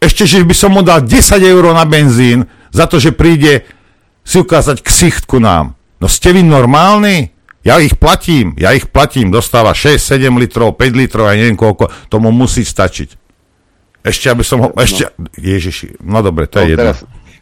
[0.00, 3.68] ešte, že by som mu dal 10 eur na benzín za to, že príde
[4.24, 5.76] si ukázať ksicht ku nám.
[6.00, 7.33] No ste vy normálni?
[7.64, 11.88] Ja ich platím, ja ich platím, dostáva 6, 7 litrov, 5 litrov, a neviem koľko,
[12.12, 13.16] tomu musí stačiť.
[14.04, 14.76] Ešte, aby som ho, no.
[14.76, 15.08] ešte,
[15.40, 16.82] ježiši, no dobre, to no, je jedno.
[16.84, 16.98] Teraz,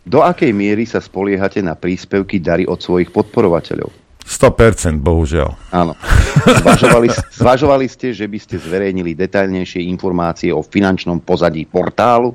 [0.07, 3.91] do akej miery sa spoliehate na príspevky dary od svojich podporovateľov?
[4.23, 5.59] 100%, bohužiaľ.
[5.75, 5.99] Áno.
[6.62, 12.31] Zvažovali, zvažovali ste, že by ste zverejnili detailnejšie informácie o finančnom pozadí portálu?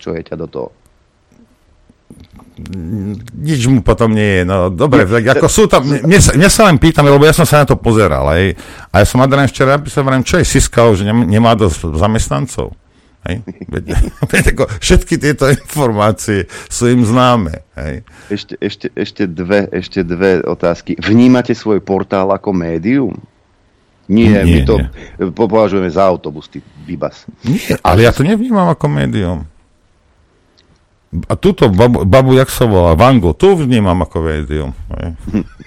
[0.00, 0.68] Čo je ťa do toho?
[3.36, 4.42] Nič mu potom nie je.
[4.44, 7.48] No dobre, tak ako sú tam, mne sa, mne sa len pýtam, lebo ja som
[7.48, 8.54] sa na to pozeral, aj,
[8.90, 12.76] a ja som Adrian včera napísal, vrem, čo je Siska, že nemá dosť zamestnancov.
[13.28, 13.44] Hej?
[14.84, 17.64] Všetky tieto informácie sú im známe.
[17.76, 17.94] Hej?
[18.32, 20.96] Ešte, ešte, ešte, dve, ešte dve otázky.
[20.96, 23.16] Vnímate svoj portál ako médium?
[24.10, 25.30] Nie, Nie, my to nie.
[25.30, 27.30] považujeme za autobus, ty vybas.
[27.46, 29.46] Nie, ale ja to nevnímam ako médium.
[31.26, 34.70] A túto babu, babu jak sa volá, Vango, tu vnímam ako médium.
[34.94, 35.10] Hej.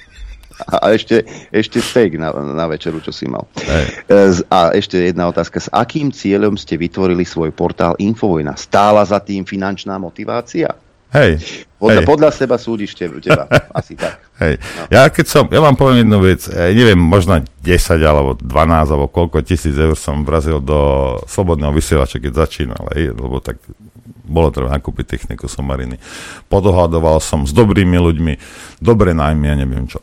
[0.63, 3.43] A ešte, ešte steak na, na večeru, čo si mal.
[3.59, 3.85] Hej.
[4.07, 4.17] E,
[4.47, 5.59] A ešte jedna otázka.
[5.59, 8.55] S akým cieľom ste vytvorili svoj portál Infovojna?
[8.55, 10.71] Stála za tým finančná motivácia?
[11.11, 11.67] Hej.
[11.75, 12.07] Podľa, hej.
[12.07, 13.43] podľa seba súdiš teba, teba.
[13.79, 14.22] asi tak.
[14.41, 14.57] Hej.
[14.89, 18.49] Ja keď som, ja vám poviem jednu vec, ja neviem, možno 10 alebo 12
[18.89, 23.61] alebo koľko tisíc eur som vrazil do slobodného vysielača, keď začínal, hej, lebo tak
[24.25, 26.01] bolo treba nakúpiť techniku somariny.
[26.49, 28.33] Podohadoval som s dobrými ľuďmi,
[28.81, 30.01] dobre najmy, ja neviem čo.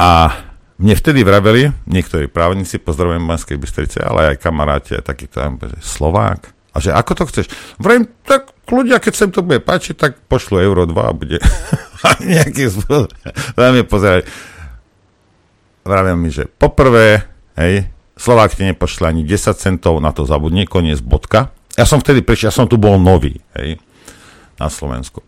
[0.00, 0.32] A
[0.80, 5.78] mne vtedy vraveli, niektorí právnici, pozdravujem Banskej Bystrice, ale aj kamaráti, aj taký tam, že
[5.84, 6.50] Slovák.
[6.74, 7.46] A že ako to chceš?
[7.78, 11.38] Vrajím, tak ľudia, keď sa im to bude páčiť, tak pošlu euro 2 a bude
[12.32, 13.10] nejaký spôsob.
[13.56, 14.22] Tam je pozerať.
[15.84, 17.28] Vravím mi, že poprvé,
[17.60, 21.52] hej, Slovák ti nepošle ani 10 centov, na to zabudne, koniec bodka.
[21.74, 23.76] Ja som vtedy prišiel, ja som tu bol nový, hej,
[24.56, 25.20] na Slovensku.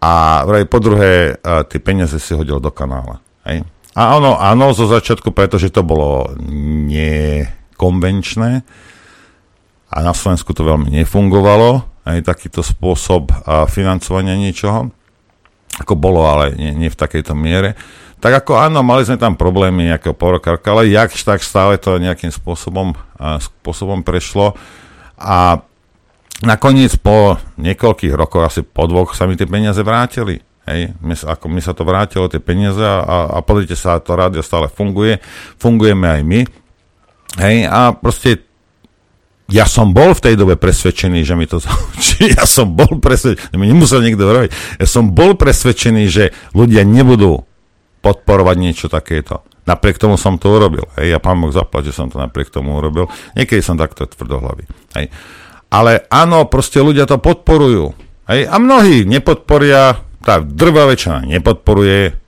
[0.00, 1.36] A vraj, po druhé,
[1.68, 3.20] tie peniaze si hodil do kanála.
[3.44, 3.64] Hej.
[3.94, 6.32] A áno, áno, zo začiatku, pretože to bolo
[6.88, 8.64] nekonvenčné
[9.90, 14.94] a na Slovensku to veľmi nefungovalo, aj takýto spôsob a, financovania niečoho,
[15.80, 17.72] ako bolo, ale nie, nie v takejto miere.
[18.20, 22.28] Tak ako áno, mali sme tam problémy nejakého porokarka, ale jakž tak stále to nejakým
[22.28, 24.52] spôsobom, a, spôsobom prešlo.
[25.16, 25.64] A
[26.44, 30.36] nakoniec po niekoľkých rokoch, asi po dvoch, sa mi tie peniaze vrátili.
[30.68, 34.12] Hej, my, ako mi sa to vrátilo, tie peniaze a, a, a pozrite sa, to
[34.12, 35.16] rádio stále funguje,
[35.56, 36.40] fungujeme aj my.
[37.40, 38.49] Hej, a proste
[39.50, 42.32] ja som bol v tej dobe presvedčený, že mi to zaučí.
[42.34, 44.80] Ja som bol presvedčený, mi nemusel niekto robiť.
[44.80, 47.44] Ja som bol presvedčený, že ľudia nebudú
[48.00, 49.44] podporovať niečo takéto.
[49.68, 50.88] Napriek tomu som to urobil.
[50.96, 53.12] Hej, ja pán Boh zaplať, že som to napriek tomu urobil.
[53.36, 54.64] Niekedy som takto tvrdohlavý.
[54.96, 55.12] Hej.
[55.70, 57.94] Ale áno, proste ľudia to podporujú.
[58.26, 62.18] Hej, a mnohí nepodporia, tá drvá väčšina nepodporuje,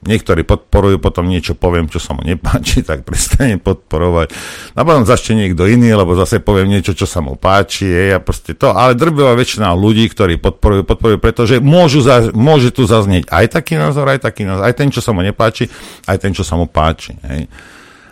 [0.00, 4.32] niektorí podporujú, potom niečo poviem, čo sa mu nepáči, tak prestane podporovať.
[4.72, 8.20] A potom začne niekto iný, lebo zase poviem niečo, čo sa mu páči, je, a
[8.20, 8.72] proste to.
[8.72, 13.76] Ale drvivá väčšina ľudí, ktorí podporujú, podporujú, pretože môžu za, môže tu zaznieť aj taký
[13.76, 15.68] názor, aj taký názor, aj ten, čo sa mu nepáči,
[16.08, 17.14] aj ten, čo sa mu páči.
[17.20, 17.48] Hej.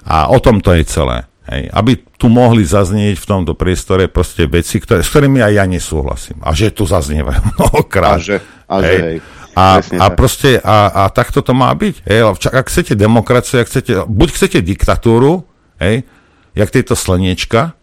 [0.04, 1.24] A o tom to je celé.
[1.48, 1.72] Hej.
[1.72, 6.44] Aby tu mohli zaznieť v tomto priestore proste veci, ktoré, s ktorými aj ja nesúhlasím.
[6.44, 8.20] A že tu zaznievajú mnohokrát.
[8.20, 9.16] A že- a že hej.
[9.58, 10.14] A, Presne a tak.
[10.14, 12.06] proste, a, a takto to má byť.
[12.06, 12.20] Hej.
[12.54, 15.42] Ak chcete demokraciu, ak chcete, buď chcete diktatúru,
[15.82, 16.06] hej,
[16.54, 17.74] jak tieto slniečka,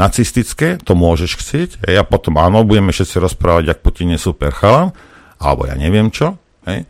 [0.00, 4.48] nacistické, to môžeš chcieť, hej, a potom áno, budeme všetci rozprávať, ak Putin je super
[4.48, 4.96] chalan,
[5.36, 6.88] alebo ja neviem čo, hej.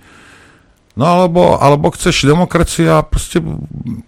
[1.01, 3.41] No alebo, alebo chceš demokracia, proste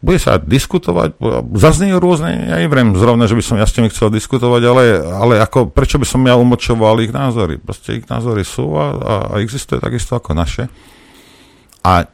[0.05, 1.17] bude sa diskutovať,
[1.57, 5.35] zaznie rôzne, ja neviem zrovna, že by som ja s tými chcel diskutovať, ale, ale
[5.41, 7.57] ako, prečo by som ja umočoval ich názory?
[7.57, 10.69] Proste ich názory sú a, a, a existuje takisto ako naše.
[11.81, 12.05] A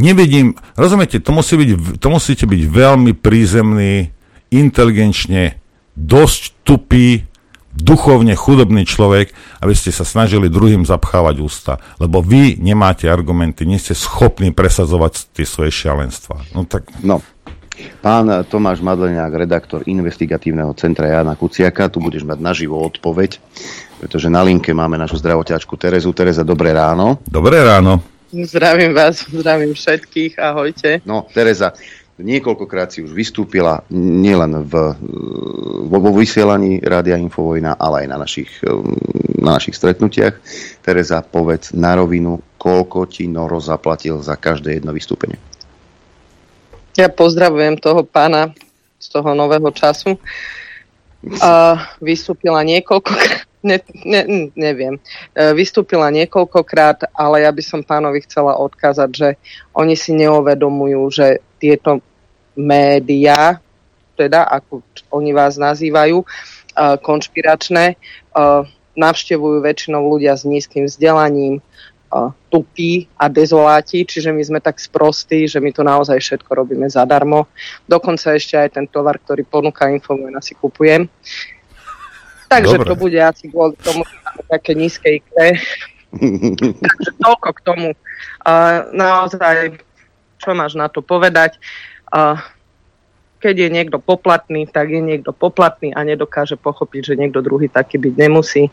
[0.00, 4.16] nevidím, rozumiete, to, musí byť, to musíte byť veľmi prízemný,
[4.48, 5.60] inteligenčne,
[5.92, 7.28] dosť tupý,
[7.76, 11.78] duchovne chudobný človek, aby ste sa snažili druhým zapchávať ústa.
[12.00, 16.40] Lebo vy nemáte argumenty, nie ste schopní presadzovať tie svoje šialenstva.
[16.56, 17.20] No tak No.
[18.00, 23.36] Pán Tomáš Madleniak, redaktor investigatívneho centra Jana Kuciaka, tu budeš mať naživo odpoveď,
[24.00, 26.08] pretože na linke máme našu zdravoťačku Terezu.
[26.16, 27.20] Tereza, dobré ráno.
[27.28, 28.00] dobré ráno.
[28.32, 31.04] Zdravím vás, zdravím všetkých, ahojte.
[31.04, 31.76] No, Tereza,
[32.16, 34.72] niekoľkokrát si už vystúpila nielen v,
[35.84, 38.96] vo, vo vysielaní Rádia Infovojna, ale aj na našich, um,
[39.40, 40.40] na našich stretnutiach.
[40.80, 45.36] Tereza, povedz na rovinu, koľko ti Noro zaplatil za každé jedno vystúpenie.
[46.96, 48.56] Ja pozdravujem toho pána
[48.96, 50.16] z toho nového času.
[51.42, 54.22] A vystúpila niekoľkokrát, ne, ne,
[54.54, 55.02] neviem,
[55.36, 59.28] E, vystúpila niekoľkokrát, ale ja by som pánovi chcela odkázať, že
[59.76, 62.00] oni si neuvedomujú, že tieto
[62.56, 63.60] médiá,
[64.16, 64.80] teda ako
[65.12, 66.26] oni vás nazývajú, e,
[67.04, 67.96] konšpiračné, e,
[68.96, 75.44] navštevujú väčšinou ľudia s nízkym vzdelaním, uh, tupí a dezoláti, čiže my sme tak sprostí,
[75.44, 77.44] že my to naozaj všetko robíme zadarmo.
[77.84, 81.12] Dokonca ešte aj ten tovar, ktorý ponúka Infovojna si kupujem.
[82.46, 82.88] Takže Dobre.
[82.88, 84.02] to bude asi kvôli tomu,
[84.46, 85.26] také nízke IQ.
[86.84, 87.88] Takže toľko k tomu.
[88.46, 89.82] Uh, naozaj,
[90.38, 91.58] čo máš na to povedať?
[92.14, 92.38] Uh,
[93.42, 98.00] keď je niekto poplatný, tak je niekto poplatný a nedokáže pochopiť, že niekto druhý taký
[98.00, 98.72] byť nemusí.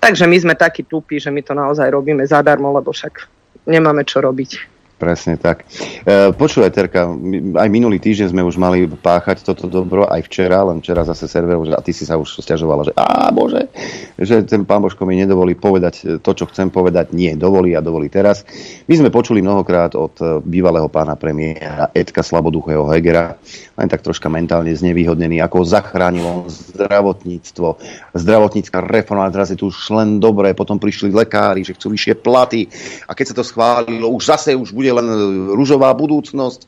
[0.00, 3.28] Takže my sme takí tupí, že my to naozaj robíme zadarmo, lebo však
[3.68, 4.79] nemáme čo robiť.
[5.00, 5.64] Presne tak.
[6.04, 7.08] E, počúvaj, Terka,
[7.56, 11.56] aj minulý týždeň sme už mali páchať toto dobro, aj včera, len včera zase server,
[11.64, 13.72] že, a ty si sa už stiažovala, že á, bože,
[14.20, 17.16] že ten pán Božko mi nedovolí povedať to, čo chcem povedať.
[17.16, 18.44] Nie, dovolí a dovolí teraz.
[18.84, 23.40] My sme počuli mnohokrát od e, bývalého pána premiéra Edka Slaboduchého Hegera,
[23.80, 26.44] len tak troška mentálne znevýhodnený, ako zachránilo
[26.76, 27.68] zdravotníctvo,
[28.20, 32.68] zdravotnícka reforma, teraz je tu už len dobré, potom prišli lekári, že chcú vyššie platy
[33.08, 35.06] a keď sa to schválilo, už zase už bude len
[35.54, 36.66] rúžová budúcnosť.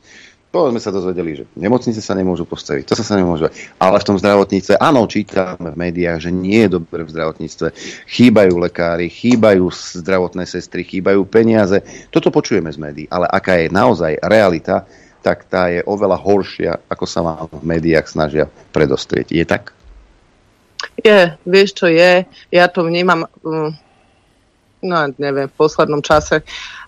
[0.53, 3.49] To sme sa dozvedeli, že nemocnice sa nemôžu postaviť, to sa sa nemôže.
[3.81, 7.73] Ale v tom zdravotníctve, áno, čítame v médiách, že nie je dobre v zdravotníctve.
[8.05, 11.81] Chýbajú lekári, chýbajú zdravotné sestry, chýbajú peniaze.
[12.13, 14.85] Toto počujeme z médií, ale aká je naozaj realita,
[15.25, 19.33] tak tá je oveľa horšia, ako sa vám v médiách snažia predostrieť.
[19.33, 19.73] Je tak?
[21.01, 23.71] Je, vieš čo je, ja to vnímam, mm,
[24.85, 26.82] no neviem, v poslednom čase, Uh,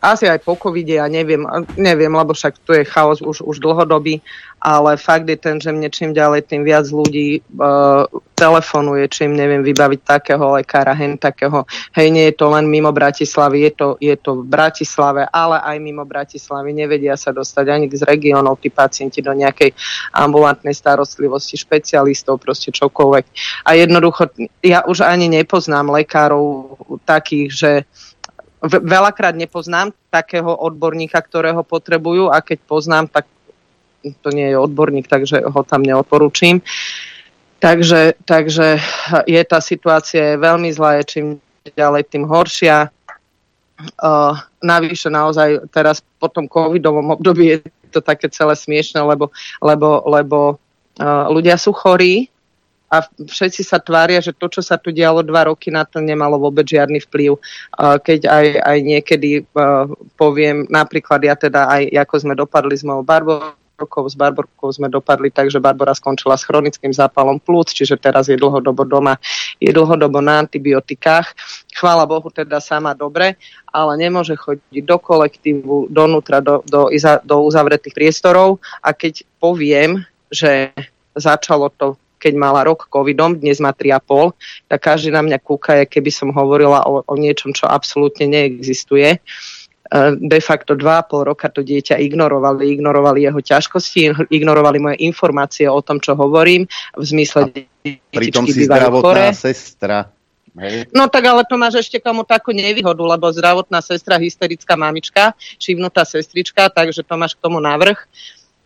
[0.00, 1.44] asi aj po covide, ja neviem,
[1.76, 4.24] neviem, lebo však tu je chaos už, už dlhodobý,
[4.58, 9.62] ale fakt je ten, že mne čím ďalej, tým viac ľudí uh, telefonuje, čím neviem
[9.62, 11.66] vybaviť takého lekára, hen takého.
[11.94, 15.76] Hej, nie je to len mimo Bratislavy, je to, je to v Bratislave, ale aj
[15.78, 16.70] mimo Bratislavy.
[16.74, 19.74] Nevedia sa dostať ani z regiónov tí pacienti do nejakej
[20.14, 23.24] ambulantnej starostlivosti, špecialistov, proste čokoľvek.
[23.66, 24.30] A jednoducho,
[24.62, 27.70] ja už ani nepoznám lekárov takých, že
[28.66, 33.26] veľakrát nepoznám takého odborníka, ktorého potrebujú a keď poznám, tak
[34.22, 36.62] to nie je odborník, takže ho tam neodporúčim.
[37.58, 38.78] Takže, takže
[39.26, 41.26] je tá situácia je veľmi zlá, je čím
[41.74, 42.94] ďalej, tým horšia.
[43.98, 47.58] Uh, navyše naozaj teraz po tom covidovom období je
[47.94, 49.30] to také celé smiešne, lebo,
[49.62, 50.38] lebo, lebo
[50.98, 52.30] uh, ľudia sú chorí,
[52.88, 56.40] a všetci sa tvária, že to, čo sa tu dialo dva roky na to, nemalo
[56.40, 57.36] vôbec žiadny vplyv.
[57.76, 59.44] Keď aj, aj niekedy
[60.16, 65.28] poviem, napríklad ja teda aj, ako sme dopadli s mojou Barborkou, s Barborkou sme dopadli
[65.28, 69.20] tak, že Barbora skončila s chronickým zápalom plúc, čiže teraz je dlhodobo doma,
[69.60, 71.36] je dlhodobo na antibiotikách.
[71.76, 73.36] Chvála Bohu teda sama dobre,
[73.68, 76.88] ale nemôže chodiť do kolektívu, donútra, do, do,
[77.22, 80.72] do uzavretých priestorov a keď poviem, že
[81.12, 84.34] začalo to keď mala rok covidom, dnes má 3,5,
[84.66, 89.16] tak každý na mňa kúka, keby som hovorila o, o niečom, čo absolútne neexistuje.
[89.16, 89.18] E,
[90.18, 96.02] de facto 2,5 roka to dieťa ignorovali, ignorovali jeho ťažkosti, ignorovali moje informácie o tom,
[96.02, 97.54] čo hovorím, v zmysle
[98.12, 99.36] Pritom si zdravotná chore.
[99.36, 100.12] sestra.
[100.58, 100.90] Hej.
[100.90, 106.02] No tak ale to máš ešte komu takú nevýhodu, lebo zdravotná sestra, hysterická mamička, šivnutá
[106.02, 107.94] sestrička, takže to máš k tomu návrh.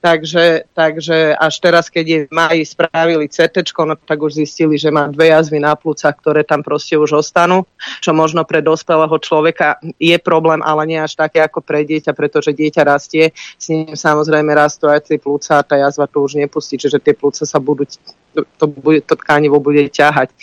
[0.03, 5.07] Takže, takže až teraz, keď je maji spravili CT, no tak už zistili, že má
[5.07, 7.63] dve jazvy na plúcach, ktoré tam proste už ostanú,
[8.03, 12.51] čo možno pre dospelého človeka je problém, ale nie až také ako pre dieťa, pretože
[12.51, 16.83] dieťa rastie, s ním samozrejme rastú aj tie plúca a tá jazva to už nepustí,
[16.83, 17.87] čiže tie plúca sa budú,
[18.35, 20.35] to, to, bude, to tkanivo bude ťahať.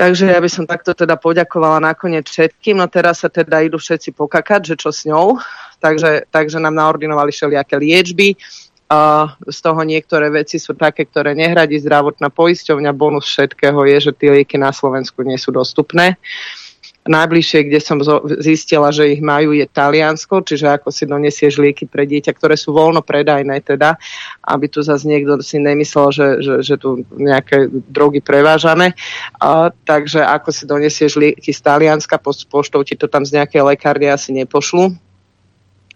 [0.00, 4.16] Takže ja by som takto teda poďakovala nakoniec všetkým, no teraz sa teda idú všetci
[4.16, 5.36] pokakať, že čo s ňou,
[5.76, 8.32] takže, takže nám naordinovali všelijaké liečby.
[8.88, 12.96] A z toho niektoré veci sú také, ktoré nehradí zdravotná poisťovňa.
[12.96, 16.16] Bonus všetkého je, že tie lieky na Slovensku nie sú dostupné.
[17.00, 17.96] Najbližšie, kde som
[18.44, 22.76] zistila, že ich majú, je Taliansko, čiže ako si donesieš lieky pre dieťa, ktoré sú
[22.76, 23.96] voľno predajné teda,
[24.44, 28.92] aby tu zase niekto si nemyslel, že, že, že tu nejaké drogy prevážame.
[29.40, 34.12] A, takže ako si donesieš lieky z Talianska, poštou ti to tam z nejakej lekárne
[34.12, 34.92] asi nepošlu,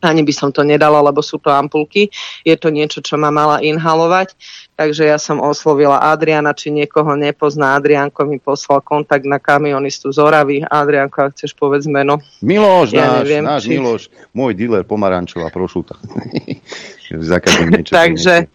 [0.04, 2.12] ani by som to nedala, lebo sú to ampulky.
[2.44, 4.36] Je to niečo, čo ma mala inhalovať.
[4.74, 7.78] Takže ja som oslovila Adriana, či niekoho nepozná.
[7.78, 10.66] Adrianko mi poslal kontakt na kamionistu z Oravy.
[10.66, 12.18] Adrianko, ak chceš povedz meno.
[12.42, 13.70] Miloš, ja náš, neviem, náš či...
[13.78, 14.02] Miloš,
[14.34, 15.94] môj dealer pomarančová prošuta.
[17.94, 18.50] Takže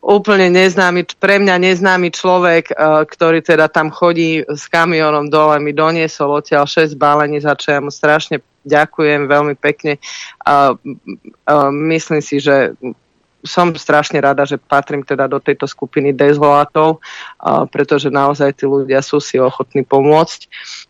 [0.00, 5.76] úplne neznámy, pre mňa neznámy človek, uh, ktorý teda tam chodí s kamionom dole, mi
[5.76, 9.96] doniesol odtiaľ 6 balení, za čo ja mu strašne ďakujem veľmi pekne.
[10.44, 10.76] Uh,
[11.48, 12.76] uh, myslím si, že
[13.44, 17.00] som strašne rada, že patrím teda do tejto skupiny dezolátov,
[17.72, 20.40] pretože naozaj tí ľudia sú si ochotní pomôcť.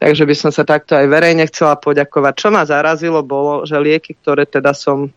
[0.03, 2.35] Takže by som sa takto aj verejne chcela poďakovať.
[2.35, 5.15] Čo ma zarazilo bolo, že lieky, ktoré teda som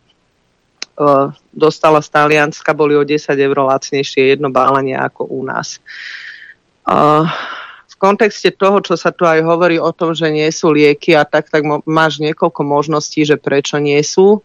[1.50, 5.82] dostala z Talianska, boli o 10 eur lacnejšie jedno bálenie ako u nás.
[7.84, 11.24] v kontexte toho, čo sa tu aj hovorí o tom, že nie sú lieky a
[11.24, 14.42] tak, tak máš niekoľko možností, že prečo nie sú.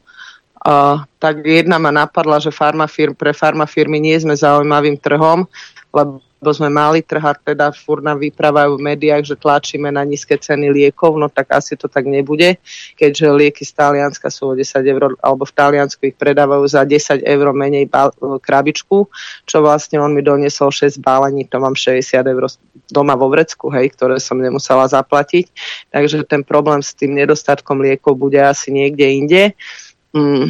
[0.60, 5.48] Uh, tak jedna ma napadla, že farmafirm, pre farmafirmy nie sme zaujímavým trhom,
[5.96, 10.08] lebo lebo sme mali trh a teda furt nám vyprávajú v médiách, že tlačíme na
[10.08, 12.56] nízke ceny liekov, no tak asi to tak nebude,
[12.96, 17.28] keďže lieky z Talianska sú o 10 eur, alebo v Taliansku ich predávajú za 10
[17.28, 17.92] eur menej
[18.40, 19.12] krabičku,
[19.44, 22.48] čo vlastne on mi doniesol 6 bálení, to mám 60 eur
[22.88, 25.52] doma vo vrecku, hej, ktoré som nemusela zaplatiť.
[25.92, 29.42] Takže ten problém s tým nedostatkom liekov bude asi niekde inde.
[30.16, 30.50] Mm,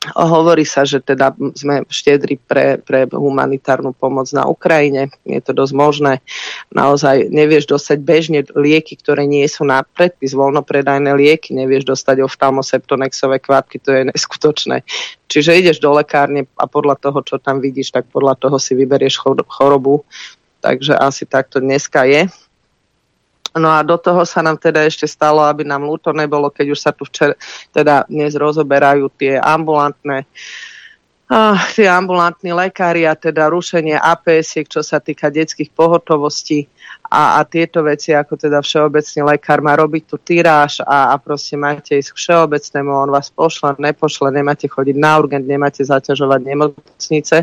[0.00, 5.12] Hovorí sa, že teda sme štedri pre, pre humanitárnu pomoc na Ukrajine.
[5.28, 6.12] Je to dosť možné.
[6.72, 11.52] Naozaj nevieš dostať bežne lieky, ktoré nie sú na predpis, voľnopredajné lieky.
[11.52, 14.88] Nevieš dostať oftalmoseptonexové kvapky, to je neskutočné.
[15.28, 19.20] Čiže ideš do lekárne a podľa toho, čo tam vidíš, tak podľa toho si vyberieš
[19.52, 20.08] chorobu.
[20.64, 22.24] Takže asi takto dneska je.
[23.56, 26.78] No a do toho sa nám teda ešte stalo, aby nám ľúto nebolo, keď už
[26.78, 27.34] sa tu včera,
[27.74, 30.28] teda dnes rozoberajú tie ambulantné
[31.30, 36.66] uh, tie ambulantní lekári a teda rušenie APS, čo sa týka detských pohotovostí
[37.10, 41.58] a, a tieto veci, ako teda všeobecný lekár má robiť tu tyráž a, a proste
[41.58, 47.36] máte ísť k všeobecnému, on vás pošle, nepošle, nemáte chodiť na urgent, nemáte zaťažovať nemocnice,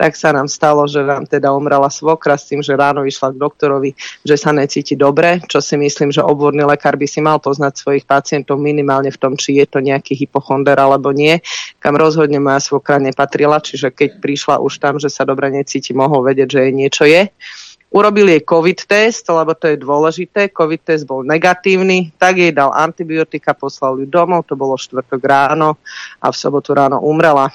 [0.00, 3.40] tak sa nám stalo, že nám teda umrela svokra s tým, že ráno išla k
[3.44, 3.92] doktorovi,
[4.24, 8.08] že sa necíti dobre, čo si myslím, že obvodný lekár by si mal poznať svojich
[8.08, 11.36] pacientov minimálne v tom, či je to nejaký hypochonder alebo nie,
[11.84, 16.24] kam rozhodne moja svokra nepatrila, čiže keď prišla už tam, že sa dobre necíti, mohol
[16.24, 17.28] vedieť, že jej niečo je.
[17.92, 20.48] Urobil jej COVID test, lebo to je dôležité.
[20.48, 25.76] COVID test bol negatívny, tak jej dal antibiotika, poslal ju domov, to bolo štvrtok ráno
[26.16, 27.52] a v sobotu ráno umrela.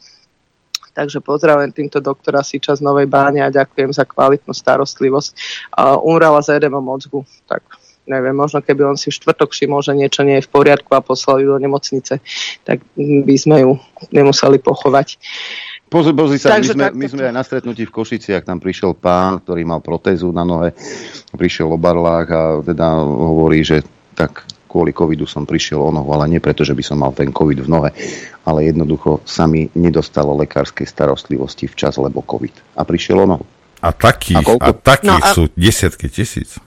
[0.94, 5.30] Takže pozdravujem týmto doktora Siča z Novej Báne a ďakujem za kvalitnú starostlivosť.
[5.74, 7.22] Uh, umrela z edemom mozgu.
[7.46, 7.62] Tak
[8.10, 11.06] neviem, možno keby on si v štvrtok všimol, že niečo nie je v poriadku a
[11.06, 12.24] poslal ju do nemocnice,
[12.64, 13.72] tak by sme ju
[14.10, 15.22] nemuseli pochovať.
[15.88, 18.92] Pozri, pozri sa, Takže my, sme, my sme aj na stretnutí v Košiciach, tam prišiel
[18.92, 20.76] pán, ktorý mal protézu na nohe,
[21.32, 26.28] prišiel o barlách a teda hovorí, že tak kvôli covidu som prišiel o nohu, ale
[26.28, 27.90] nie preto, že by som mal ten covid v nohe,
[28.44, 32.52] ale jednoducho sa mi nedostalo lekárskej starostlivosti včas, lebo covid.
[32.76, 33.46] A prišiel o nohu.
[33.80, 35.32] A takých, a, a takých no a...
[35.32, 36.60] sú desiatky tisíc.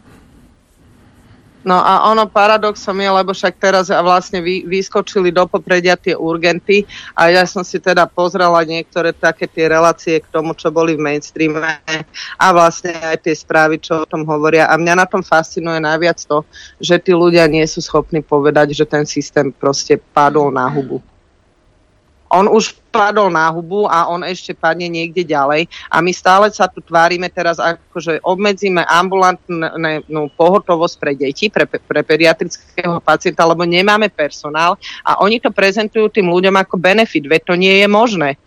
[1.61, 6.89] No a ono paradoxom je, lebo však teraz vlastne vy, vyskočili do popredia tie urgenty
[7.13, 11.05] a ja som si teda pozrela niektoré také tie relácie k tomu, čo boli v
[11.05, 11.85] mainstreame
[12.41, 14.73] a vlastne aj tie správy, čo o tom hovoria.
[14.73, 16.49] A mňa na tom fascinuje najviac to,
[16.81, 21.05] že tí ľudia nie sú schopní povedať, že ten systém proste padol na hubu
[22.31, 26.71] on už padol na hubu a on ešte padne niekde ďalej a my stále sa
[26.71, 33.67] tu tvárime teraz ako, že obmedzíme ambulantnú pohotovosť pre deti, pre, pre pediatrického pacienta, lebo
[33.67, 38.39] nemáme personál a oni to prezentujú tým ľuďom ako benefit, veď to nie je možné.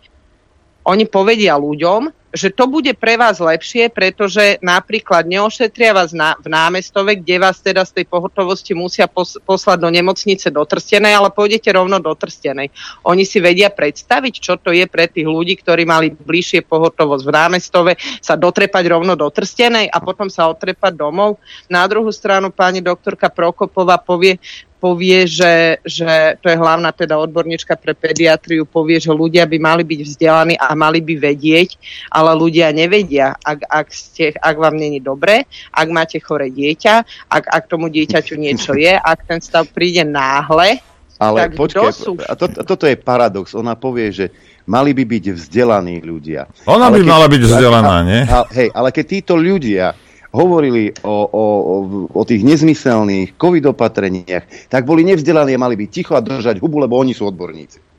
[0.84, 6.50] Oni povedia ľuďom, že to bude pre vás lepšie, pretože napríklad neošetria vás na, v
[6.50, 11.30] námestove, kde vás teda z tej pohotovosti musia pos, poslať do nemocnice do Trstenej, ale
[11.30, 12.74] pôjdete rovno do Trstenej.
[13.06, 17.32] Oni si vedia predstaviť, čo to je pre tých ľudí, ktorí mali bližšie pohotovosť v
[17.32, 21.38] námestove, sa dotrepať rovno do Trstenej a potom sa otrepať domov.
[21.70, 24.42] Na druhú stranu pani doktorka Prokopová povie,
[24.84, 29.80] povie, že, že to je hlavná teda odborníčka pre pediatriu, povie, že ľudia by mali
[29.80, 31.80] byť vzdelaní a mali by vedieť,
[32.12, 37.00] ale ľudia nevedia, ak, ak, ste, ak vám není dobre, ak máte chore dieťa,
[37.32, 40.84] ak, ak tomu dieťaťu niečo je, ak ten stav príde náhle,
[41.16, 42.18] ale tak počkej, sú...
[42.20, 43.54] a to, toto je paradox.
[43.54, 44.26] Ona povie, že
[44.66, 46.44] mali by byť vzdelaní ľudia.
[46.66, 48.20] Ona ale by keď, mala byť vzdelaná, nie?
[48.26, 49.94] A, hej, ale keď títo ľudia
[50.34, 51.44] hovorili o, o,
[52.10, 56.82] o, tých nezmyselných covid opatreniach, tak boli nevzdelaní a mali byť ticho a držať hubu,
[56.82, 57.94] lebo oni sú odborníci.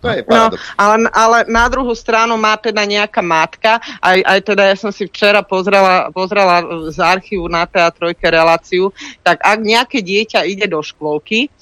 [0.00, 0.48] To je no,
[0.80, 5.04] ale, ale na druhú stranu má teda nejaká matka, aj, aj teda ja som si
[5.04, 11.52] včera pozrela, pozrela z archívu na teatrojke reláciu, tak ak nejaké dieťa ide do škôlky,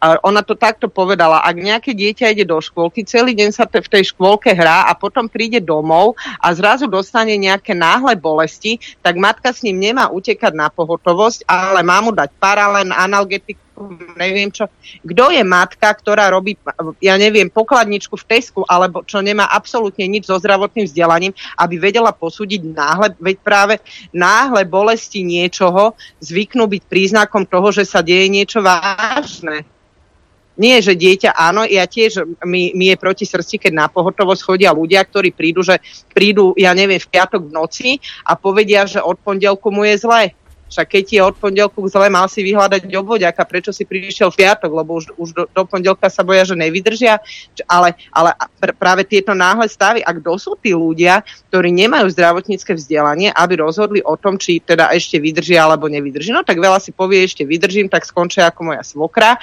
[0.00, 3.88] ona to takto povedala, ak nejaké dieťa ide do škôlky, celý deň sa te, v
[3.88, 9.50] tej škôlke hrá a potom príde domov a zrazu dostane nejaké náhle bolesti, tak matka
[9.50, 13.65] s ním nemá utekať na pohotovosť, ale má mu dať paralen, analgetiku,
[14.16, 14.66] neviem čo.
[15.04, 16.56] Kto je matka, ktorá robí,
[17.04, 22.10] ja neviem, pokladničku v Tesku, alebo čo nemá absolútne nič so zdravotným vzdelaním, aby vedela
[22.16, 23.74] posúdiť náhle, veď práve
[24.16, 25.92] náhle bolesti niečoho
[26.24, 29.68] zvyknú byť príznakom toho, že sa deje niečo vážne.
[30.56, 34.72] Nie, že dieťa, áno, ja tiež, mi, mi je proti srdci, keď na pohotovosť chodia
[34.72, 35.84] ľudia, ktorí prídu, že
[36.16, 37.90] prídu, ja neviem, v piatok v noci
[38.24, 40.32] a povedia, že od pondelku mu je zle.
[40.66, 44.70] Však keď je od pondelku zle, mal si vyhľadať obvodiaka, prečo si prišiel v piatok,
[44.70, 47.22] lebo už, už do, do pondelka sa boja, že nevydržia.
[47.70, 52.74] Ale, ale pr- práve tieto náhle stavy, a kto sú tí ľudia, ktorí nemajú zdravotnícke
[52.74, 56.34] vzdelanie, aby rozhodli o tom, či teda ešte vydržia alebo nevydrží.
[56.34, 59.38] No tak veľa si povie, ešte vydržím, tak skončia ako moja svokra.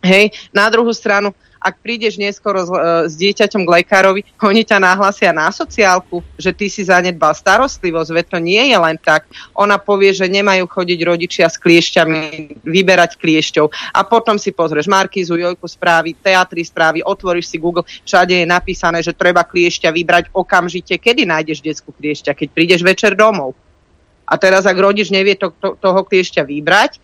[0.00, 4.80] Hej, na druhú stranu, ak prídeš neskoro s, e, s dieťaťom k lekárovi, oni ťa
[4.80, 9.28] nahlasia na sociálku, že ty si zanedbal starostlivosť, veď to nie je len tak.
[9.52, 12.18] Ona povie, že nemajú chodiť rodičia s kliešťami,
[12.64, 18.40] vyberať kliešťov a potom si pozrieš Markízu, Jojku správy, teatry správy, otvoríš si Google, všade
[18.40, 23.52] je napísané, že treba kliešťa vybrať okamžite, kedy nájdeš detskú kliešťa, keď prídeš večer domov.
[24.24, 27.02] A teraz, ak rodič nevie to, to, toho kliešťa vybrať,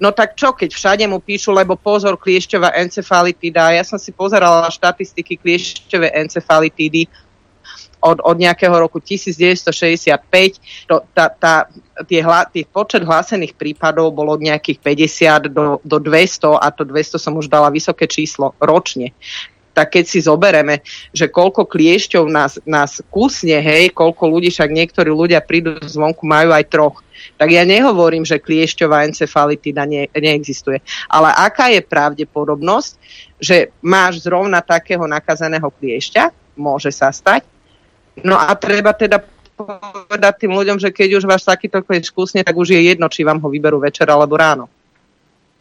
[0.00, 3.76] No tak čo, keď všade mu píšu, lebo pozor, kliešťová encefalitída.
[3.76, 7.04] Ja som si pozerala štatistiky kliešťové encefalitídy
[8.00, 10.88] od, od nejakého roku 1965.
[10.88, 11.68] To, tá, tá,
[12.08, 16.88] tie hla, tých počet hlásených prípadov bolo od nejakých 50 do, do 200 a to
[16.88, 19.12] 200 som už dala vysoké číslo ročne
[19.70, 20.82] tak keď si zobereme,
[21.14, 26.50] že koľko kliešťov nás, nás kusne, hej, koľko ľudí, však niektorí ľudia prídu zvonku, majú
[26.50, 27.00] aj troch,
[27.36, 30.80] tak ja nehovorím, že kliešťová encefalitída ne, neexistuje.
[31.08, 32.92] Ale aká je pravdepodobnosť,
[33.40, 37.46] že máš zrovna takého nakazeného kliešťa, môže sa stať,
[38.20, 39.22] no a treba teda
[39.60, 43.24] povedať tým ľuďom, že keď už váš takýto kliešť kusne, tak už je jedno, či
[43.24, 44.66] vám ho vyberú večer alebo ráno.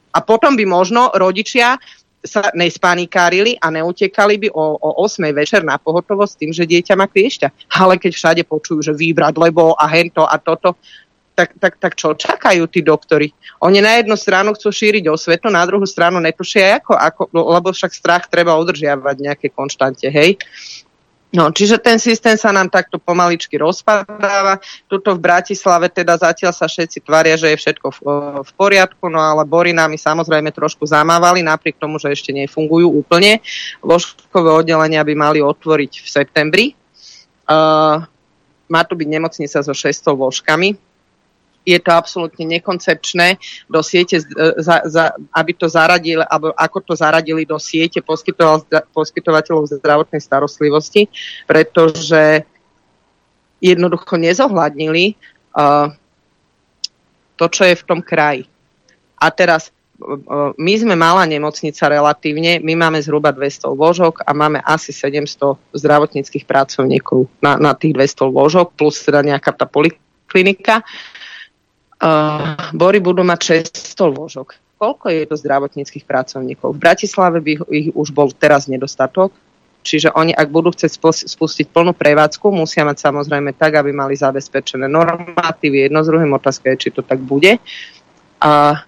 [0.09, 1.77] A potom by možno rodičia
[2.19, 7.07] sa nespanikárili a neutekali by o, o 8 večer na pohotovosť tým, že dieťa má
[7.07, 7.79] kliešťa.
[7.79, 10.75] Ale keď všade počujú, že výbrať lebo a hento a toto,
[11.39, 13.31] tak, tak, tak čo čakajú tí doktori?
[13.63, 17.95] Oni na jednu stranu chcú šíriť osvetu, na druhú stranu netušia ako, ako lebo však
[17.95, 20.35] strach treba udržiavať nejaké konštante, hej.
[21.29, 24.57] No, čiže ten systém sa nám takto pomaličky rozpadáva.
[24.89, 27.99] Tuto v Bratislave teda zatiaľ sa všetci tvária, že je všetko v,
[28.41, 33.45] v poriadku, no ale Borinami samozrejme trošku zamávali, napriek tomu, že ešte nefungujú úplne.
[33.85, 36.65] Ložkové oddelenia by mali otvoriť v septembri.
[37.45, 38.09] Uh,
[38.65, 40.88] má tu byť nemocnica so 600 ložkami,
[41.67, 43.37] je to absolútne nekoncepčné
[43.67, 44.23] do siete,
[44.57, 47.99] za, za, aby to zaradili, alebo ako to zaradili do siete
[48.95, 51.11] poskytovateľov zdravotnej starostlivosti,
[51.45, 52.47] pretože
[53.59, 55.19] jednoducho nezohľadnili
[55.53, 55.91] uh,
[57.35, 58.47] to, čo je v tom kraji.
[59.19, 59.67] A teraz
[59.99, 65.75] uh, my sme malá nemocnica relatívne, my máme zhruba 200 lôžok a máme asi 700
[65.75, 70.81] zdravotníckých pracovníkov na, na tých 200 lôžok, plus teda nejaká tá poliklinika.
[70.81, 71.18] Uh,
[72.71, 74.55] Bory budú mať 600 lôžok.
[74.79, 76.79] Koľko je to zdravotníckých pracovníkov?
[76.79, 79.35] V Bratislave by ich už bol teraz nedostatok,
[79.83, 80.95] čiže oni, ak budú chcieť
[81.27, 85.91] spustiť plnú prevádzku, musia mať samozrejme tak, aby mali zabezpečené normatívy.
[85.91, 87.59] Jedno z druhým otázka je, či to tak bude.
[88.39, 88.83] A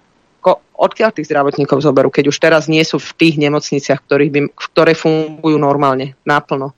[0.81, 4.95] odkiaľ tých zdravotníkov zoberú, keď už teraz nie sú v tých nemocniciach, ktorých by, ktoré
[4.95, 6.71] fungujú normálne, naplno.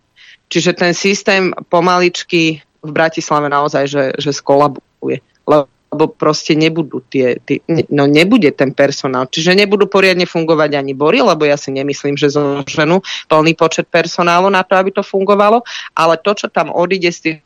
[0.52, 5.24] Čiže ten systém pomaličky v Bratislave naozaj, že, že skolabuje.
[5.48, 7.62] Lebo lebo proste nebudú tie, tie,
[7.94, 9.30] no nebude ten personál.
[9.30, 14.50] Čiže nebudú poriadne fungovať ani bory, lebo ja si nemyslím, že zoženú plný počet personálu
[14.50, 15.62] na to, aby to fungovalo,
[15.94, 17.38] ale to, čo tam odíde z tých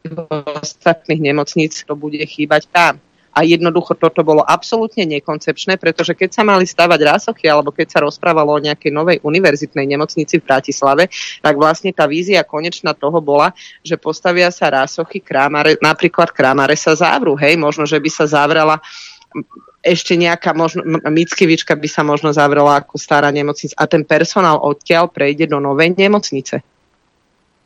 [0.64, 3.04] ostatných nemocníc, to bude chýbať tam
[3.38, 8.00] a jednoducho toto bolo absolútne nekoncepčné, pretože keď sa mali stavať rásochy alebo keď sa
[8.02, 11.14] rozprávalo o nejakej novej univerzitnej nemocnici v Bratislave,
[11.46, 13.54] tak vlastne tá vízia konečná toho bola,
[13.86, 18.82] že postavia sa rásochy, krámare, napríklad krámare sa zavrú, hej, možno, že by sa zavrela
[19.86, 25.14] ešte nejaká možno, Mickevička by sa možno zavrela ako stará nemocnica a ten personál odtiaľ
[25.14, 26.66] prejde do novej nemocnice.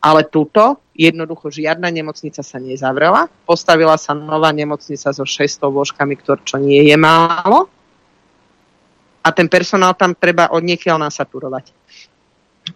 [0.01, 3.29] Ale túto jednoducho žiadna nemocnica sa nezavrela.
[3.45, 7.69] Postavila sa nová nemocnica so 600 lôžkami, ktoré čo nie je málo.
[9.21, 11.69] A ten personál tam treba od niekiaľ nasaturovať.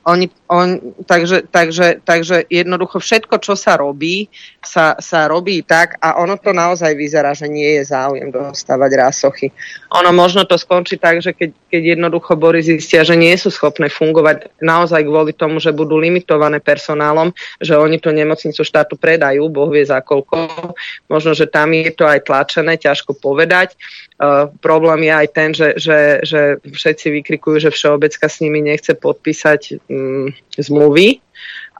[0.05, 0.77] Oni, on,
[1.09, 4.29] takže, takže, takže jednoducho všetko, čo sa robí,
[4.61, 9.49] sa, sa robí tak a ono to naozaj vyzerá, že nie je záujem dostávať rásochy.
[9.89, 13.89] Ono možno to skončí tak, že keď, keď jednoducho Bory zistia, že nie sú schopné
[13.89, 19.73] fungovať naozaj kvôli tomu, že budú limitované personálom, že oni tú nemocnicu štátu predajú, Boh
[19.73, 20.69] vie za koľko.
[21.09, 23.73] Možno, že tam je to aj tlačené, ťažko povedať.
[24.15, 28.95] Uh, problém je aj ten, že, že, že všetci vykrikujú, že Všeobecka s nimi nechce
[28.95, 31.19] podpísať um, zmluvy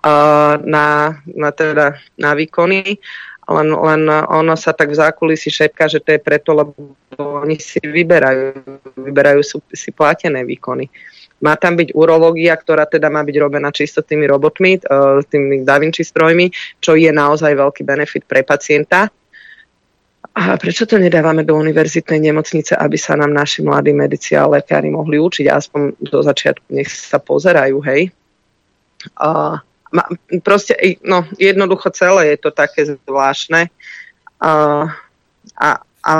[0.03, 2.99] uh, na, na, teda, na výkony,
[3.47, 6.75] len, len ono sa tak v zákulisí šepká, že to je preto, lebo
[7.15, 8.67] oni si vyberajú,
[8.99, 9.39] vyberajú
[9.71, 10.91] si platené výkony.
[11.39, 14.81] Má tam byť urológia, ktorá teda má byť robená čisto tými robotmi,
[15.29, 16.49] tými Da Vinci strojmi,
[16.81, 19.13] čo je naozaj veľký benefit pre pacienta
[20.35, 24.91] a prečo to nedávame do univerzitnej nemocnice, aby sa nám naši mladí medici a lekári
[24.91, 28.11] mohli učiť, aspoň do začiatku nech sa pozerajú, hej.
[29.15, 29.63] A,
[30.43, 30.75] proste,
[31.07, 33.71] no, jednoducho celé je to také zvláštne.
[34.43, 34.51] A,
[35.55, 35.67] a,
[36.03, 36.13] a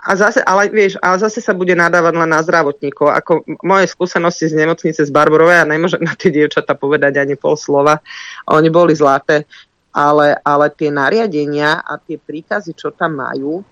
[0.00, 3.12] a zase, ale vieš, ale zase sa bude nadávať len na zdravotníkov.
[3.20, 7.52] Ako moje skúsenosti z nemocnice z Barborovej, ja nemôžem na tie dievčata povedať ani pol
[7.52, 8.00] slova,
[8.48, 9.44] oni boli zlaté,
[9.90, 13.62] ale, ale tie nariadenia a tie príkazy, čo tam majú,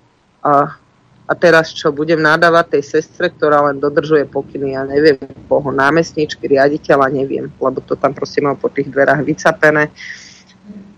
[0.42, 0.74] a,
[1.28, 6.50] a teraz čo, budem nadávať tej sestre, ktorá len dodržuje pokyny, ja neviem, koho, námestničky,
[6.50, 9.90] riaditeľa, neviem, lebo to tam proste mám po tých dverách vycapené.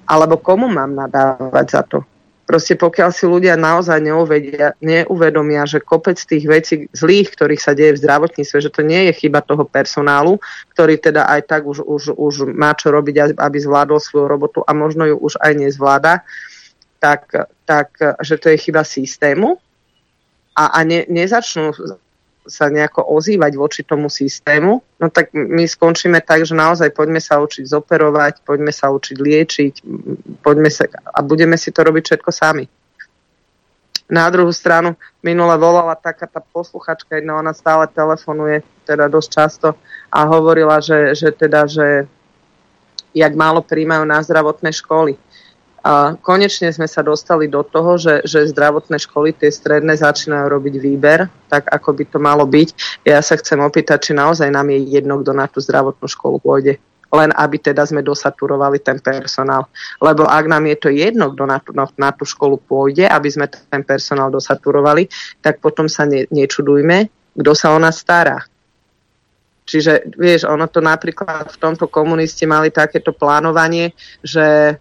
[0.09, 2.03] Alebo komu mám nadávať za to?
[2.51, 7.94] Proste pokiaľ si ľudia naozaj neuvedia, neuvedomia, že kopec tých vecí zlých, ktorých sa deje
[7.94, 10.42] v zdravotníctve, že to nie je chyba toho personálu,
[10.74, 14.74] ktorý teda aj tak už, už, už má čo robiť, aby zvládol svoju robotu a
[14.74, 16.26] možno ju už aj nezvláda,
[16.98, 17.30] tak,
[17.62, 19.55] tak že to je chyba systému.
[20.59, 21.70] A, a ne, nezačnú
[22.51, 27.38] sa nejako ozývať voči tomu systému, no tak my skončíme tak, že naozaj poďme sa
[27.38, 29.74] učiť zoperovať, poďme sa učiť liečiť,
[30.42, 32.66] poďme sa, a budeme si to robiť všetko sami.
[34.11, 39.68] Na druhú stranu, minule volala taká tá posluchačka, jedna ona stále telefonuje, teda dosť často,
[40.11, 42.11] a hovorila, že, že teda, že
[43.14, 45.14] jak málo príjmajú na zdravotné školy.
[45.81, 50.74] A konečne sme sa dostali do toho, že, že zdravotné školy, tie stredné, začínajú robiť
[50.76, 52.68] výber, tak ako by to malo byť.
[53.09, 56.76] Ja sa chcem opýtať, či naozaj nám je jedno, kto na tú zdravotnú školu pôjde
[57.11, 59.66] len aby teda sme dosaturovali ten personál.
[59.99, 63.51] Lebo ak nám je to jedno, kto na tú, na, tú školu pôjde, aby sme
[63.51, 65.11] ten personál dosaturovali,
[65.43, 68.47] tak potom sa ne, nečudujme, kto sa o nás stará.
[69.66, 74.78] Čiže, vieš, ono to napríklad v tomto komunisti mali takéto plánovanie, že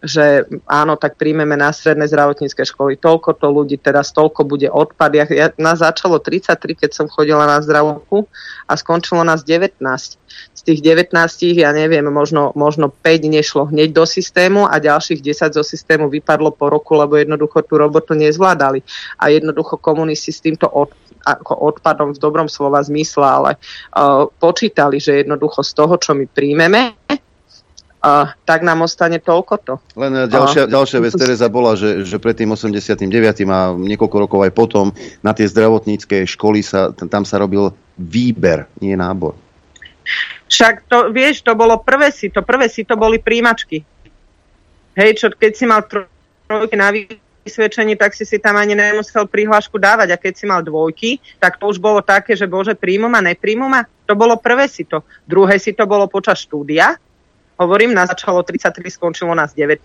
[0.00, 5.10] že áno, tak príjmeme na stredné zdravotnícke školy toľko to ľudí, teraz toľko bude odpad.
[5.12, 8.24] Ja, ja, nás začalo 33, keď som chodila na zdravotku
[8.64, 9.76] a skončilo nás 19.
[10.56, 11.12] Z tých 19,
[11.52, 16.56] ja neviem, možno, možno 5 nešlo hneď do systému a ďalších 10 zo systému vypadlo
[16.56, 18.80] po roku, lebo jednoducho tú robotu nezvládali.
[19.20, 20.96] A jednoducho komunisti s týmto od,
[21.28, 23.50] ako odpadom v dobrom slova zmysle, ale
[23.92, 26.96] uh, počítali, že jednoducho z toho, čo my príjmeme,
[28.00, 30.70] a tak nám ostane toľko Len eh, ďalšia, a...
[30.72, 33.04] ďalšia vec, Teresa, bola, že, že pred tým 89.
[33.44, 34.88] a niekoľko rokov aj potom
[35.20, 39.36] na tie zdravotnícke školy sa, tam sa robil výber, nie nábor.
[40.48, 43.84] Však to, vieš, to bolo prvé si, to prvé si to boli príjimačky.
[44.96, 46.90] Hej, čo keď si mal trojky na
[47.46, 50.16] vysvedčení, tak si si tam ani nemusel prihlášku dávať.
[50.16, 53.70] A keď si mal dvojky, tak to už bolo také, že bože, príjmom a nepríjmom
[53.76, 55.06] a to bolo prvé si to.
[55.22, 56.98] Druhé si to bolo počas štúdia,
[57.60, 59.84] hovorím, nás začalo 33, skončilo nás 19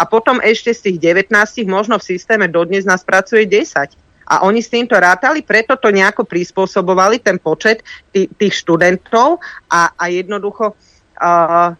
[0.00, 1.28] a potom ešte z tých 19
[1.68, 3.92] možno v systéme dodnes nás pracuje 10.
[4.32, 7.84] A oni s týmto rátali, preto to nejako prispôsobovali, ten počet
[8.16, 11.76] tých, tých študentov a, a jednoducho uh,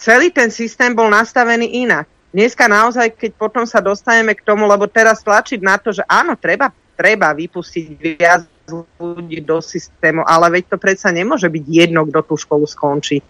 [0.00, 2.08] celý ten systém bol nastavený inak.
[2.32, 6.34] Dneska naozaj, keď potom sa dostaneme k tomu, lebo teraz tlačiť na to, že áno,
[6.34, 8.48] treba, treba vypustiť viac
[8.96, 13.20] ľudí do systému, ale veď to predsa nemôže byť jedno, kto tú školu skončí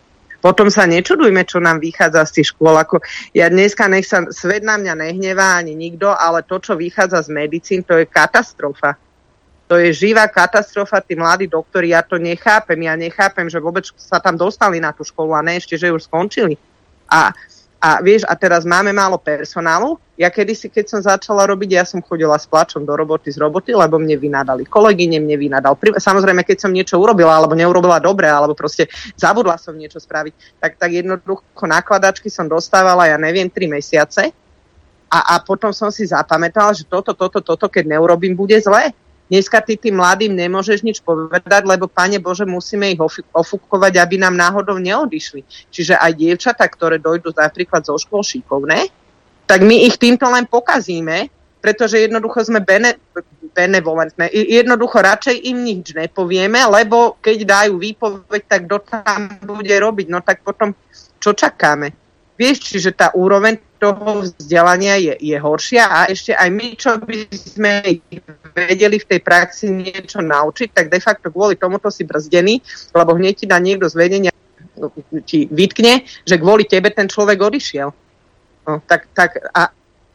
[0.44, 2.76] potom sa nečudujme, čo nám vychádza z tých škôl.
[2.76, 3.00] Ako
[3.32, 7.32] ja dneska nech sa svet na mňa nehnevá ani nikto, ale to, čo vychádza z
[7.32, 9.00] medicín, to je katastrofa.
[9.64, 12.76] To je živá katastrofa, tí mladí doktori, ja to nechápem.
[12.84, 16.04] Ja nechápem, že vôbec sa tam dostali na tú školu a ne ešte, že už
[16.04, 16.60] skončili.
[17.08, 17.32] A
[17.84, 20.00] a vieš, a teraz máme málo personálu.
[20.16, 23.76] Ja kedysi, keď som začala robiť, ja som chodila s plačom do roboty z roboty,
[23.76, 25.76] lebo mne vynadali kolegyne, mne vynadal.
[25.76, 28.88] Samozrejme, keď som niečo urobila, alebo neurobila dobre, alebo proste
[29.20, 30.32] zabudla som niečo spraviť,
[30.64, 34.32] tak, tak jednoducho nakladačky som dostávala, ja neviem, tri mesiace.
[35.12, 38.96] A, a potom som si zapamätala, že toto, toto, toto, keď neurobím, bude zlé.
[39.24, 43.00] Dneska ty tým mladým nemôžeš nič povedať, lebo, pane Bože, musíme ich
[43.32, 45.40] ofúkovať, aby nám náhodou neodišli.
[45.72, 48.92] Čiže aj dievčatá, ktoré dojdú napríklad zo škôl šikovné,
[49.48, 51.32] tak my ich týmto len pokazíme,
[51.64, 53.00] pretože jednoducho sme bene,
[53.56, 54.28] benevolentné.
[54.28, 60.20] Jednoducho radšej im nič nepovieme, lebo keď dajú výpoveď, tak kto tam bude robiť, no
[60.20, 60.76] tak potom
[61.16, 62.03] čo čakáme?
[62.34, 67.30] Vieš, čiže tá úroveň toho vzdelania je, je horšia a ešte aj my, čo by
[67.30, 68.02] sme
[68.56, 72.58] vedeli v tej praxi niečo naučiť, tak de facto kvôli tomuto si brzdený,
[72.90, 74.32] lebo hneď ti dá niekto z vedenia
[75.22, 77.88] ti vytkne, že kvôli tebe ten človek odišiel.
[78.64, 79.70] No, tak, tak a,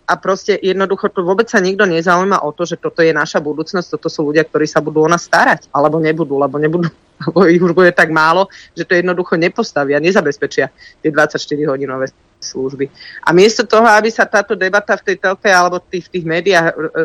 [0.10, 3.88] a proste jednoducho to vôbec sa nikto nezaujíma o to, že toto je naša budúcnosť,
[3.96, 6.90] toto sú ľudia, ktorí sa budú o nás starať, alebo nebudú, lebo nebudú,
[7.28, 10.72] lebo ich už bude tak málo, že to jednoducho nepostavia, nezabezpečia
[11.04, 11.36] tie 24
[11.68, 12.08] hodinové
[12.40, 12.88] služby.
[13.28, 16.74] A miesto toho, aby sa táto debata v tej telke alebo v tých, médiách e,
[16.74, 17.02] e,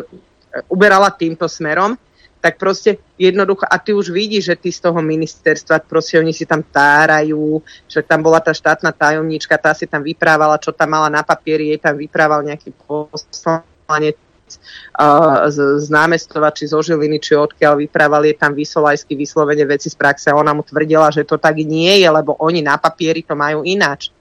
[0.71, 1.99] uberala týmto smerom,
[2.39, 6.45] tak proste jednoducho, a ty už vidíš, že ty z toho ministerstva, proste oni si
[6.45, 7.57] tam tárajú,
[7.89, 11.73] že tam bola tá štátna tajomníčka, tá si tam vyprávala, čo tam mala na papieri,
[11.73, 14.13] jej tam vyprával nejaký poslanec
[14.57, 19.91] uh, z, z námestova, či zo Žiliny, či odkiaľ vyprávali je tam vysolajský vyslovene veci
[19.91, 23.21] z praxe a ona mu tvrdila, že to tak nie je, lebo oni na papieri
[23.21, 24.11] to majú ináč.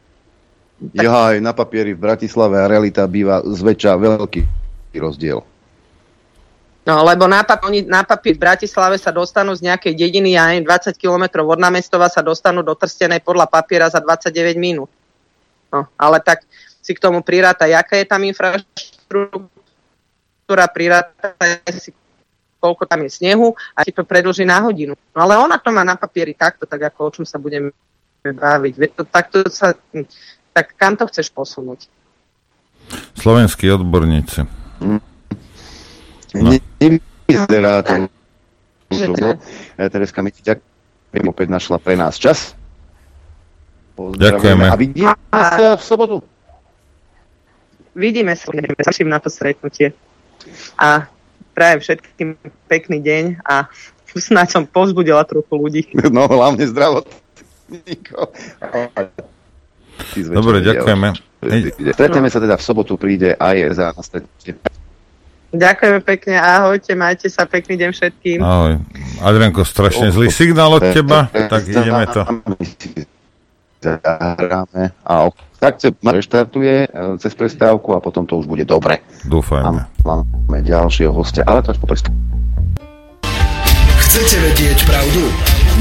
[0.80, 1.04] Tak...
[1.04, 4.42] Ja aj na papieri v Bratislave a realita býva zväčša veľký
[4.98, 5.40] rozdiel.
[6.84, 10.52] No, lebo na, pap- oni na papier v Bratislave sa dostanú z nejakej dediny, ja
[10.52, 14.92] neviem, 20 km od námestova sa dostanú do Trstenej podľa papiera za 29 minút.
[15.72, 16.44] No, ale tak
[16.84, 19.53] si k tomu priráta, jaká je tam infraštruktúra,
[20.46, 21.34] priráta
[21.72, 21.92] si
[22.64, 24.96] koľko tam je snehu a si to predlží na hodinu.
[25.12, 27.76] No ale ona to má na papieri takto, tak ako o čom sa budeme
[28.24, 28.72] baviť.
[28.96, 29.76] To, takto sa,
[30.56, 31.84] tak kam to chceš posunúť?
[33.20, 34.48] Slovenskí odborníci.
[34.80, 35.00] Mm.
[36.40, 36.50] No.
[36.80, 38.08] Nevyzerá to.
[39.76, 42.56] Tereska, my ti ďakujem, opäť našla pre nás čas.
[43.94, 44.64] Ďakujeme.
[44.72, 46.16] A vidíme sa v sobotu.
[47.94, 48.50] Vidíme sa,
[48.82, 49.94] začím na to stretnutie.
[50.78, 51.06] A
[51.54, 52.28] prajem všetkým
[52.66, 53.70] pekný deň a
[54.28, 55.82] snáď som povzbudila trochu ľudí.
[56.10, 58.24] No, hlavne zdravotníkov.
[60.14, 61.08] Dobre, ďakujeme.
[61.92, 64.56] Stretneme sa teda v sobotu, príde aj za stretnutie.
[65.54, 68.38] Ďakujeme pekne, ahojte, majte sa, pekný deň všetkým.
[68.42, 68.74] Ahoj.
[69.22, 72.26] Adrianko, strašne zlý signál od teba, tak ideme to.
[73.78, 75.14] Zahráme a
[75.64, 79.00] tak sa reštartuje e, cez prestávku a potom to už bude dobre.
[79.24, 80.04] Dúfajme.
[80.04, 82.20] Máme ďalšieho hostia, ale to až po prestávku.
[84.04, 85.24] Chcete vedieť pravdu?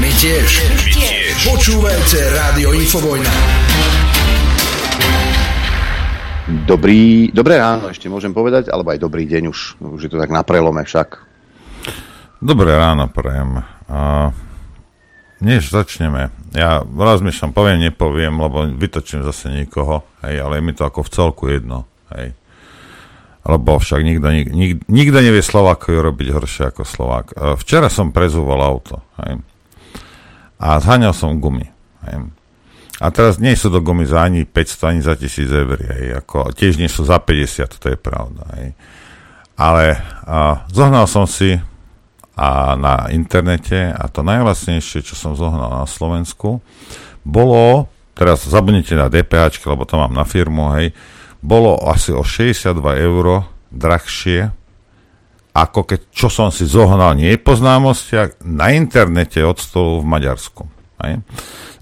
[0.00, 0.48] My tiež.
[0.72, 1.36] My tiež.
[1.52, 3.34] Počúvajte Rádio Infovojna.
[6.64, 9.58] Dobrý, dobré ráno ešte môžem povedať, alebo aj dobrý deň už.
[9.80, 11.20] Už je to tak na prelome však.
[12.40, 13.64] Dobré ráno, prajem.
[13.88, 14.28] A
[15.44, 20.88] než začneme, ja rozmýšľam, poviem, nepoviem, lebo vytočím zase nikoho, hej, ale je mi to
[20.88, 21.84] ako v celku jedno,
[22.16, 22.32] hej.
[23.44, 27.26] Lebo však nikto, nik, nik, nikto nevie Slovákovi robiť horšie ako Slovák.
[27.60, 29.44] Včera som prezúval auto, hej.
[30.56, 31.68] A zháňal som gumy,
[32.08, 32.32] hej.
[33.02, 35.78] A teraz nie sú do gumy za ani 500, ani za 1000 eur.
[35.82, 38.46] Hej, ako, tiež nie sú za 50, to je pravda.
[38.54, 38.78] Hej.
[39.58, 41.58] Ale a, zohnal som si
[42.34, 46.58] a na internete a to najvlastnejšie, čo som zohnal na Slovensku,
[47.22, 47.86] bolo,
[48.18, 50.92] teraz zabudnite na DPH, lebo to mám na firmu, hej,
[51.44, 52.74] bolo asi o 62
[53.04, 54.50] eur drahšie,
[55.54, 60.66] ako keď, čo som si zohnal nie po na internete od stolu v Maďarsku.
[60.98, 61.22] Hej.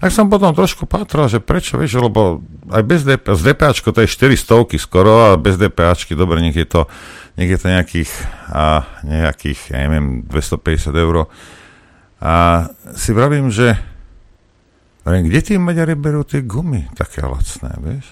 [0.03, 4.03] Tak som potom trošku patral, že prečo, vieš, lebo aj bez DP, z DPAčko to
[4.03, 6.81] je 400 skoro a bez DPAčky, dobre, nech je to,
[7.37, 8.11] je to nejakých,
[8.53, 11.25] a, nejakých, ja neviem, 250 eur.
[12.21, 12.33] A
[12.93, 13.73] si vravím, že
[15.01, 18.05] vravím, kde tí Maďari berú tie gumy také lacné, vieš?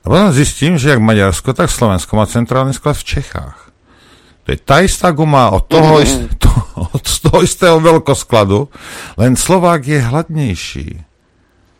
[0.00, 3.58] A potom zistím, že jak Maďarsko, tak Slovensko má centrálny sklad v Čechách.
[4.48, 6.02] To je tá istá guma od toho, mm.
[6.04, 6.48] ist, to,
[6.96, 8.72] od toho istého veľkoskladu,
[9.20, 10.88] len Slovák je hladnejší.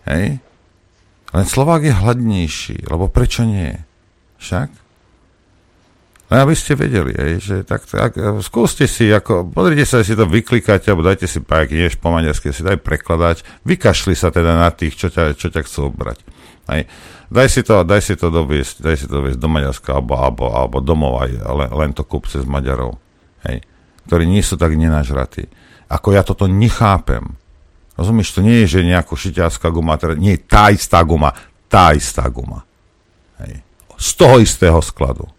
[0.04, 0.24] Hej?
[1.30, 3.72] Len Slovák je hladnejší, lebo prečo nie?
[4.36, 4.79] Však?
[6.30, 8.14] No aby ste vedeli, hej, že tak, tak
[8.46, 12.54] skúste si, ako, pozrite sa, si to vyklikať, alebo dajte si pájak, nieš po maďarsky,
[12.54, 16.22] si daj prekladať, vykašli sa teda na tých, čo ťa, čo ťa chcú obrať.
[16.70, 16.86] Hej.
[17.34, 20.44] Daj si to, daj si to doviesť, daj si to doviesť do Maďarska, alebo, alebo,
[20.54, 22.94] alebo domov aj, len, len to kúp cez Maďarov.
[23.42, 23.66] Hej
[24.10, 25.46] ktorí nie sú tak nenažratí.
[25.86, 27.38] Ako ja toto nechápem.
[27.94, 31.30] Rozumieš, to nie je, že nejaká šiťarská guma, teda nie, tá istá guma,
[31.70, 32.66] tá istá guma.
[33.38, 33.62] Hej.
[33.94, 35.30] Z toho istého skladu.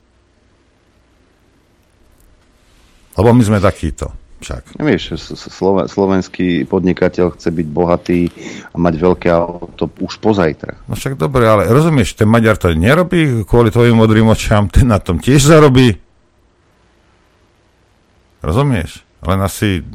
[3.20, 4.12] Lebo my sme takíto.
[4.42, 4.82] Však.
[4.82, 5.38] Vieš,
[5.86, 8.22] slovenský podnikateľ chce byť bohatý
[8.74, 10.82] a mať veľké auto už pozajtra.
[10.90, 14.98] No však dobre, ale rozumieš, ten Maďar to nerobí kvôli tvojim modrým očám, ten na
[14.98, 15.94] tom tiež zarobí.
[18.42, 19.06] Rozumieš?
[19.22, 19.86] Len asi,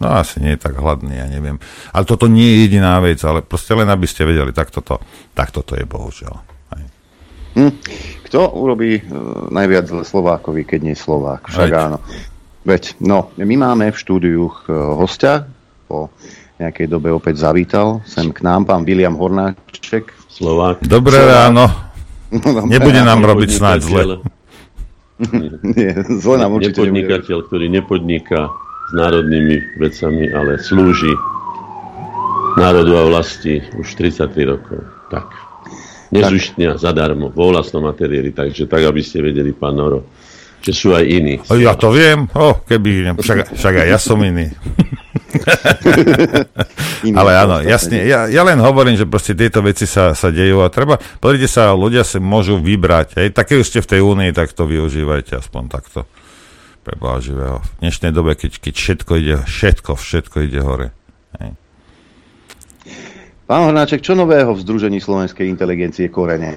[0.00, 1.60] no asi nie je tak hladný, ja neviem.
[1.92, 4.96] Ale toto nie je jediná vec, ale proste len aby ste vedeli, tak toto,
[5.36, 6.40] tak toto je bohužiaľ.
[6.72, 6.82] Aj.
[7.60, 7.72] Hm.
[8.32, 11.52] Kto urobí uh, najviac Slovákovi, keď nie Slovák?
[11.52, 11.76] Však Veď.
[11.76, 11.98] áno.
[12.64, 15.44] Veď, no, my máme v štúdiu uh, hostia,
[15.84, 16.08] po
[16.56, 20.16] nejakej dobe opäť zavítal sem k nám pán William Hornáček.
[20.32, 20.80] Slovák.
[20.80, 21.36] Dobré Slovák.
[21.36, 21.64] ráno.
[22.32, 24.02] No, Nebude nám robiť snáď zle.
[25.76, 27.48] Nie, zle nám určite Nepodnikateľ, nebude.
[27.52, 28.48] ktorý nepodniká
[28.88, 31.12] s národnými vecami, ale slúži
[32.56, 34.80] národu a vlasti už 33 rokov.
[35.12, 35.51] Tak.
[36.12, 40.04] Nezuštnia zadarmo, vo vlastnom materiáli, takže tak, aby ste vedeli, pán Noro,
[40.62, 41.40] že sú aj iní.
[41.58, 44.52] Ja to viem, o, keby, však, však aj ja som iný.
[47.18, 50.70] Ale áno, jasne, ja, ja len hovorím, že proste tieto veci sa, sa dejú a
[50.70, 54.54] treba, pozrite sa, ľudia sa môžu vybrať, hej, tak keď ste v tej únii, tak
[54.54, 56.04] to využívajte aspoň takto
[56.82, 57.62] pre živého.
[57.62, 60.86] V dnešnej dobe, keď, keď všetko ide, všetko, všetko ide hore.
[63.52, 66.56] Pán Hornáček, čo nového v Združení slovenskej inteligencie Korene?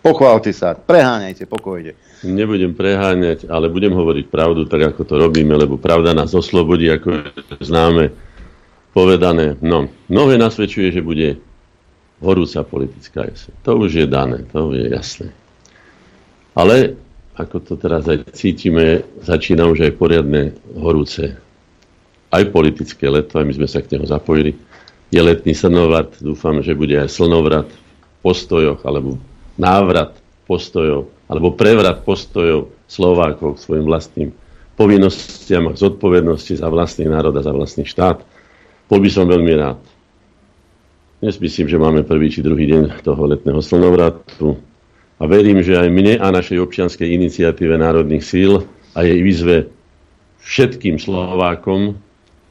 [0.00, 1.92] Pochválte sa, preháňajte pokojne.
[2.24, 7.28] Nebudem preháňať, ale budem hovoriť pravdu tak, ako to robíme, lebo pravda nás oslobodí, ako
[7.60, 8.08] známe
[8.96, 9.60] povedané.
[9.60, 11.36] No, nové nasvedčuje, že bude
[12.24, 13.52] horúca politická jeseň.
[13.60, 15.28] To už je dané, to je jasné.
[16.56, 16.96] Ale
[17.36, 21.36] ako to teraz aj cítime, začína už aj poriadne horúce
[22.32, 24.56] aj politické leto, aj my sme sa k neho zapojili.
[25.14, 27.78] Je letný slnovrat, dúfam, že bude aj slnovrat v
[28.26, 29.14] postojoch, alebo
[29.54, 30.18] návrat
[30.50, 34.34] postojov, alebo prevrat postojov Slovákov k svojim vlastným
[34.74, 38.26] povinnostiam a zodpovednosti za vlastný národ a za vlastný štát.
[38.90, 39.78] Bol by som veľmi rád.
[41.22, 44.58] Dnes myslím, že máme prvý či druhý deň toho letného slnovratu
[45.22, 48.66] a verím, že aj mne a našej občianskej iniciatíve národných síl
[48.98, 49.70] a jej výzve
[50.42, 52.02] všetkým Slovákom,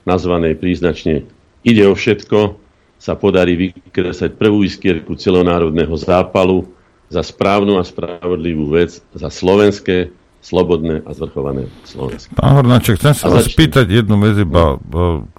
[0.08, 1.28] nazvanej príznačne
[1.64, 2.60] Ide o všetko,
[3.00, 6.68] sa podarí vykresať prvú iskierku celonárodného zápalu
[7.12, 10.12] za správnu a spravodlivú vec, za slovenské,
[10.44, 12.36] slobodné a zvrchované Slovensko.
[12.36, 14.76] Pán Hornáček, chcem sa vás spýtať jednu vec iba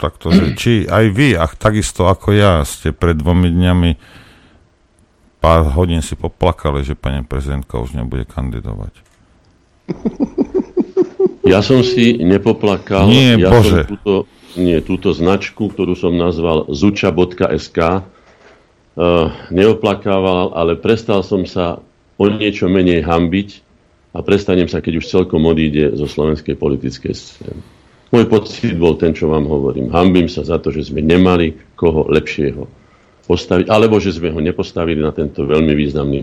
[0.00, 3.90] takto, že či aj vy, a takisto ako ja, ste pred dvomi dňami
[5.44, 8.96] pár hodín si poplakali, že pani prezidentka už nebude kandidovať.
[11.44, 13.04] Ja som si nepoplakal.
[13.04, 13.84] Nie, ja Bože.
[13.84, 14.12] Som túto,
[14.54, 18.02] nie, túto značku, ktorú som nazval zuča.sk, uh,
[19.50, 21.82] neoplakával, ale prestal som sa
[22.14, 23.48] o niečo menej hambiť
[24.14, 27.62] a prestanem sa, keď už celkom odíde zo slovenskej politickej scény.
[28.14, 29.90] Môj pocit bol ten, čo vám hovorím.
[29.90, 32.70] Hambím sa za to, že sme nemali koho lepšieho
[33.26, 36.22] postaviť, alebo že sme ho nepostavili na tento veľmi významný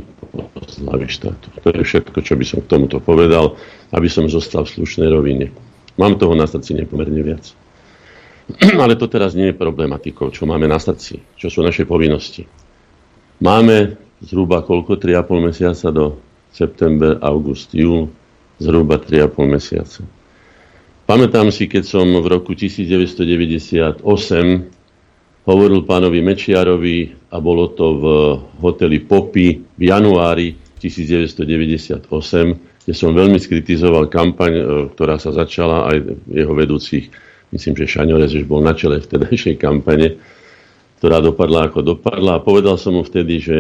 [0.88, 1.52] hlavy štátu.
[1.66, 3.60] To je všetko, čo by som k tomuto povedal,
[3.92, 5.52] aby som zostal v slušnej rovine.
[6.00, 7.52] Mám toho na srdci nepomerne viac.
[8.84, 12.46] Ale to teraz nie je problematikou, čo máme na srdci, čo sú naše povinnosti.
[13.42, 14.98] Máme zhruba koľko?
[15.02, 16.22] 3,5 mesiaca do
[16.54, 18.12] september, august, júl,
[18.62, 20.02] zhruba 3,5 mesiaca.
[21.10, 24.06] Pamätám si, keď som v roku 1998
[25.42, 28.06] hovoril pánovi Mečiarovi a bolo to v
[28.62, 32.06] hoteli Popy v januári 1998,
[32.86, 34.64] kde som veľmi skritizoval kampaň, e,
[34.94, 35.98] ktorá sa začala aj
[36.30, 37.10] jeho vedúcich,
[37.52, 40.20] myslím, že Šaňorez už bol na čele vtedajšej kampane,
[41.00, 43.58] ktorá dopadla ako dopadla a povedal som mu vtedy, že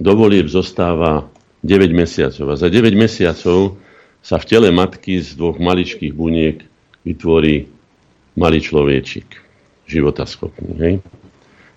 [0.00, 1.28] do volieb zostáva
[1.60, 3.76] 9 mesiacov a za 9 mesiacov
[4.20, 6.64] sa v tele matky z dvoch maličkých buniek
[7.04, 7.68] vytvorí
[8.36, 9.28] malý človečik
[9.88, 10.70] životaschopný.
[10.80, 10.94] Hej?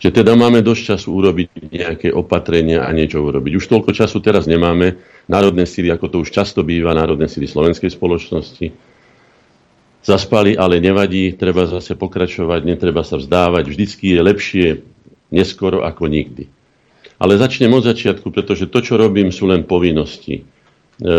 [0.04, 3.56] Že teda máme dosť času urobiť nejaké opatrenia a niečo urobiť.
[3.56, 5.00] Už toľko času teraz nemáme.
[5.32, 8.68] Národné síly, ako to už často býva, národné síly slovenskej spoločnosti,
[10.04, 13.64] zaspali, ale nevadí, treba zase pokračovať, netreba sa vzdávať.
[13.72, 14.68] Vždycky je lepšie
[15.32, 16.46] neskoro ako nikdy.
[17.18, 20.44] Ale začnem od začiatku, pretože to, čo robím, sú len povinnosti.
[21.00, 21.14] E,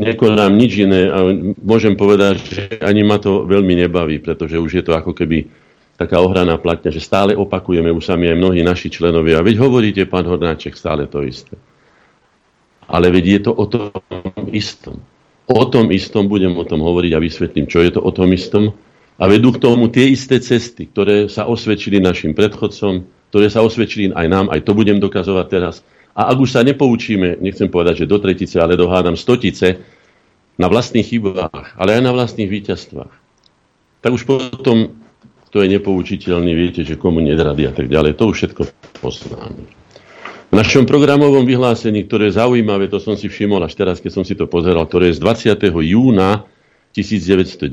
[0.00, 1.28] nekonám nič iné a
[1.60, 5.46] môžem povedať, že ani ma to veľmi nebaví, pretože už je to ako keby
[6.00, 9.44] taká ohraná platňa, že stále opakujeme už sami aj mnohí naši členovia.
[9.44, 11.56] Veď hovoríte, pán Hornáček, stále to isté.
[12.86, 13.90] Ale veď je to o tom
[14.52, 15.00] istom.
[15.46, 18.74] O tom istom budem o tom hovoriť a vysvetlím, čo je to o tom istom.
[19.16, 24.12] A vedú k tomu tie isté cesty, ktoré sa osvedčili našim predchodcom, ktoré sa osvedčili
[24.12, 25.74] aj nám, aj to budem dokazovať teraz.
[26.16, 29.80] A ak už sa nepoučíme, nechcem povedať, že do tretice, ale dohádam stotice,
[30.56, 33.12] na vlastných chybách, ale aj na vlastných víťazstvách,
[34.00, 34.96] tak už potom
[35.52, 38.16] to je nepoučiteľný, viete, že komu nedrady a tak ďalej.
[38.20, 38.62] To už všetko
[39.00, 39.85] poznáme.
[40.46, 44.22] V našom programovom vyhlásení, ktoré je zaujímavé, to som si všimol až teraz, keď som
[44.22, 45.74] si to pozeral, ktoré je z 20.
[45.82, 46.46] júna
[46.94, 47.66] 1990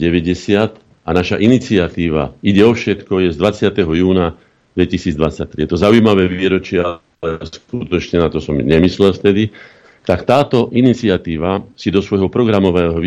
[1.06, 3.78] a naša iniciatíva Ide o všetko je z 20.
[3.78, 4.34] júna
[4.74, 5.64] 2023.
[5.64, 9.54] Je to zaujímavé výročie, ale skutočne na to som nemyslel vtedy.
[10.04, 12.98] Tak táto iniciatíva si do svojho programového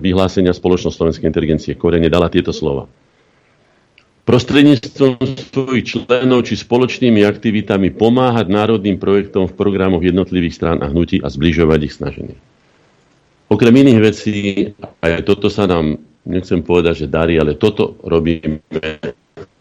[0.00, 2.88] vyhlásenia Spoločnosť slovenskej inteligencie Korene dala tieto slova
[4.30, 5.18] prostredníctvom
[5.50, 11.26] svojich členov či spoločnými aktivitami pomáhať národným projektom v programoch jednotlivých strán a hnutí a
[11.26, 12.38] zbližovať ich snaženie.
[13.50, 14.34] Okrem iných vecí,
[15.02, 18.62] aj toto sa nám, nechcem povedať, že darí, ale toto robíme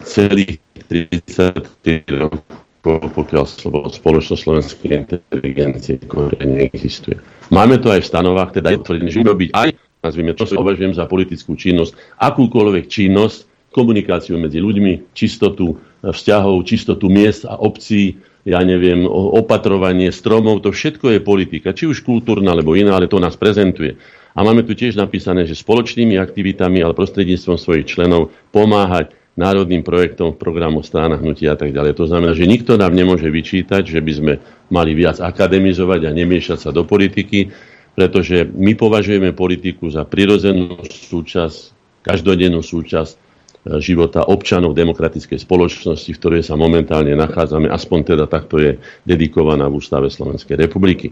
[0.06, 2.46] celých 30 rokov.
[2.86, 3.44] pokiaľ
[3.92, 5.98] spoločnosť slovenskej inteligencie
[6.46, 7.18] neexistuje.
[7.50, 9.70] Máme to aj v stanovách, teda je tvrdím, že byť aj,
[10.06, 17.46] nazvime to, považujem za politickú činnosť, akúkoľvek činnosť, komunikáciu medzi ľuďmi, čistotu vzťahov, čistotu miest
[17.46, 18.18] a obcí,
[18.48, 23.20] ja neviem, opatrovanie stromov, to všetko je politika, či už kultúrna alebo iná, ale to
[23.20, 24.00] nás prezentuje.
[24.34, 30.36] A máme tu tiež napísané, že spoločnými aktivitami, ale prostredníctvom svojich členov pomáhať národným projektom,
[30.36, 31.96] programu stránach hnutia a tak ďalej.
[31.96, 34.34] To znamená, že nikto nám nemôže vyčítať, že by sme
[34.68, 37.48] mali viac akademizovať a nemiešať sa do politiky,
[37.96, 41.60] pretože my považujeme politiku za prirodzenú súčasť,
[42.04, 43.20] každodennú súčasť e,
[43.68, 49.78] života občanov demokratickej spoločnosti, v ktorej sa momentálne nachádzame, aspoň teda takto je dedikovaná v
[49.78, 51.12] Ústave Slovenskej republiky.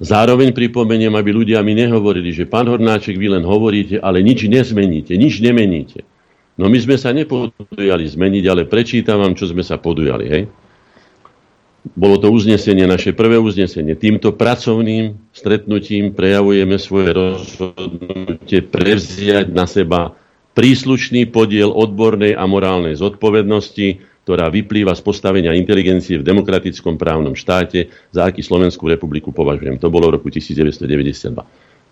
[0.00, 5.12] Zároveň pripomeniem, aby ľudia mi nehovorili, že pán Hornáček, vy len hovoríte, ale nič nezmeníte,
[5.12, 6.08] nič nemeníte.
[6.56, 10.24] No my sme sa nepodujali zmeniť, ale prečítam vám, čo sme sa podujali.
[10.28, 10.42] Hej?
[11.96, 13.96] Bolo to uznesenie, naše prvé uznesenie.
[13.96, 20.16] Týmto pracovným stretnutím prejavujeme svoje rozhodnutie prevziať na seba
[20.60, 23.96] príslušný podiel odbornej a morálnej zodpovednosti,
[24.28, 29.80] ktorá vyplýva z postavenia inteligencie v demokratickom právnom štáte, za aký Slovenskú republiku považujem.
[29.80, 31.32] To bolo v roku 1992.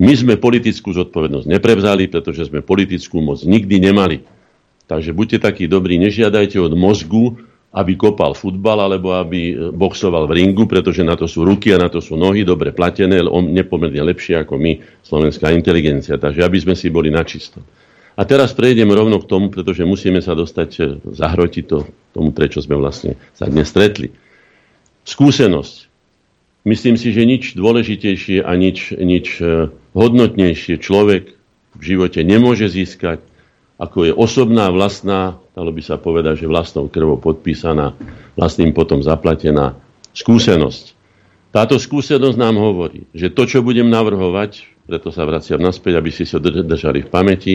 [0.05, 4.20] My sme politickú zodpovednosť neprevzali, pretože sme politickú moc nikdy nemali.
[4.85, 7.40] Takže buďte takí dobrí, nežiadajte od mozgu,
[7.73, 11.81] aby kopal futbal alebo aby e, boxoval v ringu, pretože na to sú ruky a
[11.81, 16.20] na to sú nohy, dobre platené, on nepomerne lepšie ako my, slovenská inteligencia.
[16.20, 17.65] Takže aby sme si boli načisto.
[18.19, 20.82] A teraz prejdem rovno k tomu, pretože musíme sa dostať, e,
[21.15, 24.11] zahrotiť to tomu, prečo sme vlastne sa dnes stretli.
[25.07, 25.86] Skúsenosť.
[26.66, 31.39] Myslím si, že nič dôležitejšie a nič, nič e, hodnotnejšie človek
[31.78, 33.23] v živote nemôže získať,
[33.78, 37.95] ako je osobná, vlastná, dalo by sa povedať, že vlastnou krvou podpísaná,
[38.35, 39.78] vlastným potom zaplatená
[40.19, 40.99] skúsenosť.
[41.55, 46.27] Táto skúsenosť nám hovorí, že to, čo budem navrhovať, preto sa vraciam naspäť, aby si
[46.27, 47.55] sa držali v pamäti,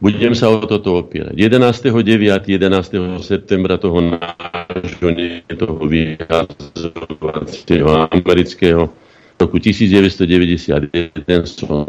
[0.00, 1.36] budem sa o toto opierať.
[1.36, 2.48] 11.9.
[2.48, 3.24] 11.
[3.24, 5.10] septembra toho nášho,
[5.56, 8.92] toho vyhazovacieho amerického
[9.36, 11.84] roku 1991 som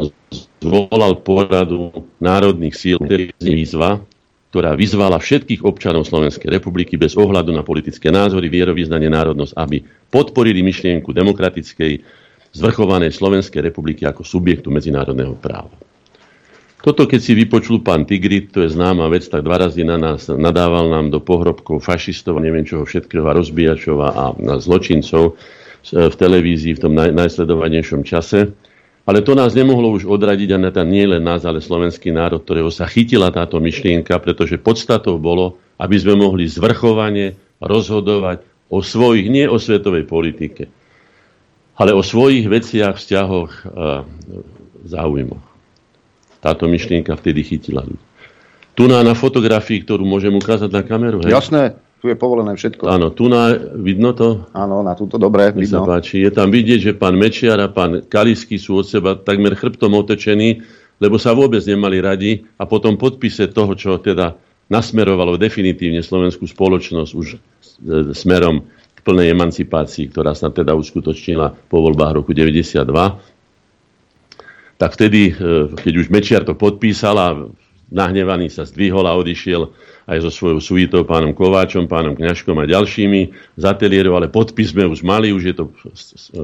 [0.60, 3.00] zvolal poradu národných síl,
[3.40, 4.04] výzva,
[4.48, 10.64] ktorá vyzvala všetkých občanov Slovenskej republiky bez ohľadu na politické názory, vierovýznanie, národnosť, aby podporili
[10.64, 12.00] myšlienku demokratickej,
[12.56, 15.87] zvrchovanej Slovenskej republiky ako subjektu medzinárodného práva.
[16.88, 20.24] Toto, keď si vypočul pán Tigrit, to je známa vec, tak dva razy na nás
[20.32, 25.36] nadával nám do pohrobkov fašistov, neviem čoho všetkého, rozbíjačov a zločincov
[25.84, 28.56] v televízii v tom naj, najsledovanejšom čase.
[29.04, 32.88] Ale to nás nemohlo už odradiť, a nie len nás, ale slovenský národ, ktorého sa
[32.88, 39.60] chytila táto myšlienka, pretože podstatou bolo, aby sme mohli zvrchovane rozhodovať o svojich, nie o
[39.60, 40.72] svetovej politike,
[41.76, 44.08] ale o svojich veciach, vzťahoch a
[44.88, 45.47] záujmoch.
[46.38, 48.04] Táto myšlienka vtedy chytila ľudí.
[48.78, 51.18] Tu na, na fotografii, ktorú môžem ukázať na kameru.
[51.26, 51.34] Hej?
[51.34, 51.74] Jasné.
[51.98, 52.86] Tu je povolené všetko.
[52.86, 54.46] Áno, tu na, vidno to?
[54.54, 55.82] Áno, na túto dobre, Mi vidno.
[55.82, 56.22] sa páči.
[56.22, 60.62] Je tam vidieť, že pán Mečiar a pán Kalisky sú od seba takmer chrbtom otečení,
[61.02, 64.38] lebo sa vôbec nemali radi a potom podpise toho, čo teda
[64.70, 67.26] nasmerovalo definitívne slovenskú spoločnosť už
[68.14, 68.62] smerom
[68.94, 72.86] k plnej emancipácii, ktorá sa teda uskutočnila po voľbách roku 92.
[74.78, 77.28] Tak vtedy, e, keď už Mečiar to podpísal a
[77.90, 79.74] nahnevaný sa zdvihol a odišiel
[80.08, 83.20] aj so svojou suitou, pánom Kováčom, pánom Kňažkom a ďalšími
[83.60, 85.64] z ateliéru, ale podpis sme už mali, už je to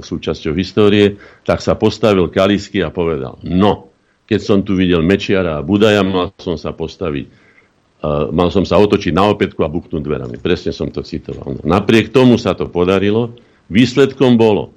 [0.04, 1.16] súčasťou histórie,
[1.48, 3.94] tak sa postavil Kalisky a povedal, no,
[4.24, 7.26] keď som tu videl Mečiara a Budaja, mal som sa postaviť,
[8.04, 10.36] uh, mal som sa otočiť na opätku a buknúť dverami.
[10.40, 11.60] Presne som to citoval.
[11.60, 13.36] No, napriek tomu sa to podarilo.
[13.68, 14.72] Výsledkom bolo,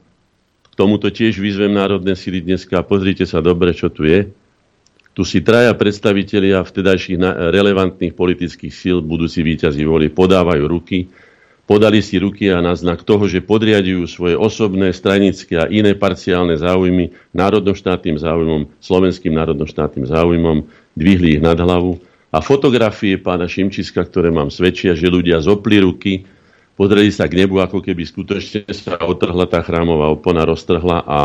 [0.77, 4.29] tomuto tiež vyzvem národné síly dneska, pozrite sa dobre, čo tu je,
[5.17, 7.17] tu si traja predstavitelia vtedajších
[7.49, 11.09] relevantných politických síl, budúci víťazí voli, podávajú ruky,
[11.65, 16.53] podali si ruky a na znak toho, že podriadujú svoje osobné, stranické a iné parciálne
[16.61, 21.97] záujmy národnoštátnym záujmom, slovenským národnoštátnym záujmom, dvihli ich nad hlavu.
[22.29, 26.29] A fotografie pána Šimčiska, ktoré mám svedčia, že ľudia zopli ruky,
[26.77, 31.19] pozreli sa k nebu, ako keby skutočne sa otrhla tá chrámová opona, roztrhla a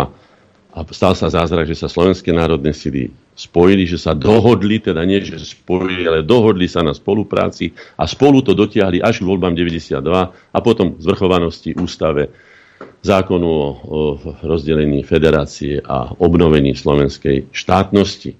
[0.72, 5.20] a stal sa zázrak, že sa slovenské národné sily spojili, že sa dohodli, teda nie,
[5.20, 10.00] že spojili, ale dohodli sa na spolupráci a spolu to dotiahli až k voľbám 92
[10.32, 12.32] a potom zvrchovanosti ústave
[13.04, 14.00] zákonu o, o
[14.40, 18.32] rozdelení federácie a obnovení slovenskej štátnosti.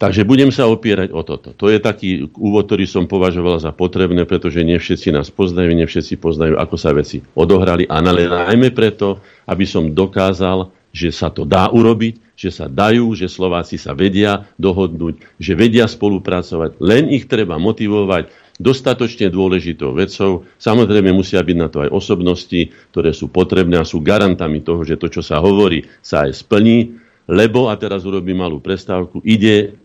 [0.00, 1.52] Takže budem sa opierať o toto.
[1.52, 5.84] To je taký úvod, ktorý som považoval za potrebné, pretože nie všetci nás poznajú, nie
[5.84, 11.44] všetci poznajú, ako sa veci odohrali, a najmä preto, aby som dokázal, že sa to
[11.44, 17.28] dá urobiť, že sa dajú, že Slováci sa vedia dohodnúť, že vedia spolupracovať, len ich
[17.28, 20.48] treba motivovať dostatočne dôležitou vecou.
[20.56, 24.96] Samozrejme musia byť na to aj osobnosti, ktoré sú potrebné a sú garantami toho, že
[24.96, 26.96] to, čo sa hovorí, sa aj splní,
[27.28, 29.76] lebo, a teraz urobím malú prestávku, ide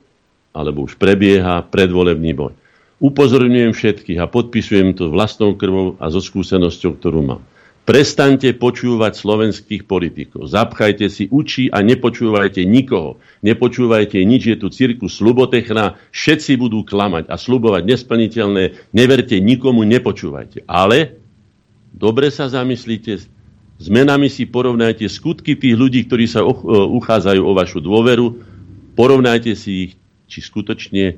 [0.55, 2.55] alebo už prebieha predvolebný boj.
[3.03, 7.43] Upozorňujem všetkých a podpisujem to vlastnou krvou a so skúsenosťou, ktorú mám.
[7.85, 10.49] Prestaňte počúvať slovenských politikov.
[10.49, 13.21] Zapchajte si uči a nepočúvajte nikoho.
[13.45, 18.89] Nepočúvajte nič, je tu cirkus slubotechna, všetci budú klamať a slubovať nesplniteľné.
[18.89, 20.65] Neverte nikomu, nepočúvajte.
[20.65, 21.21] Ale
[21.93, 23.21] dobre sa zamyslíte,
[23.75, 28.39] s menami si porovnajte skutky tých ľudí, ktorí sa uchádzajú o vašu dôveru,
[28.97, 29.91] porovnajte si ich,
[30.25, 31.17] či skutočne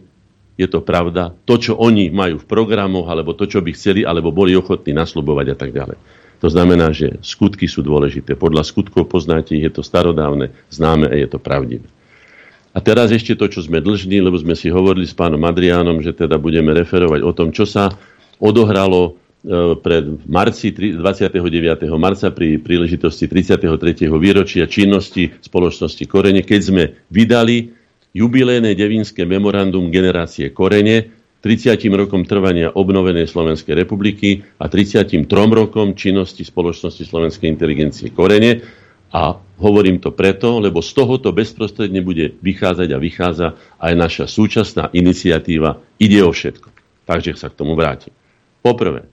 [0.58, 4.34] je to pravda, to, čo oni majú v programoch, alebo to, čo by chceli, alebo
[4.34, 5.98] boli ochotní nasľubovať a tak ďalej.
[6.42, 8.38] To znamená, že skutky sú dôležité.
[8.38, 11.86] Podľa skutkov poznáte, je to starodávne, známe a je to pravdivé.
[12.74, 16.14] A teraz ešte to, čo sme dlžní, lebo sme si hovorili s pánom Adriánom, že
[16.14, 17.90] teda budeme referovať o tom, čo sa
[18.38, 19.02] odohralo
[19.42, 21.42] e, pred marci, 29.
[21.98, 24.06] marca pri príležitosti 33.
[24.14, 27.77] výročia činnosti spoločnosti Korene, keď sme vydali
[28.18, 31.14] jubilejné devínske memorandum generácie Korene,
[31.46, 35.22] 30 rokom trvania obnovenej Slovenskej republiky a 33
[35.54, 38.66] rokom činnosti spoločnosti Slovenskej inteligencie Korene.
[39.08, 43.48] A hovorím to preto, lebo z tohoto bezprostredne bude vychádzať a vychádza
[43.80, 46.68] aj naša súčasná iniciatíva Ide o všetko.
[47.08, 48.12] Takže sa k tomu vrátim.
[48.60, 49.08] Poprvé,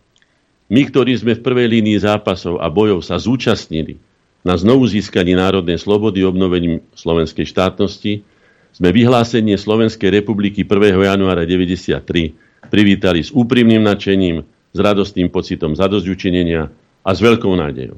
[0.67, 4.03] my, ktorí sme v prvej línii zápasov a bojov sa zúčastnili
[4.43, 8.27] na znovu získaní národnej slobody obnovením slovenskej štátnosti,
[8.75, 10.99] sme vyhlásenie Slovenskej republiky 1.
[10.99, 14.43] januára 1993 privítali s úprimným nadšením,
[14.75, 16.67] s radostným pocitom zadozďučinenia
[17.07, 17.95] a s veľkou nádejou.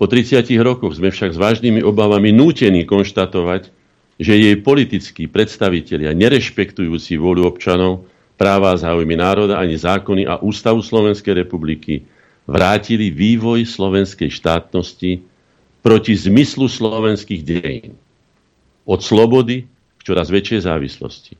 [0.00, 3.68] Po 30 rokoch sme však s vážnymi obavami nútení konštatovať,
[4.16, 8.08] že jej politickí predstavitelia, nerešpektujúci vôľu občanov,
[8.40, 12.06] práva a záujmy národa ani zákony a ústavu Slovenskej republiky,
[12.48, 15.20] vrátili vývoj slovenskej štátnosti
[15.84, 17.98] proti zmyslu slovenských dejín
[18.88, 21.36] od slobody k čoraz väčšej závislosti.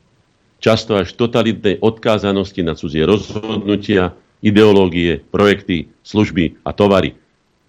[0.61, 4.13] Často až totalitnej odkázanosti na cudzie rozhodnutia,
[4.45, 7.17] ideológie, projekty, služby a tovary,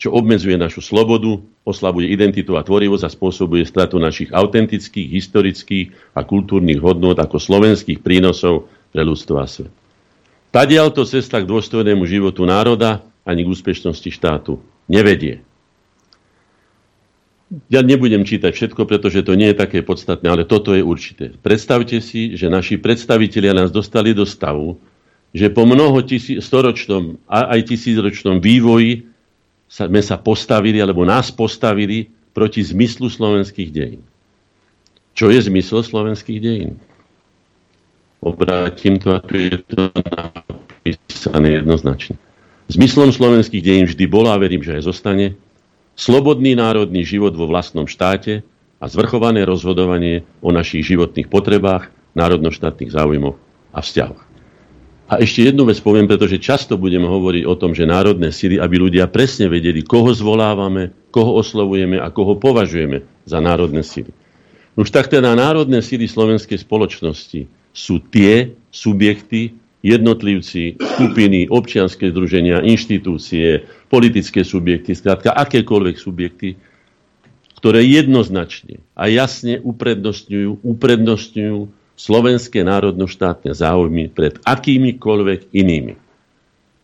[0.01, 6.25] čo obmedzuje našu slobodu, oslabuje identitu a tvorivosť a spôsobuje stratu našich autentických, historických a
[6.25, 9.73] kultúrnych hodnôt ako slovenských prínosov pre ľudstvo a svet.
[10.51, 14.59] Tadiaľto cesta k dôstojnému životu národa ani k úspešnosti štátu
[14.91, 15.47] nevedie.
[17.67, 21.35] Ja nebudem čítať všetko, pretože to nie je také podstatné, ale toto je určité.
[21.35, 24.79] Predstavte si, že naši predstavitelia nás dostali do stavu,
[25.35, 29.03] že po mnoho tisí, storočnom a aj tisícročnom vývoji
[29.67, 34.03] sme sa postavili, alebo nás postavili proti zmyslu slovenských dejín.
[35.19, 36.79] Čo je zmysel slovenských dejín?
[38.23, 42.15] Obrátim to a tu je to napísané jednoznačne.
[42.71, 45.35] Zmyslom slovenských dejín vždy bola, a verím, že aj zostane,
[46.01, 48.41] slobodný národný život vo vlastnom štáte
[48.81, 53.37] a zvrchované rozhodovanie o našich životných potrebách, národnoštátnych záujmoch
[53.77, 54.23] a vzťahoch.
[55.11, 58.79] A ešte jednu vec poviem, pretože často budeme hovoriť o tom, že národné síly, aby
[58.79, 64.15] ľudia presne vedeli, koho zvolávame, koho oslovujeme a koho považujeme za národné síly.
[64.79, 73.67] Už tak teda národné síly slovenskej spoločnosti sú tie subjekty, jednotlivci, skupiny, občianske združenia, inštitúcie,
[73.91, 76.55] politické subjekty, skrátka akékoľvek subjekty,
[77.59, 81.59] ktoré jednoznačne a jasne uprednostňujú, uprednostňujú
[81.99, 85.95] slovenské národno-štátne záujmy pred akýmikoľvek inými.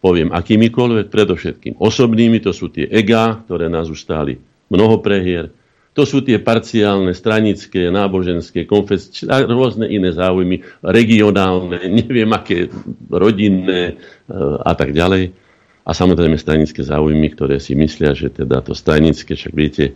[0.04, 4.36] Poviem akýmikoľvek, predovšetkým osobnými, to sú tie EGA, ktoré nás už stáli
[4.68, 5.48] mnoho prehier,
[5.96, 12.68] to sú tie parciálne, stranické, náboženské, konfesie, rôzne iné záujmy, regionálne, neviem aké,
[13.08, 15.45] rodinné e, a tak ďalej.
[15.86, 19.94] A samozrejme stranické záujmy, ktoré si myslia, že teda to stranické, však viete,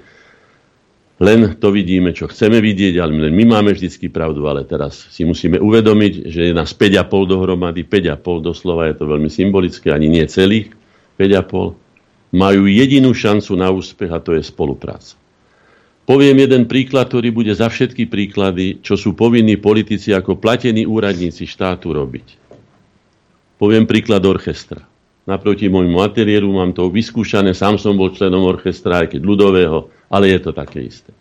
[1.21, 5.27] len to vidíme, čo chceme vidieť, ale len my máme vždycky pravdu, ale teraz si
[5.29, 10.25] musíme uvedomiť, že je nás 5,5 dohromady, 5,5 doslova, je to veľmi symbolické, ani nie
[10.25, 10.73] celých
[11.21, 11.77] 5,5,
[12.33, 15.19] majú jedinú šancu na úspech a to je spolupráca.
[16.09, 21.47] Poviem jeden príklad, ktorý bude za všetky príklady, čo sú povinní politici ako platení úradníci
[21.47, 22.27] štátu robiť.
[23.61, 24.90] Poviem príklad orchestra.
[25.28, 30.32] Naproti môjmu ateliéru mám to vyskúšané, sám som bol členom orchestra, aj keď ľudového, ale
[30.32, 31.12] je to také isté.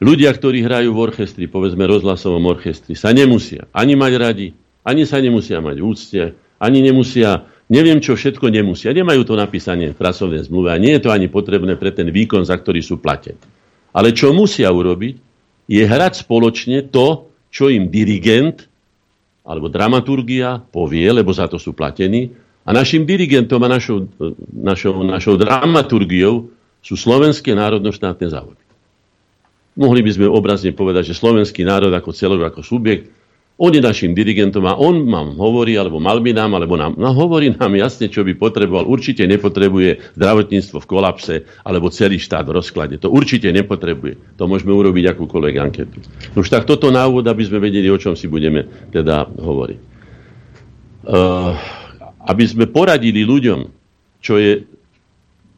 [0.00, 4.48] Ľudia, ktorí hrajú v orchestri, povedzme rozhlasovom orchestri, sa nemusia ani mať radi,
[4.80, 6.22] ani sa nemusia mať v úcte,
[6.56, 8.96] ani nemusia, neviem čo všetko nemusia.
[8.96, 12.48] Nemajú to napísané v pracovnej zmluve a nie je to ani potrebné pre ten výkon,
[12.48, 13.40] za ktorý sú platení.
[13.92, 15.20] Ale čo musia urobiť,
[15.68, 18.70] je hrať spoločne to, čo im dirigent
[19.44, 22.30] alebo dramaturgia povie, lebo za to sú platení.
[22.70, 24.06] A našim dirigentom a našou,
[24.54, 28.62] našou, našou dramaturgiou sú slovenské národno-štátne záujmy.
[29.74, 33.10] Mohli by sme obrazne povedať, že slovenský národ ako celok, ako subjekt,
[33.60, 37.12] on je našim dirigentom a on nám hovorí, alebo mal by nám, alebo nám, no
[37.12, 38.88] hovorí nám jasne, čo by potreboval.
[38.88, 42.96] Určite nepotrebuje zdravotníctvo v kolapse, alebo celý štát v rozklade.
[43.04, 44.40] To určite nepotrebuje.
[44.40, 46.00] To môžeme urobiť akúkoľvek anketu.
[46.38, 48.64] Už tak toto na úvod, aby sme vedeli, o čom si budeme
[48.94, 49.78] teda hovoriť.
[51.04, 51.79] Uh,
[52.26, 53.68] aby sme poradili ľuďom,
[54.20, 54.64] čo je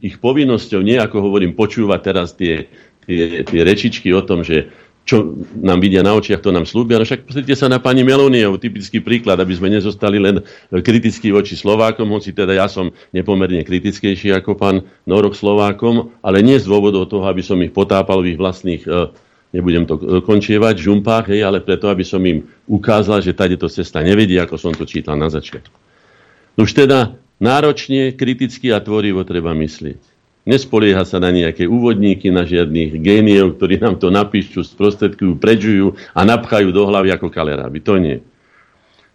[0.02, 2.66] ich povinnosťou, nie ako hovorím, počúvať teraz tie
[3.06, 4.70] tie, tie rečičky o tom, že
[5.02, 6.94] čo nám vidia na očiach, to nám slúbia.
[6.94, 11.58] No však pozrite sa na pani Meloniov, typický príklad, aby sme nezostali len kritickí voči
[11.58, 17.10] Slovákom, hoci teda ja som nepomerne kritickejší ako pán Norok Slovákom, ale nie z dôvodov
[17.10, 19.10] toho, aby som ich potápal v ich vlastných, e,
[19.58, 23.66] nebudem to e, končievať, žumpách, hej, ale preto, aby som im ukázal, že tady to
[23.66, 25.81] cesta nevedí, ako som to čítal na začiatku.
[26.56, 30.12] Už teda náročne, kriticky a tvorivo treba myslieť.
[30.42, 36.20] Nespolieha sa na nejaké úvodníky, na žiadnych géniov, ktorí nám to napíšu, sprostredkujú, predžujú a
[36.26, 37.78] napchajú do hlavy ako kaleráby.
[37.86, 38.18] To nie.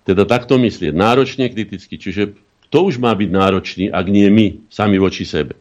[0.08, 0.96] Teda takto myslieť.
[0.96, 2.00] Náročne, kriticky.
[2.00, 2.40] Čiže
[2.72, 5.60] to už má byť náročný, ak nie my, sami voči sebe.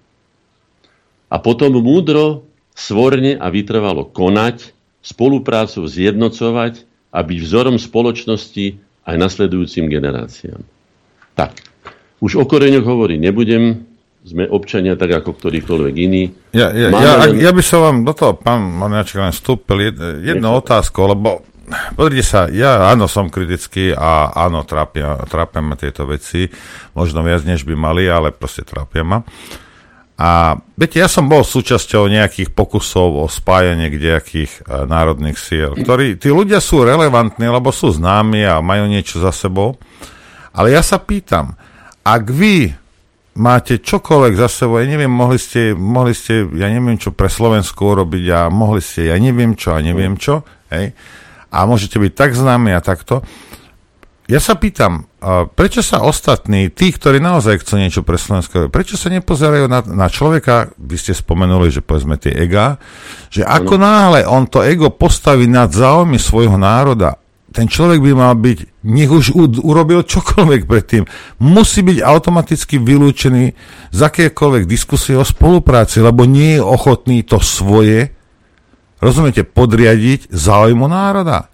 [1.26, 2.46] A potom múdro,
[2.78, 4.70] svorne a vytrvalo konať,
[5.02, 10.62] spoluprácu zjednocovať a byť vzorom spoločnosti aj nasledujúcim generáciám.
[11.36, 11.52] Tak,
[12.24, 13.84] už o koreňoch hovoriť nebudem,
[14.26, 16.26] sme občania tak ako ktorýkoľvek iný.
[16.50, 17.38] Ja, ja, ja, len...
[17.38, 19.96] ja by som vám do toho, pán Maniaček, len vstúpil jed,
[20.26, 21.46] jednu otázku, lebo
[21.94, 26.50] pozrite sa, ja áno som kritický a áno trápia, trápia ma tieto veci,
[26.98, 29.22] možno viac než by mali, ale proste trápia ma.
[30.16, 36.16] A viete, ja som bol súčasťou nejakých pokusov o spájanie nejakých e, národných síl, ktorí,
[36.16, 39.76] tí ľudia sú relevantní, lebo sú známi a majú niečo za sebou.
[40.56, 41.52] Ale ja sa pýtam,
[42.00, 42.72] ak vy
[43.36, 47.92] máte čokoľvek za sebou, ja neviem, mohli ste, mohli ste, ja neviem čo pre Slovensko
[47.92, 50.40] urobiť a mohli ste, ja neviem čo a neviem čo,
[50.72, 50.96] hej,
[51.52, 53.20] a môžete byť tak známi a takto.
[54.26, 55.06] Ja sa pýtam,
[55.54, 60.10] prečo sa ostatní, tí, ktorí naozaj chcú niečo pre Slovensko, prečo sa nepozerajú na, na
[60.10, 62.82] človeka, vy ste spomenuli, že povedzme tie ega,
[63.30, 67.14] že ako náhle on to ego postaví nad záujmy svojho národa
[67.56, 69.32] ten človek by mal byť, nech už
[69.64, 71.08] urobil čokoľvek predtým,
[71.40, 73.44] musí byť automaticky vylúčený
[73.96, 78.12] z akékoľvek diskusie o spolupráci, lebo nie je ochotný to svoje,
[79.00, 81.48] rozumiete, podriadiť záujmu národa.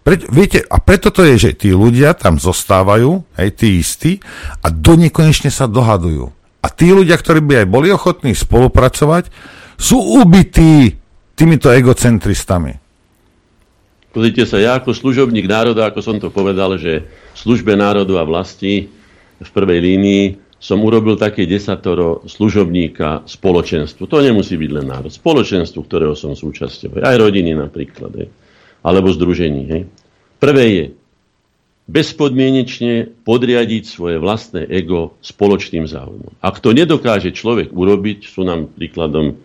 [0.00, 4.24] Pre, viete, a preto to je, že tí ľudia tam zostávajú, aj tí istí,
[4.64, 6.32] a do nekonečne sa dohadujú.
[6.64, 9.28] A tí ľudia, ktorí by aj boli ochotní spolupracovať,
[9.76, 10.96] sú ubití
[11.36, 12.85] týmito egocentristami.
[14.16, 18.24] Pozrite sa, ja ako služobník národa, ako som to povedal, že v službe národu a
[18.24, 18.88] vlasti
[19.36, 20.24] v prvej línii
[20.56, 24.08] som urobil také desatoro služobníka spoločenstvu.
[24.08, 25.12] To nemusí byť len národ.
[25.12, 27.04] Spoločenstvu, ktorého som súčasťou.
[27.04, 28.16] Aj rodiny napríklad.
[28.16, 28.32] Hej.
[28.80, 29.62] Alebo združení.
[29.68, 29.82] Hej.
[30.40, 30.84] Prvé je
[31.84, 36.40] bezpodmienečne podriadiť svoje vlastné ego spoločným záujmom.
[36.40, 39.36] Ak to nedokáže človek urobiť, sú nám príkladom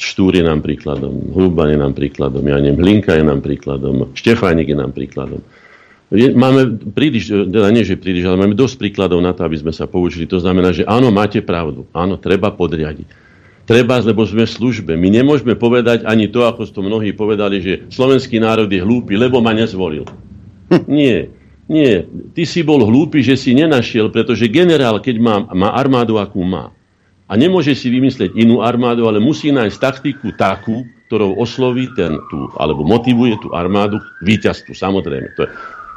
[0.00, 4.72] Štúr je nám príkladom, Hruban je nám príkladom, ja neviem, Hlinka je nám príkladom, Štefánik
[4.72, 5.44] je nám príkladom.
[6.10, 9.86] Máme príliš, teda nie, že príliš, ale máme dosť príkladov na to, aby sme sa
[9.86, 10.26] poučili.
[10.26, 11.86] To znamená, že áno, máte pravdu.
[11.94, 13.06] Áno, treba podriadiť.
[13.62, 14.98] Treba, lebo sme v službe.
[14.98, 19.38] My nemôžeme povedať ani to, ako to mnohí povedali, že slovenský národ je hlúpy, lebo
[19.38, 20.02] ma nezvolil.
[20.90, 21.30] Nie.
[21.70, 22.02] Nie.
[22.34, 26.74] Ty si bol hlúpy, že si nenašiel, pretože generál, keď má, má armádu, akú má,
[27.30, 32.50] a nemôže si vymyslieť inú armádu, ale musí nájsť taktiku takú, ktorou osloví ten tú,
[32.58, 35.38] alebo motivuje tú armádu k víťazstvu, samozrejme.
[35.38, 35.50] To je.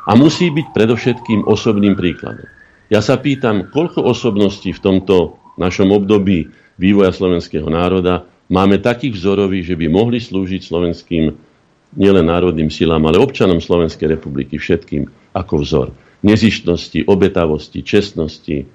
[0.05, 2.45] A musí byť predovšetkým osobným príkladom.
[2.93, 9.73] Ja sa pýtam, koľko osobností v tomto našom období vývoja slovenského národa máme takých vzorových,
[9.73, 11.23] že by mohli slúžiť slovenským
[11.97, 15.88] nielen národným silám, ale občanom Slovenskej republiky všetkým ako vzor.
[16.26, 18.65] Nezištnosti, obetavosti, čestnosti,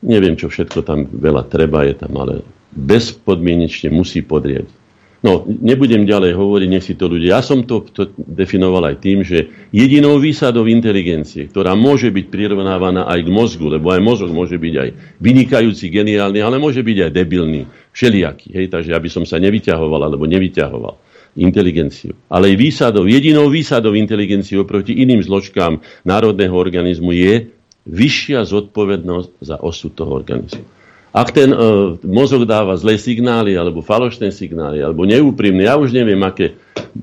[0.00, 2.40] Neviem, čo všetko tam veľa treba je tam, ale
[2.72, 4.80] bezpodmienečne musí podrieť.
[5.20, 7.36] No, nebudem ďalej hovoriť, nech si to ľudia.
[7.36, 13.04] Ja som to, to definoval aj tým, že jedinou výsadou inteligencie, ktorá môže byť prirovnávaná
[13.04, 14.88] aj k mozgu, lebo aj mozog môže byť aj
[15.20, 18.48] vynikajúci, geniálny, ale môže byť aj debilný, všelijaký.
[18.56, 20.96] Hej, takže aby som sa nevyťahoval alebo nevyťahoval.
[21.36, 22.16] inteligenciu.
[22.26, 29.92] Ale výsadou, jedinou výsadou inteligenciou proti iným zložkám národného organizmu je vyššia zodpovednosť za osud
[29.96, 30.64] toho organizmu.
[31.10, 31.58] Ak ten e,
[32.06, 36.54] mozog dáva zlé signály, alebo falošné signály, alebo neúprimné, ja už neviem, aké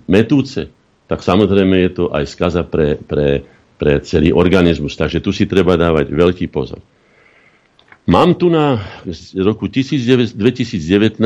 [0.07, 0.71] metúce,
[1.11, 3.43] tak samozrejme je to aj skaza pre, pre,
[3.75, 4.95] pre celý organizmus.
[4.95, 6.79] Takže tu si treba dávať veľký pozor.
[8.07, 8.79] Mám tu na
[9.35, 11.19] roku 2019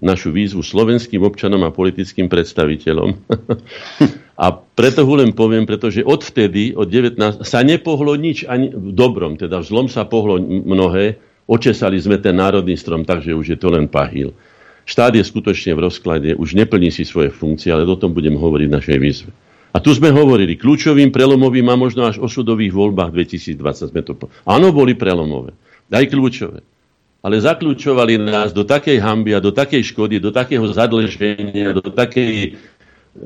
[0.00, 3.28] našu výzvu slovenským občanom a politickým predstaviteľom.
[4.44, 9.36] a preto ho len poviem, pretože odvtedy, od 19, sa nepohlo nič ani v dobrom,
[9.36, 13.68] teda v zlom sa pohlo mnohé, očesali sme ten národný strom, takže už je to
[13.68, 14.32] len pahýl.
[14.88, 18.66] Štát je skutočne v rozklade, už neplní si svoje funkcie, ale o tom budem hovoriť
[18.72, 19.30] v našej výzve.
[19.76, 24.16] A tu sme hovorili, kľúčovým prelomovým a možno až osudových voľbách 2020 sme to...
[24.48, 25.52] Áno, boli prelomové
[25.90, 26.60] aj kľúčové.
[27.24, 32.60] Ale zakľúčovali nás do takej hamby a do takej škody, do takého zadlženia, do, takej,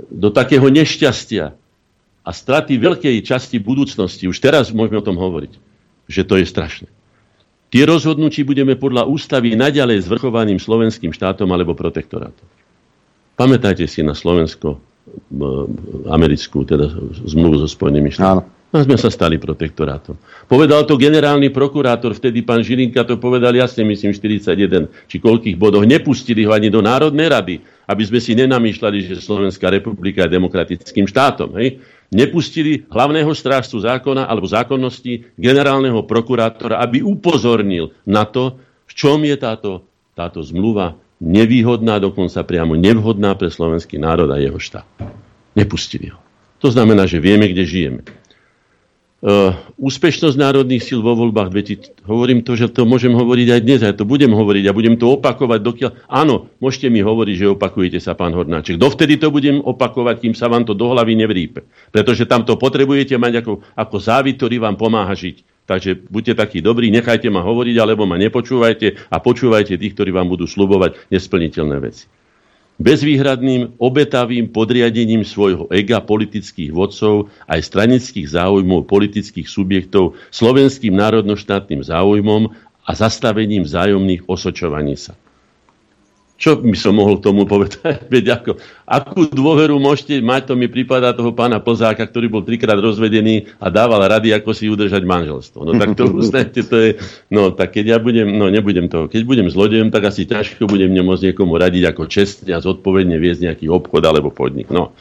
[0.06, 1.50] do takého nešťastia
[2.22, 4.30] a straty veľkej časti budúcnosti.
[4.30, 5.52] Už teraz môžeme o tom hovoriť,
[6.06, 6.88] že to je strašné.
[7.68, 12.46] Tie rozhodnutí budeme podľa ústavy naďalej zvrchovaným slovenským štátom alebo protektorátom.
[13.36, 14.80] Pamätajte si na Slovensko,
[16.08, 16.88] americkú, teda
[17.28, 18.57] zmluvu so Spojenými štátmi.
[18.68, 20.20] A sme sa stali protektorátom.
[20.44, 25.88] Povedal to generálny prokurátor, vtedy pán Žilinka to povedal jasne, myslím 41, či koľkých bodoch.
[25.88, 27.54] Nepustili ho ani do Národnej rady,
[27.88, 31.56] aby sme si nenamýšľali, že Slovenská republika je demokratickým štátom.
[31.56, 31.80] Hej?
[32.12, 39.36] Nepustili hlavného strážcu zákona alebo zákonnosti generálneho prokurátora, aby upozornil na to, v čom je
[39.40, 44.84] táto, táto zmluva nevýhodná, dokonca priamo nevhodná pre slovenský národ a jeho štát.
[45.56, 46.20] Nepustili ho.
[46.60, 48.00] To znamená, že vieme, kde žijeme.
[49.18, 49.50] Uh,
[49.82, 51.50] úspešnosť národných síl vo voľbách,
[52.06, 55.10] hovorím to, že to môžem hovoriť aj dnes, aj to budem hovoriť a budem to
[55.10, 55.90] opakovať, dokiaľ...
[56.06, 58.78] Áno, môžete mi hovoriť, že opakujete sa, pán Hornáček.
[58.78, 61.66] Dovtedy to budem opakovať, kým sa vám to do hlavy nevrípe.
[61.90, 65.66] Pretože tam to potrebujete mať ako, ako závit, ktorý vám pomáha žiť.
[65.66, 70.30] Takže buďte takí dobrí, nechajte ma hovoriť, alebo ma nepočúvajte a počúvajte tých, ktorí vám
[70.30, 72.06] budú slubovať nesplniteľné veci
[72.78, 82.54] bezvýhradným, obetavým podriadením svojho ega politických vodcov aj stranických záujmov politických subjektov slovenským národnoštátnym záujmom
[82.88, 85.18] a zastavením vzájomných osočovaní sa.
[86.38, 88.06] Čo by som mohol tomu povedať?
[88.14, 92.78] Veď ako, akú dôveru môžete mať, to mi prípada toho pána Plzáka, ktorý bol trikrát
[92.78, 95.66] rozvedený a dával rady, ako si udržať manželstvo.
[95.66, 96.90] No tak to uznáte, to je,
[97.34, 100.94] no tak keď ja budem, no nebudem toho, keď budem zlodejom, tak asi ťažko budem
[100.94, 104.70] môcť niekomu radiť ako čestne a zodpovedne viesť nejaký obchod alebo podnik.
[104.70, 104.94] No.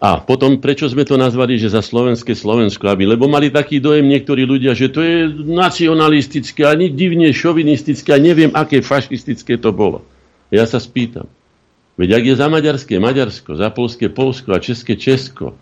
[0.00, 4.08] A potom, prečo sme to nazvali, že za slovenské Slovensko, aby, lebo mali taký dojem
[4.08, 10.00] niektorí ľudia, že to je nacionalistické, ani divne šovinistické, a neviem, aké fašistické to bolo.
[10.48, 11.28] Ja sa spýtam,
[12.00, 15.52] veď ak je za maďarské Maďarsko, za polské Polsko a české Česko,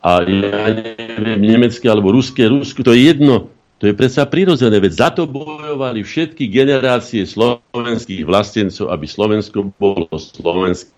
[0.00, 4.92] a ja neviem, nemecké alebo ruské Rusko, to je jedno, to je predsa prirodzené, veď
[4.96, 10.95] za to bojovali všetky generácie slovenských vlastencov, aby Slovensko bolo slovenské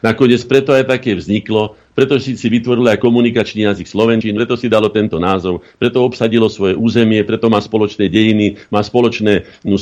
[0.00, 4.86] Nakoniec preto aj také vzniklo, preto si, vytvorili aj komunikačný jazyk Slovenčín, preto si dalo
[4.86, 9.74] tento názov, preto obsadilo svoje územie, preto má spoločné dejiny, má spoločné no,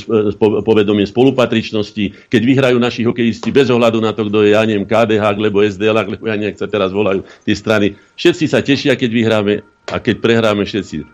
[0.65, 2.33] povedomie spolupatričnosti.
[2.33, 5.93] Keď vyhrajú naši hokejisti bez ohľadu na to, kto je, ja neviem, KDH, alebo SDL,
[5.93, 9.55] alebo ja neviem, sa teraz volajú tie strany, všetci sa tešia, keď vyhráme
[9.93, 11.05] a keď prehráme všetci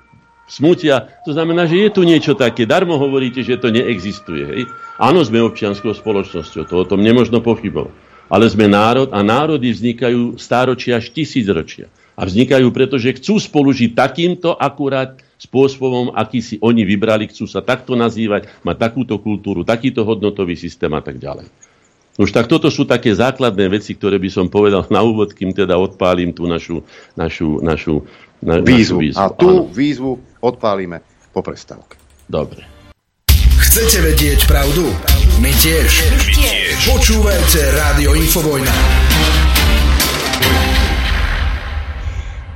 [0.47, 1.11] smutia.
[1.27, 2.63] To znamená, že je tu niečo také.
[2.63, 4.45] Darmo hovoríte, že to neexistuje.
[4.55, 4.63] Hej?
[5.03, 10.41] Áno, sme občianskou spoločnosťou, to o tom nemožno pochybovať ale sme národ a národy vznikajú
[10.41, 11.93] stáročia až tisícročia.
[12.17, 17.93] A vznikajú, pretože chcú spolužiť takýmto akurát spôsobom, aký si oni vybrali, chcú sa takto
[17.93, 21.45] nazývať, mať takúto kultúru, takýto hodnotový systém a tak ďalej.
[22.21, 25.81] Už tak toto sú také základné veci, ktoré by som povedal na úvod, kým teda
[25.81, 26.85] odpálim tú našu,
[27.17, 28.05] našu, našu,
[28.45, 28.69] na, výzvu.
[28.69, 29.21] našu výzvu.
[29.21, 29.73] A tú Áno.
[29.73, 30.13] výzvu
[30.45, 31.01] odpálime
[31.33, 31.97] po prestávke.
[32.29, 32.72] Dobre.
[33.73, 34.85] Chcete vedieť pravdu?
[35.41, 36.05] My tiež.
[36.05, 36.93] My tiež.
[36.93, 38.69] Počúvajte Rádio Infovojna.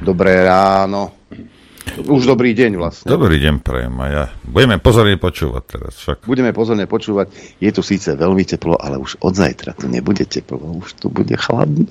[0.05, 1.17] Dobré ráno.
[2.05, 3.09] Už dobrý deň vlastne.
[3.09, 4.25] Dobrý deň prejem a ja.
[4.45, 6.29] Budeme pozorne počúvať teraz však.
[6.29, 7.33] Budeme pozorne počúvať.
[7.65, 10.85] Je tu síce veľmi teplo, ale už od zajtra tu nebude teplo.
[10.85, 11.89] Už tu bude chladno.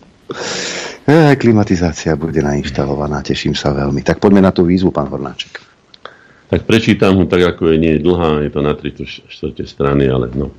[1.09, 3.25] E, klimatizácia bude nainštalovaná.
[3.25, 4.05] Teším sa veľmi.
[4.05, 5.74] Tak poďme na tú výzvu, pán Hornáček.
[6.55, 10.07] Tak prečítam ho tak, ako je, nie je dlhá, je to na 3 čtvrte strany,
[10.07, 10.55] ale no.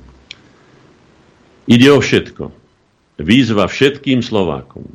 [1.65, 2.53] Ide o všetko.
[3.17, 4.85] Výzva všetkým Slovákom.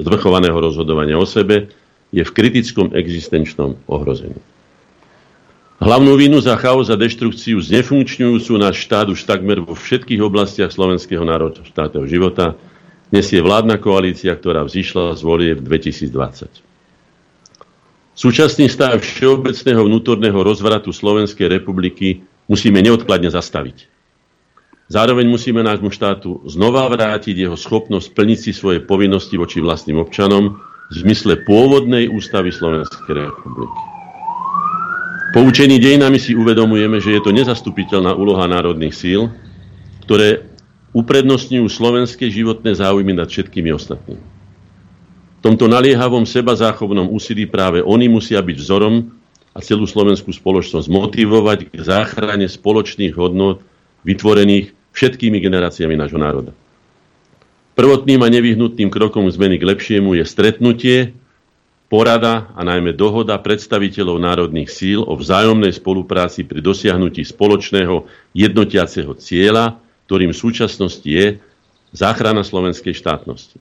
[0.00, 1.70] zvrchovaného rozhodovania o sebe,
[2.14, 4.38] je v kritickom existenčnom ohrození.
[5.82, 11.26] Hlavnú vínu za chaos a deštrukciu znefunkčňujúcu náš štát už takmer vo všetkých oblastiach slovenského
[11.26, 12.54] národného štátneho života
[13.10, 16.64] nesie vládna koalícia, ktorá vzýšla z volie v 2020.
[18.14, 23.93] Súčasný stav všeobecného vnútorného rozvratu Slovenskej republiky musíme neodkladne zastaviť.
[24.88, 30.60] Zároveň musíme nášmu štátu znova vrátiť jeho schopnosť plniť si svoje povinnosti voči vlastným občanom
[30.92, 33.80] v zmysle pôvodnej ústavy Slovenskej republiky.
[35.32, 39.32] Poučení dejinami si uvedomujeme, že je to nezastupiteľná úloha národných síl,
[40.06, 40.46] ktoré
[40.94, 44.34] uprednostňujú slovenské životné záujmy nad všetkými ostatnými
[45.44, 49.12] tomto naliehavom seba záchovnom úsilí práve oni musia byť vzorom
[49.52, 53.60] a celú slovenskú spoločnosť motivovať k záchrane spoločných hodnot
[54.08, 56.54] vytvorených všetkými generáciami nášho národa.
[57.74, 60.98] Prvotným a nevyhnutným krokom zmeny k lepšiemu je stretnutie,
[61.90, 69.78] porada a najmä dohoda predstaviteľov národných síl o vzájomnej spolupráci pri dosiahnutí spoločného jednotiaceho cieľa,
[70.06, 71.38] ktorým v súčasnosti je
[71.94, 73.58] záchrana slovenskej štátnosti.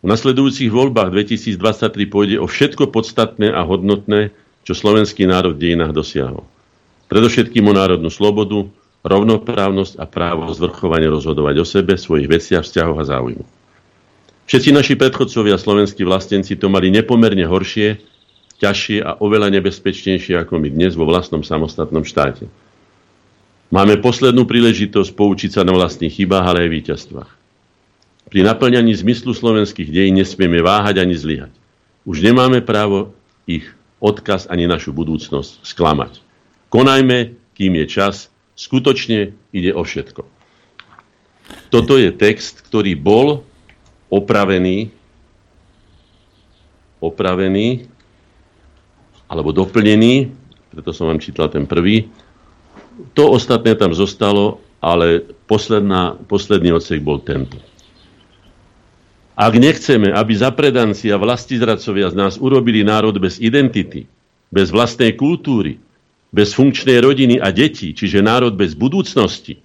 [0.00, 1.60] V nasledujúcich voľbách 2023
[2.08, 4.32] pôjde o všetko podstatné a hodnotné,
[4.64, 6.46] čo slovenský národ v dejinách dosiahol.
[7.12, 8.70] Predovšetkým o národnú slobodu,
[9.00, 13.44] rovnoprávnosť a právo zvrchovane rozhodovať o sebe, svojich veciach, vzťahoch a záujmu.
[14.50, 18.02] Všetci naši predchodcovia slovenskí vlastenci to mali nepomerne horšie,
[18.60, 22.50] ťažšie a oveľa nebezpečnejšie ako my dnes vo vlastnom samostatnom štáte.
[23.70, 27.30] Máme poslednú príležitosť poučiť sa na vlastných chybách, ale aj víťazstvách.
[28.30, 31.54] Pri naplňaní zmyslu slovenských dejín nesmieme váhať ani zlyhať.
[32.02, 33.14] Už nemáme právo
[33.46, 33.70] ich
[34.02, 36.18] odkaz ani našu budúcnosť sklamať.
[36.70, 38.30] Konajme, kým je čas,
[38.60, 40.20] skutočne ide o všetko.
[41.72, 43.40] Toto je text, ktorý bol
[44.12, 44.92] opravený,
[47.00, 47.88] opravený
[49.30, 50.28] alebo doplnený,
[50.76, 52.12] preto som vám čítal ten prvý.
[53.16, 57.56] To ostatné tam zostalo, ale posledná, posledný odsek bol tento.
[59.40, 64.04] Ak nechceme, aby zapredanci a vlastizradcovia z nás urobili národ bez identity,
[64.52, 65.80] bez vlastnej kultúry,
[66.30, 69.58] bez funkčnej rodiny a detí, čiže národ bez budúcnosti,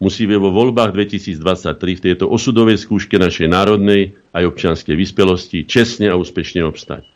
[0.00, 6.18] musíme vo voľbách 2023 v tejto osudovej skúške našej národnej aj občianskej vyspelosti čestne a
[6.18, 7.06] úspešne obstať.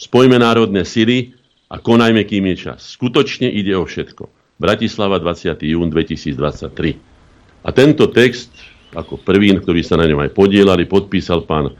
[0.00, 1.36] Spojme národné sily
[1.68, 2.96] a konajme, kým je čas.
[2.96, 4.32] Skutočne ide o všetko.
[4.56, 5.60] Bratislava 20.
[5.68, 6.96] jún 2023.
[7.60, 8.48] A tento text
[8.90, 11.70] ako prvý, ktorý sa na ňom aj podielali, podpísal pán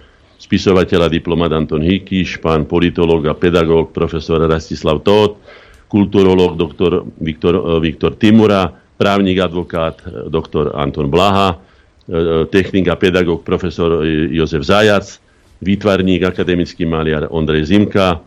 [0.41, 5.43] spisovateľ a diplomat Anton Hikiš, pán politológ a pedagóg profesor Rastislav Tóth,
[5.91, 12.95] kulturológ doktor Viktor, eh, Viktor Timura, právnik advokát eh, doktor Anton Blaha, eh, technik a
[12.95, 15.19] pedagóg profesor Jozef Zajac,
[15.59, 18.23] výtvarník, akademický maliar Ondrej Zimka,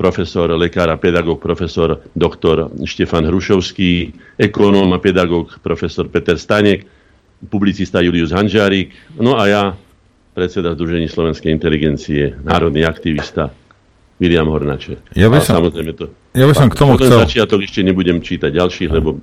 [0.00, 6.88] profesor, lekár a pedagóg, profesor doktor Štefan Hrušovský, ekonóm a pedagóg, profesor Peter Stanek,
[7.52, 9.62] publicista Julius Hanžárik, no a ja,
[10.32, 13.52] predseda Združení slovenskej inteligencie, národný aktivista
[14.16, 15.12] William Hornaček.
[15.12, 17.20] Ja by som, samozrejme to, ja by som k tomu chcel...
[17.28, 19.20] začiatok ešte nebudem čítať ďalších, lebo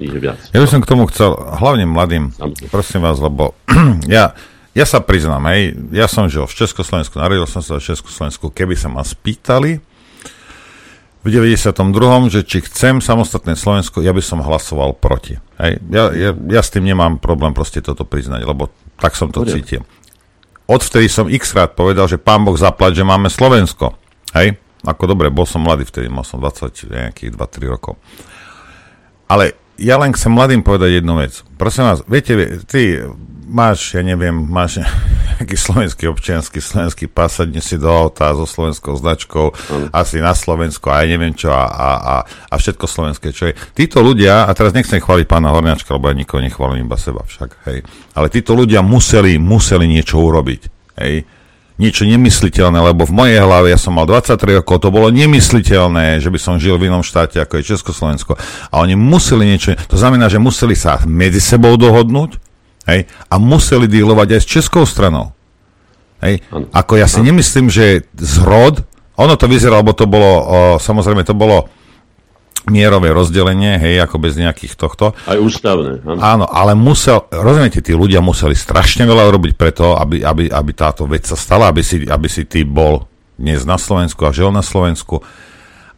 [0.00, 0.40] ich viac.
[0.56, 2.72] Ja by som k tomu chcel, hlavne mladým, samozrejme.
[2.72, 3.52] prosím vás, lebo
[4.08, 4.32] ja,
[4.72, 8.72] ja sa priznám, hej, ja som žil v Československu, narodil som sa v Československu, keby
[8.80, 9.84] sa ma spýtali,
[11.20, 12.32] v 92.
[12.32, 15.36] že či chcem samostatné Slovensko, ja by som hlasoval proti.
[15.60, 15.76] Hej.
[15.92, 19.84] Ja, ja, ja s tým nemám problém proste toto priznať, lebo tak som to cítil.
[20.64, 23.99] Odvtedy som x rád povedal, že pán Boh zaplať, že máme Slovensko.
[24.30, 27.98] Hej, ako dobre, bol som mladý vtedy, mal som 20, nejakých 2-3 rokov.
[29.30, 31.40] Ale ja len chcem mladým povedať jednu vec.
[31.56, 32.36] Prosím vás, viete,
[32.68, 33.00] ty
[33.50, 34.78] máš, ja neviem, máš
[35.34, 39.88] nejaký slovenský občianský slovenský sadne si do auta so slovenskou značkou, mm.
[39.90, 43.58] asi na Slovensko a ja neviem čo a, a, a, a všetko slovenské, čo je.
[43.74, 47.50] Títo ľudia, a teraz nechcem chváliť pána Horňačka, lebo ja nikoho nechválim, iba seba však,
[47.66, 47.82] hej,
[48.14, 50.62] ale títo ľudia museli, museli niečo urobiť,
[51.02, 51.26] hej,
[51.80, 56.28] niečo nemysliteľné, lebo v mojej hlave, ja som mal 23 rokov, to bolo nemysliteľné, že
[56.28, 58.36] by som žil v inom štáte, ako je Československo.
[58.68, 62.50] A oni museli niečo, to znamená, že museli sa medzi sebou dohodnúť,
[62.88, 63.06] Hej?
[63.30, 65.30] A museli dílovať aj s českou stranou.
[66.24, 66.42] Hej?
[66.74, 68.84] Ako ja si nemyslím, že zrod,
[69.16, 71.68] ono to vyzeralo, lebo to bolo, o, samozrejme to bolo
[72.68, 75.16] mierové rozdelenie, hej, ako bez nejakých tohto.
[75.24, 76.04] Aj ústavné.
[76.04, 80.72] Áno, áno ale musel, rozumiete, tí ľudia museli strašne veľa robiť preto, aby, aby, aby
[80.76, 83.08] táto vec sa stala, aby si, aby si ty bol
[83.40, 85.24] dnes na Slovensku a žil na Slovensku.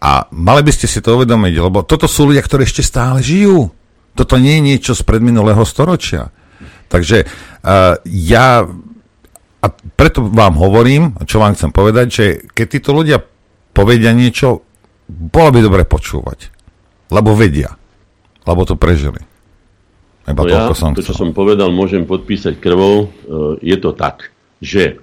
[0.03, 3.71] A mali by ste si to uvedomiť, lebo toto sú ľudia, ktorí ešte stále žijú.
[4.15, 6.31] Toto nie je niečo z predminulého storočia.
[6.91, 8.67] Takže uh, ja
[9.63, 13.23] a preto vám hovorím, čo vám chcem povedať, že keď títo ľudia
[13.71, 14.67] povedia niečo,
[15.13, 16.49] bolo by dobre počúvať.
[17.13, 17.77] Lebo vedia.
[18.49, 19.21] Lebo to prežili.
[20.25, 23.07] Iba no ja, som to, čo som povedal, môžem podpísať krvou.
[23.07, 23.07] E,
[23.61, 24.31] je to tak,
[24.63, 25.03] že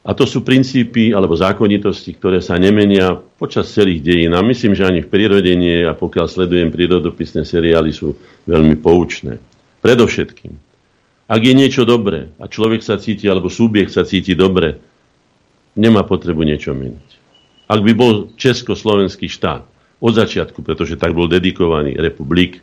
[0.00, 4.32] a to sú princípy alebo zákonitosti, ktoré sa nemenia počas celých dejín.
[4.32, 8.16] A myslím, že ani v prírode nie, a pokiaľ sledujem prírodopisné seriály, sú
[8.48, 9.36] veľmi poučné.
[9.84, 10.52] Predovšetkým,
[11.28, 14.80] ak je niečo dobré a človek sa cíti, alebo subjekt sa cíti dobre,
[15.76, 17.19] nemá potrebu niečo meniť.
[17.70, 19.62] Ak by bol československý štát
[20.02, 22.58] od začiatku, pretože tak bol dedikovaný republik,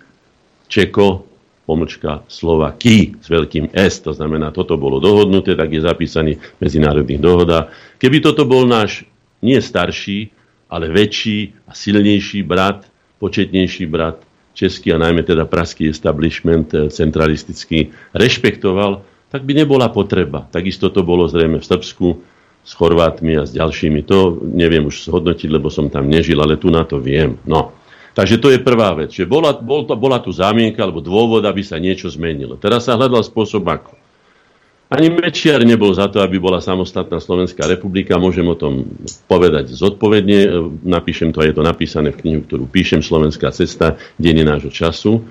[0.68, 1.24] Čeko,
[1.64, 7.24] pomlčka Slovaky s veľkým S, to znamená, toto bolo dohodnuté, tak je zapísaný v medzinárodných
[7.24, 7.72] dohodách.
[8.04, 9.08] Keby toto bol náš
[9.40, 10.28] nie starší,
[10.68, 12.84] ale väčší a silnejší brat,
[13.24, 14.20] početnejší brat,
[14.58, 20.48] český a najmä teda praský establishment eh, centralistický rešpektoval, tak by nebola potreba.
[20.52, 22.08] Takisto to bolo zrejme v Srbsku
[22.68, 24.04] s Chorvátmi a s ďalšími.
[24.12, 27.40] To neviem už zhodnotiť, lebo som tam nežil, ale tu na to viem.
[27.48, 27.72] No.
[28.12, 31.64] Takže to je prvá vec, že bola, bol to, bola tu zámienka alebo dôvod, aby
[31.64, 32.60] sa niečo zmenilo.
[32.60, 33.96] Teraz sa hľadal spôsob ako.
[34.88, 38.16] Ani Mečiar nebol za to, aby bola samostatná Slovenská republika.
[38.16, 38.88] Môžem o tom
[39.28, 40.72] povedať zodpovedne.
[40.82, 45.28] Napíšem to, je to napísané v knihu, ktorú píšem, Slovenská cesta, deň nášho času.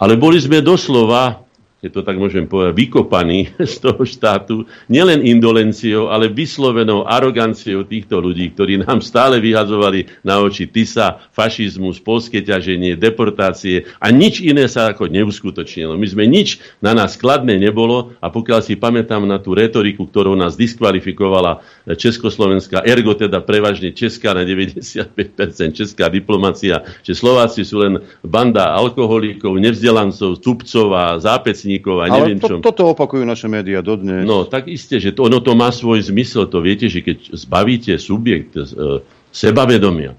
[0.00, 1.43] Ale boli sme doslova
[1.84, 8.24] keď to tak môžem povedať, vykopaní z toho štátu, nielen indolenciou, ale vyslovenou aroganciou týchto
[8.24, 14.64] ľudí, ktorí nám stále vyhazovali na oči TISA, fašizmus, polské ťaženie, deportácie a nič iné
[14.64, 16.00] sa ako neuskutočnilo.
[16.00, 20.32] My sme nič na nás skladné nebolo a pokiaľ si pamätám na tú retoriku, ktorou
[20.32, 25.12] nás diskvalifikovala Československá, ergo teda prevažne Česká na 95%,
[25.76, 32.38] Česká diplomacia, že Slováci sú len banda alkoholíkov, nevzdelancov, tupcov a zápecní právnikov a neviem
[32.38, 34.22] Ale to, toto opakujú naše médiá dodnes.
[34.22, 36.46] No, tak isté, že to, ono to má svoj zmysel.
[36.50, 38.62] To viete, že keď zbavíte subjekt e,
[39.34, 40.14] sebavedomia,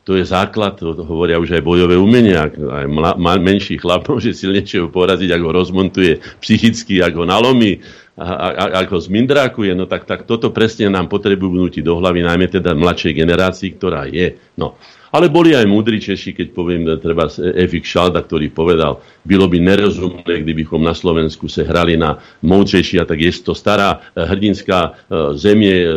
[0.00, 2.48] to je základ, to hovoria už aj bojové umenia.
[2.50, 6.12] Aj mla, ma, menší chlap môže silnejšieho poraziť, ako ho rozmontuje
[6.42, 7.82] psychicky, ako ho nalomí,
[8.20, 9.72] a, a, a, ako zmindrákuje.
[9.76, 14.06] No tak, tak toto presne nám potrebujú vnútiť do hlavy, najmä teda mladšej generácii, ktorá
[14.08, 14.36] je.
[14.56, 14.76] No.
[15.10, 17.26] Ale boli aj múdri Češi, keď poviem, treba
[17.58, 23.04] Efik Šalda, ktorý povedal, bylo by nerozumné, kdybychom na Slovensku se hrali na moučejší a
[23.04, 24.94] tak je to stará eh, hrdinská eh,
[25.34, 25.90] zemie, eh,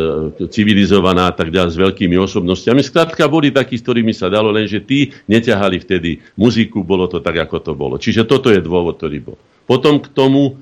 [0.50, 2.82] civilizovaná tak ďalej s veľkými osobnostiami.
[2.82, 7.38] Skrátka boli takí, s ktorými sa dalo, lenže tí neťahali vtedy muziku, bolo to tak,
[7.38, 7.94] ako to bolo.
[8.02, 9.38] Čiže toto je dôvod, ktorý bol.
[9.64, 10.60] Potom k tomu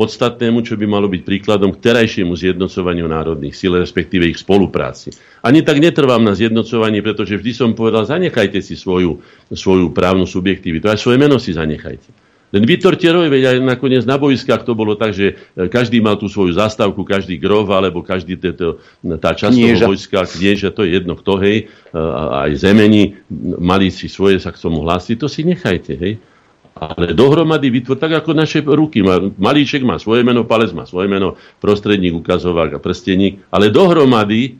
[0.00, 5.12] podstatnému, čo by malo byť príkladom k terajšiemu zjednocovaniu národných síl, respektíve ich spolupráci.
[5.44, 9.20] Ani tak netrvám na zjednocovaní, pretože vždy som povedal, zanechajte si svoju,
[9.52, 12.32] svoju právnu subjektivitu, aj svoje meno si zanechajte.
[12.50, 16.18] Len vytorte roj, veď aj nakoniec na boiskách to bolo tak, že e, každý mal
[16.18, 18.82] tú svoju zastávku, každý grov, alebo každý tento,
[19.22, 19.86] tá časť knieža.
[19.86, 21.98] toho vojska, knieža, to je jedno kto, hej, e,
[22.48, 23.22] aj zemení,
[23.62, 26.18] mali si svoje, sa k tomu hlásiť, to si nechajte, hej.
[26.76, 29.02] Ale dohromady vytvor, tak ako naše ruky.
[29.36, 33.42] Malíček má svoje meno, palec má svoje meno, prostredník, ukazovák a prsteník.
[33.50, 34.56] Ale dohromady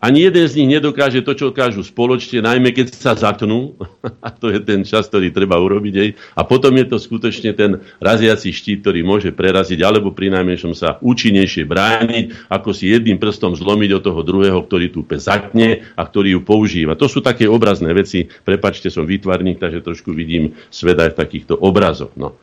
[0.00, 3.76] ani jeden z nich nedokáže to, čo dokážu spoločne, najmä keď sa zatnú.
[4.24, 5.94] A to je ten čas, ktorý treba urobiť.
[6.00, 6.08] Aj.
[6.40, 10.96] A potom je to skutočne ten raziaci štít, ktorý môže preraziť, alebo pri najmenšom sa
[11.04, 16.38] účinnejšie brániť, ako si jedným prstom zlomiť od toho druhého, ktorý pes zatne a ktorý
[16.38, 16.96] ju používa.
[16.96, 18.24] To sú také obrazné veci.
[18.24, 22.16] Prepačte, som výtvarník, takže trošku vidím svet aj v takýchto obrazoch.
[22.16, 22.40] No.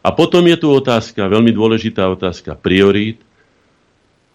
[0.00, 3.20] A potom je tu otázka, veľmi dôležitá otázka priorít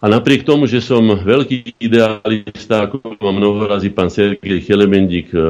[0.01, 5.41] a napriek tomu, že som veľký idealista, ako mám mnoho pán Sergej Chelemendík e, e,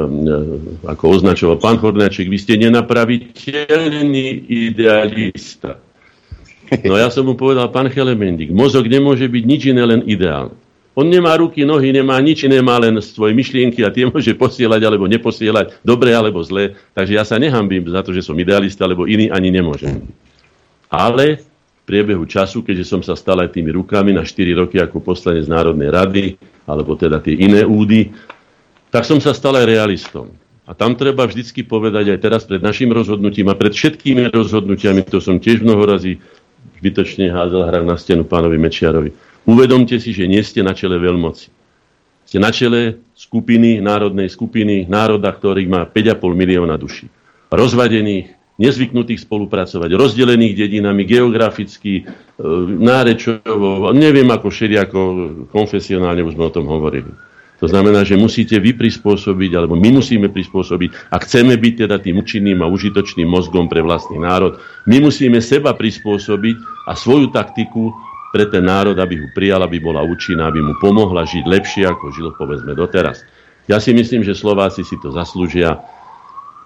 [0.91, 5.79] ako označoval, pán Hornáček, vy ste nenapraviteľný idealista.
[6.83, 10.51] No ja som mu povedal, pán Chelemendík, mozog nemôže byť nič iné, len ideál.
[10.99, 14.83] On nemá ruky, nohy, nemá nič iné, má len svoje myšlienky a tie môže posielať
[14.83, 16.75] alebo neposielať, dobre alebo zle.
[16.91, 20.11] Takže ja sa nehambím za to, že som idealista, lebo iný ani nemôžem.
[20.91, 21.39] Ale
[21.85, 25.89] priebehu času, keďže som sa stal aj tými rukami na 4 roky ako poslanec Národnej
[25.89, 26.25] rady,
[26.69, 28.13] alebo teda tie iné údy,
[28.93, 30.31] tak som sa stal aj realistom.
[30.69, 35.19] A tam treba vždycky povedať aj teraz pred našim rozhodnutím a pred všetkými rozhodnutiami, to
[35.19, 36.21] som tiež mnoho razy
[36.79, 39.13] zbytočne házel hra na stenu pánovi Mečiarovi.
[39.45, 41.49] Uvedomte si, že nie ste na čele veľmoci.
[42.25, 47.09] Ste na čele skupiny, národnej skupiny, národa, ktorý má 5,5 milióna duší.
[47.51, 52.03] Rozvadených, nezvyknutých spolupracovať, rozdelených dedinami, geograficky, e,
[52.77, 54.99] nárečovo, neviem ako všelijako
[55.49, 57.09] konfesionálne už sme o tom hovorili.
[57.61, 62.17] To znamená, že musíte vy prispôsobiť, alebo my musíme prispôsobiť, a chceme byť teda tým
[62.17, 64.57] účinným a užitočným mozgom pre vlastný národ,
[64.89, 67.93] my musíme seba prispôsobiť a svoju taktiku
[68.33, 72.09] pre ten národ, aby ho prijal, aby bola účinná, aby mu pomohla žiť lepšie, ako
[72.09, 73.21] žil povedzme doteraz.
[73.69, 75.77] Ja si myslím, že Slováci si to zaslúžia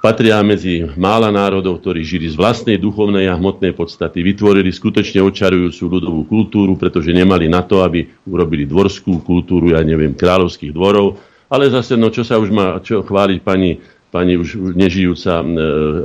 [0.06, 5.82] patria medzi mála národov, ktorí žili z vlastnej duchovnej a hmotnej podstaty, vytvorili skutočne očarujúcu
[5.82, 11.18] ľudovú kultúru, pretože nemali na to, aby urobili dvorskú kultúru, ja neviem, kráľovských dvorov,
[11.50, 13.82] ale zase, no čo sa už má čo chváliť pani,
[14.14, 15.46] pani už nežijúca e,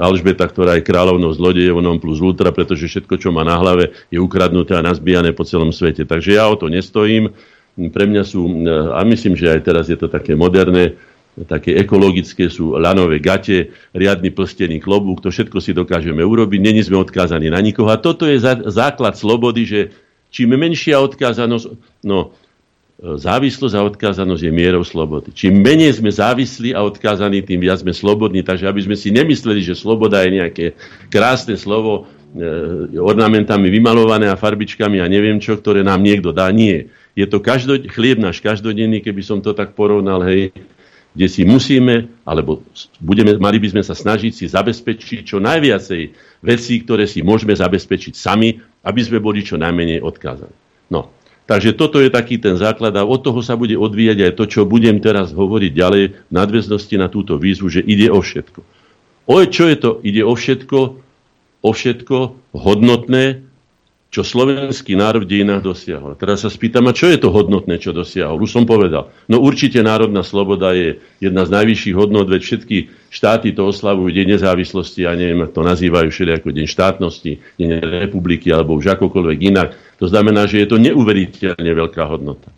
[0.00, 4.80] Alžbeta, ktorá je kráľovnou zlodejovnou plus ultra, pretože všetko, čo má na hlave, je ukradnuté
[4.80, 6.08] a nazbijané po celom svete.
[6.08, 7.36] Takže ja o to nestojím.
[7.76, 8.64] Pre mňa sú, e,
[8.96, 10.96] a myslím, že aj teraz je to také moderné,
[11.46, 17.00] také ekologické sú lanové gate, riadny plstený klobúk, to všetko si dokážeme urobiť, není sme
[17.00, 17.88] odkázaní na nikoho.
[17.88, 19.80] A toto je základ slobody, že
[20.28, 21.66] čím menšia odkázanosť,
[22.04, 22.34] no
[23.00, 25.32] závislosť a odkázanosť je mierou slobody.
[25.32, 28.44] Čím menej sme závislí a odkázaní, tým viac sme slobodní.
[28.44, 30.66] Takže aby sme si nemysleli, že sloboda je nejaké
[31.08, 32.04] krásne slovo,
[32.36, 36.52] e, ornamentami vymalované a farbičkami a neviem čo, ktoré nám niekto dá.
[36.52, 36.92] Nie.
[37.16, 40.52] Je to každo, chlieb náš každodenný, keby som to tak porovnal, hej,
[41.10, 42.62] kde si musíme, alebo
[43.02, 46.02] budeme, mali by sme sa snažiť si zabezpečiť čo najviacej
[46.46, 50.54] vecí, ktoré si môžeme zabezpečiť sami, aby sme boli čo najmenej odkázaní.
[50.86, 51.10] No,
[51.50, 54.70] takže toto je taký ten základ a od toho sa bude odvíjať aj to, čo
[54.70, 58.60] budem teraz hovoriť ďalej v nadväznosti na túto výzvu, že ide o všetko.
[59.26, 59.90] O čo je to?
[60.06, 60.78] Ide o všetko,
[61.62, 62.16] o všetko
[62.54, 63.49] hodnotné,
[64.10, 66.18] čo slovenský národ v dejinách dosiahol.
[66.18, 68.42] Teraz sa spýtam, a čo je to hodnotné, čo dosiahol?
[68.42, 69.06] Už som povedal.
[69.30, 72.76] No určite národná sloboda je jedna z najvyšších hodnot, veď všetky
[73.06, 77.32] štáty to oslavujú deň nezávislosti, ja neviem, to nazývajú všeli ako deň štátnosti,
[77.62, 77.70] deň
[78.02, 79.78] republiky alebo už akokoľvek inak.
[80.02, 82.50] To znamená, že je to neuveriteľne veľká hodnota.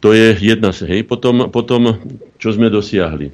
[0.00, 1.00] To je jedna z, hej.
[1.04, 2.00] Potom, potom,
[2.40, 3.28] čo sme dosiahli?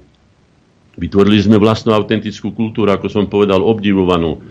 [0.98, 4.42] Vytvorili sme vlastnú autentickú kultúru, ako som povedal, obdivovanú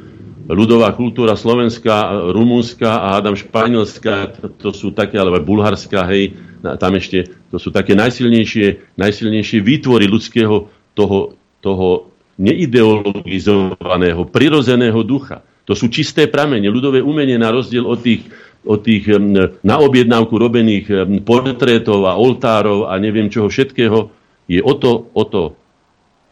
[0.46, 7.26] ľudová kultúra slovenská, rumúnska a Adam španielská, to, sú také, alebo bulharská, hej, tam ešte,
[7.50, 15.42] to sú také najsilnejšie, najsilnejšie výtvory ľudského toho, toho neideologizovaného, prirozeného ducha.
[15.66, 18.30] To sú čisté pramene, ľudové umenie na rozdiel od tých,
[18.62, 19.18] od tých
[19.66, 20.86] na objednávku robených
[21.26, 24.14] portrétov a oltárov a neviem čoho všetkého,
[24.46, 25.58] je o to, o to,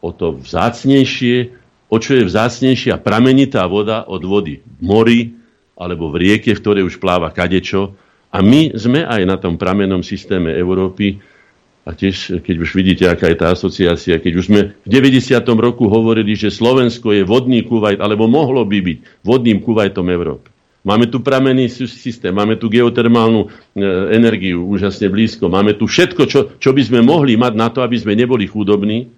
[0.05, 1.62] o to vzácnejšie,
[1.93, 5.21] o čo je vzácnejšia pramenitá voda od vody v mori
[5.77, 7.93] alebo v rieke, v ktorej už pláva kadečo.
[8.33, 11.21] A my sme aj na tom pramenom systéme Európy,
[11.83, 15.35] a tiež, keď už vidíte, aká je tá asociácia, keď už sme v 90.
[15.59, 20.47] roku hovorili, že Slovensko je vodný kuvajt, alebo mohlo by byť vodným kuvajtom Európy.
[20.83, 23.47] Máme tu pramenný systém, máme tu geotermálnu e,
[24.15, 27.95] energiu úžasne blízko, máme tu všetko, čo, čo by sme mohli mať na to, aby
[27.99, 29.11] sme neboli chudobní,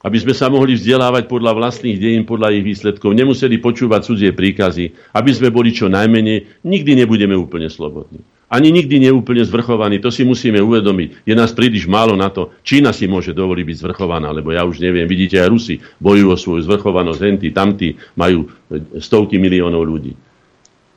[0.00, 5.12] aby sme sa mohli vzdelávať podľa vlastných dejín, podľa ich výsledkov, nemuseli počúvať cudzie príkazy,
[5.12, 8.24] aby sme boli čo najmenej, nikdy nebudeme úplne slobodní.
[8.50, 11.22] Ani nikdy neúplne zvrchovaní, to si musíme uvedomiť.
[11.22, 12.50] Je nás príliš málo na to.
[12.66, 16.34] Čína si môže dovoliť byť zvrchovaná, lebo ja už neviem, vidíte, aj Rusi bojujú o
[16.34, 18.50] svoju zvrchovanosť, henty, tamtí majú
[18.98, 20.18] stovky miliónov ľudí.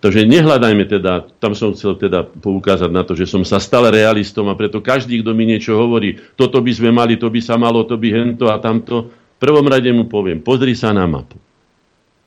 [0.03, 4.51] Takže nehľadajme teda, tam som chcel teda poukázať na to, že som sa stal realistom
[4.51, 7.87] a preto každý, kto mi niečo hovorí, toto by sme mali, to by sa malo,
[7.87, 11.39] to by hento a tamto, v prvom rade mu poviem, pozri sa na mapu.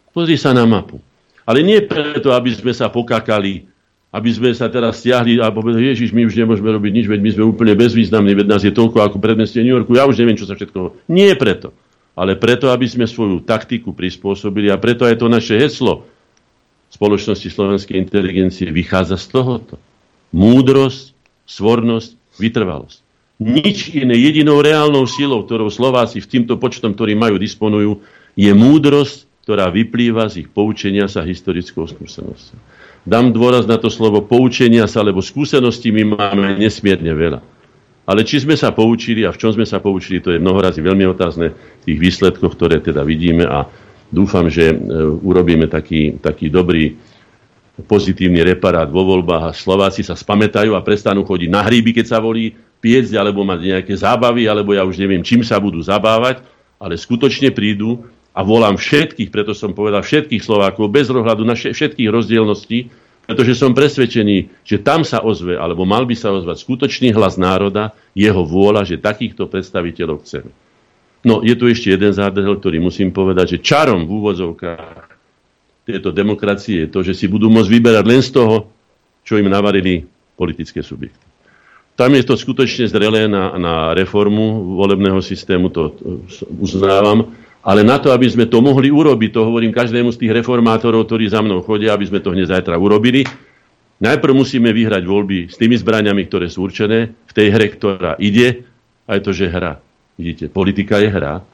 [0.08, 1.04] Pozri sa na mapu.
[1.44, 3.68] Ale nie preto, aby sme sa pokakali,
[4.08, 7.30] aby sme sa teraz stiahli a povedali, Ježiš, my už nemôžeme robiť nič, veď my
[7.36, 10.48] sme úplne bezvýznamní, veď nás je toľko ako predmestie New Yorku, ja už neviem, čo
[10.48, 11.12] sa všetko...
[11.12, 11.76] Nie preto,
[12.16, 16.08] ale preto, aby sme svoju taktiku prispôsobili a preto aj to naše heslo,
[16.90, 19.74] spoločnosti slovenskej inteligencie vychádza z tohoto.
[20.30, 21.12] Múdrosť,
[21.46, 22.98] svornosť, vytrvalosť.
[23.36, 28.00] Nič iné, jedinou reálnou silou, ktorou Slováci v týmto počtom, ktorý majú, disponujú,
[28.32, 32.58] je múdrosť, ktorá vyplýva z ich poučenia sa historickou skúsenosťou.
[33.06, 37.40] Dám dôraz na to slovo poučenia sa, lebo skúseností my máme nesmierne veľa.
[38.06, 41.06] Ale či sme sa poučili a v čom sme sa poučili, to je mnohorazí veľmi
[41.06, 43.70] otázne v tých výsledkoch, ktoré teda vidíme a
[44.10, 44.76] dúfam, že e,
[45.22, 46.96] urobíme taký, taký dobrý
[47.84, 52.18] pozitívny reparát vo voľbách a Slováci sa spamätajú a prestanú chodiť na hríby, keď sa
[52.24, 56.40] volí, piecť alebo mať nejaké zábavy, alebo ja už neviem, čím sa budú zabávať,
[56.80, 62.08] ale skutočne prídu a volám všetkých, preto som povedal všetkých Slovákov, bez ohľadu na všetkých
[62.08, 62.78] rozdielností,
[63.26, 67.92] pretože som presvedčený, že tam sa ozve, alebo mal by sa ozvať skutočný hlas národa,
[68.14, 70.65] jeho vôľa, že takýchto predstaviteľov chceme.
[71.26, 75.18] No, je tu ešte jeden zádrhel, ktorý musím povedať, že čarom v úvodzovkách
[75.82, 78.70] tejto demokracie je to, že si budú môcť vyberať len z toho,
[79.26, 80.06] čo im navarili
[80.38, 81.18] politické subjekty.
[81.98, 85.98] Tam je to skutočne zrelé na, na reformu volebného systému, to,
[86.62, 87.34] uznávam,
[87.66, 91.26] ale na to, aby sme to mohli urobiť, to hovorím každému z tých reformátorov, ktorí
[91.26, 93.26] za mnou chodia, aby sme to hneď zajtra urobili,
[93.98, 98.62] najprv musíme vyhrať voľby s tými zbraniami, ktoré sú určené v tej hre, ktorá ide,
[99.08, 99.85] a je to, že hra.
[100.16, 101.44] Vidíte, politika je hra.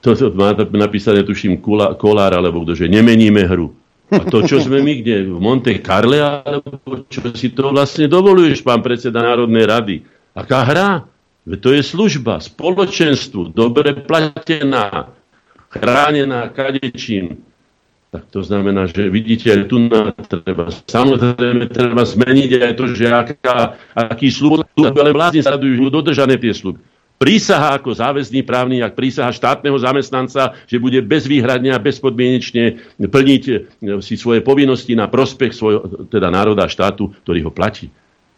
[0.00, 1.58] To, to má napísané, tuším,
[1.98, 3.74] Kolár, alebo kto, že nemeníme hru
[4.06, 8.62] a to, čo sme my kde, v Monte Carle, alebo čo si to vlastne dovoluješ,
[8.62, 9.96] pán predseda Národnej rady?
[10.36, 10.88] Aká hra?
[11.46, 15.10] To je služba, spoločenstvu, dobre platená,
[15.70, 17.42] chránená kadečím.
[18.14, 23.06] Tak to znamená, že vidíte, aj tu na treba, samozrejme treba zmeniť aj to, že
[23.10, 26.78] aká, aký slúb, ale vládne sa dodržané tie sluby
[27.16, 33.54] prísaha ako záväzný právny, ak prísaha štátneho zamestnanca, že bude bezvýhradne a bezpodmienečne plniť e,
[34.04, 37.88] si svoje povinnosti na prospech svojho, teda národa a štátu, ktorý ho platí.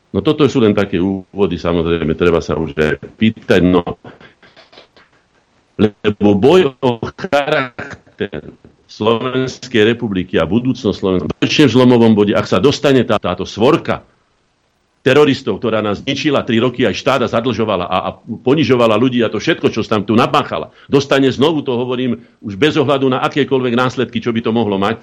[0.08, 3.84] No toto sú len také úvody, samozrejme, treba sa už aj pýtať, no
[5.78, 8.50] lebo boj o charakter
[8.88, 14.02] Slovenskej republiky a budúcnosť Slovenska v zlomovom bode, ak sa dostane tá, táto svorka
[15.08, 19.40] teroristov, ktorá nás zničila 3 roky aj štáda zadlžovala a, a ponižovala ľudí a to
[19.40, 24.20] všetko, čo tam tu napáchala, dostane znovu, to hovorím, už bez ohľadu na akékoľvek následky,
[24.20, 25.00] čo by to mohlo mať,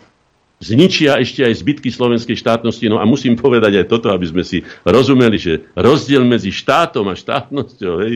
[0.62, 2.86] zničia ešte aj zbytky slovenskej štátnosti.
[2.86, 7.18] No a musím povedať aj toto, aby sme si rozumeli, že rozdiel medzi štátom a
[7.18, 8.14] štátnosťou hej,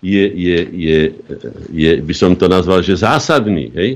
[0.00, 0.98] je, je, je,
[1.72, 3.72] je, by som to nazval, že zásadný.
[3.72, 3.90] Hej.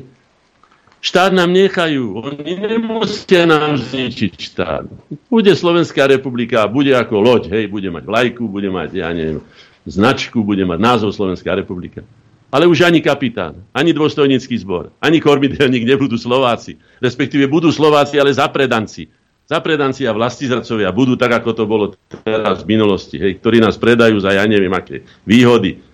[1.05, 2.17] Štát nám nechajú.
[2.17, 4.89] Oni nemusia nám zničiť štát.
[5.29, 9.45] Bude Slovenská republika, bude ako loď, hej, bude mať vlajku, bude mať, ja neviem,
[9.85, 12.01] značku, bude mať názov Slovenská republika.
[12.49, 16.81] Ale už ani kapitán, ani dôstojnícky zbor, ani kormidelník nebudú Slováci.
[17.05, 19.13] Respektíve budú Slováci, ale zapredanci.
[19.45, 21.93] Zapredanci a vlastizracovia budú tak, ako to bolo
[22.25, 25.85] teraz v minulosti, hej, ktorí nás predajú za ja neviem aké výhody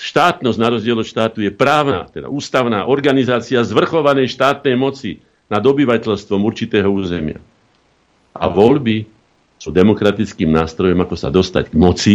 [0.00, 6.44] štátnosť na rozdiel od štátu je právna, teda ústavná organizácia zvrchovanej štátnej moci nad obyvateľstvom
[6.44, 7.40] určitého územia.
[8.36, 9.08] A voľby
[9.56, 12.14] sú demokratickým nástrojom, ako sa dostať k moci,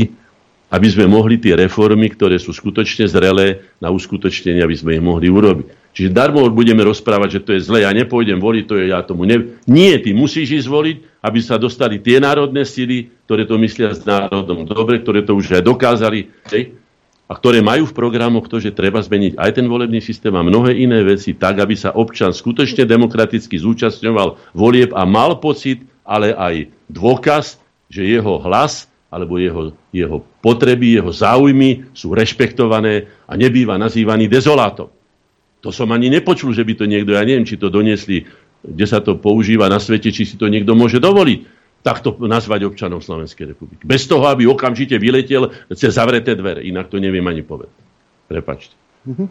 [0.73, 5.29] aby sme mohli tie reformy, ktoré sú skutočne zrelé na uskutočnenie, aby sme ich mohli
[5.29, 5.93] urobiť.
[5.95, 9.23] Čiže darmo budeme rozprávať, že to je zle, ja nepôjdem voliť, to je ja tomu
[9.23, 9.55] ne...
[9.69, 14.03] Nie, ty musíš ísť voliť, aby sa dostali tie národné sily, ktoré to myslia s
[14.03, 16.27] národom dobre, ktoré to už aj dokázali.
[16.51, 16.75] Hej?
[17.25, 20.77] A ktoré majú v programoch to, že treba zmeniť aj ten volebný systém a mnohé
[20.77, 26.69] iné veci tak, aby sa občan skutočne demokraticky zúčastňoval volieb a mal pocit, ale aj
[26.85, 27.57] dôkaz,
[27.89, 34.93] že jeho hlas alebo jeho, jeho potreby, jeho záujmy sú rešpektované a nebýva nazývaný dezolátom.
[35.65, 38.21] To som ani nepočul, že by to niekto, ja neviem, či to doniesli,
[38.61, 41.54] kde sa to používa na svete, či si to niekto môže dovoliť
[41.85, 43.85] takto nazvať občanov Slovenskej republiky.
[43.85, 46.65] Bez toho, aby okamžite vyletel cez zavreté dvere.
[46.65, 47.77] Inak to neviem ani povedať.
[48.25, 48.73] Prepačte.
[49.05, 49.27] Mm-hmm.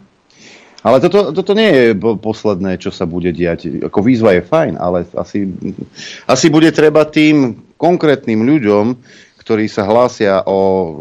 [0.85, 3.83] Ale toto, toto nie je posledné, čo sa bude diať.
[3.83, 5.49] Ako výzva je fajn, ale asi,
[6.29, 8.95] asi bude treba tým konkrétnym ľuďom,
[9.41, 10.93] ktorí sa hlásia o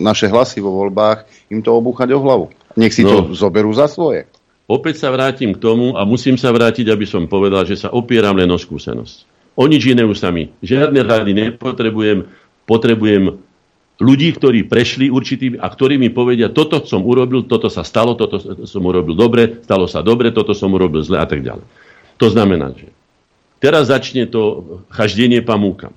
[0.00, 2.46] naše hlasy vo voľbách, im to obúchať o hlavu.
[2.78, 3.28] Nech si no.
[3.28, 4.30] to zoberú za svoje.
[4.70, 8.38] Opäť sa vrátim k tomu a musím sa vrátiť, aby som povedal, že sa opieram
[8.38, 9.33] len o skúsenosť.
[9.54, 10.50] O nič iné už sami.
[10.62, 12.26] Žiadne rady nepotrebujem.
[12.66, 13.38] Potrebujem
[14.02, 18.42] ľudí, ktorí prešli určitým a ktorí mi povedia, toto som urobil, toto sa stalo, toto
[18.66, 21.62] som urobil dobre, stalo sa dobre, toto som urobil zle a tak ďalej.
[22.18, 22.90] To znamená, že
[23.62, 25.94] teraz začne to chaždenie pamúkam.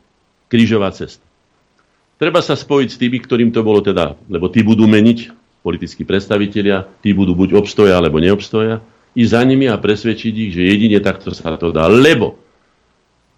[0.47, 1.23] Krížová cesta.
[2.17, 6.87] Treba sa spojiť s tými, ktorým to bolo teda, lebo tí budú meniť, politickí predstavitelia,
[7.03, 8.81] tí budú buď obstoja, alebo neobstoja,
[9.17, 11.89] i za nimi a presvedčiť ich, že jedine takto sa to dá.
[11.89, 12.46] Lebo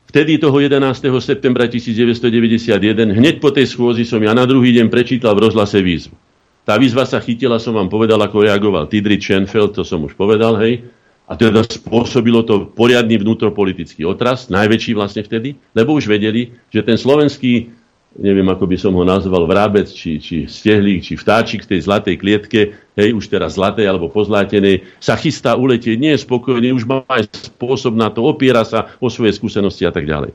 [0.10, 1.06] Vtedy toho 11.
[1.22, 6.18] septembra 1991, hneď po tej schôzi som ja na druhý deň prečítal v rozhlase výzvu.
[6.66, 10.58] Tá výzva sa chytila, som vám povedal, ako reagoval Tidri Schenfeld, to som už povedal,
[10.66, 10.82] hej.
[11.30, 16.98] A teda spôsobilo to poriadny vnútropolitický otras, najväčší vlastne vtedy, lebo už vedeli, že ten
[16.98, 17.70] slovenský
[18.18, 22.16] neviem ako by som ho nazval, vrábec, či, či stehlík, či vtáčik v tej zlatej
[22.18, 27.06] klietke, hej, už teraz zlatej alebo pozlátenej, sa chystá uletieť, nie je spokojný, už má
[27.06, 30.34] aj spôsob na to, opiera sa o svoje skúsenosti a tak ďalej.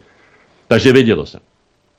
[0.70, 1.42] Takže vedelo sa.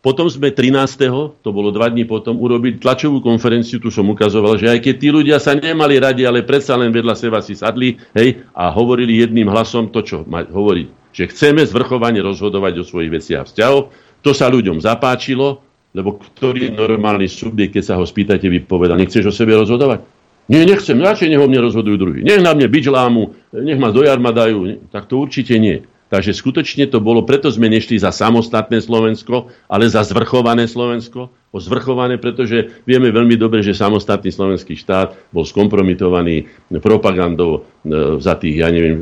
[0.06, 1.02] Potom sme 13.
[1.42, 5.10] to bolo dva dní potom, urobili tlačovú konferenciu, tu som ukazoval, že aj keď tí
[5.10, 9.50] ľudia sa nemali radi, ale predsa len vedľa seba si sadli hej, a hovorili jedným
[9.50, 10.22] hlasom to, čo
[10.54, 13.86] hovorí, že chceme zvrchovane rozhodovať o svojich veciach a vzťahoch,
[14.22, 15.65] to sa ľuďom zapáčilo,
[15.96, 20.04] lebo ktorý normálny subjekt, keď sa ho spýtate, vy povedal, nechceš o sebe rozhodovať?
[20.46, 22.20] Nie, nechcem, radšej nech o mne rozhodujú druhý.
[22.22, 24.92] Nech na mne byč lámu, nech ma do jarma dajú.
[24.94, 25.82] Tak to určite nie.
[26.06, 31.34] Takže skutočne to bolo, preto sme nešli za samostatné Slovensko, ale za zvrchované Slovensko.
[31.50, 36.46] O zvrchované, pretože vieme veľmi dobre, že samostatný slovenský štát bol skompromitovaný
[36.84, 39.00] propagandou e, za tých, ja neviem,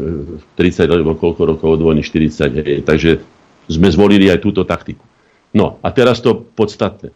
[0.56, 2.62] 30 alebo koľko rokov od vojny, 40.
[2.62, 2.80] Hej.
[2.88, 3.20] Takže
[3.68, 5.04] sme zvolili aj túto taktiku.
[5.54, 7.14] No a teraz to podstatné.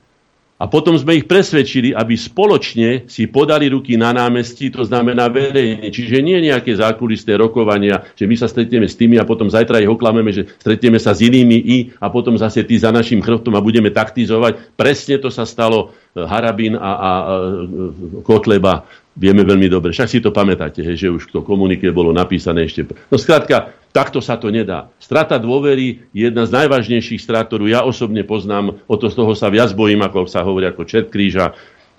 [0.58, 5.94] A potom sme ich presvedčili, aby spoločne si podali ruky na námestí, to znamená verejne.
[5.94, 9.94] Čiže nie nejaké zákulisté rokovania, že my sa stretneme s tými a potom zajtra ich
[9.94, 13.62] oklameme, že stretneme sa s inými i a potom zase tí za našim chrbtom a
[13.62, 14.74] budeme taktizovať.
[14.74, 19.90] Presne to sa stalo e, Harabín a, a, a e, Kotleba vieme veľmi dobre.
[19.90, 22.86] Však si to pamätáte, hej, že už to komunike bolo napísané ešte.
[23.10, 24.94] No skrátka, takto sa to nedá.
[25.02, 28.78] Strata dôvery je jedna z najvážnejších strát, ktorú ja osobne poznám.
[28.86, 31.58] O to z toho sa viac bojím, ako sa hovorí ako čert kríža,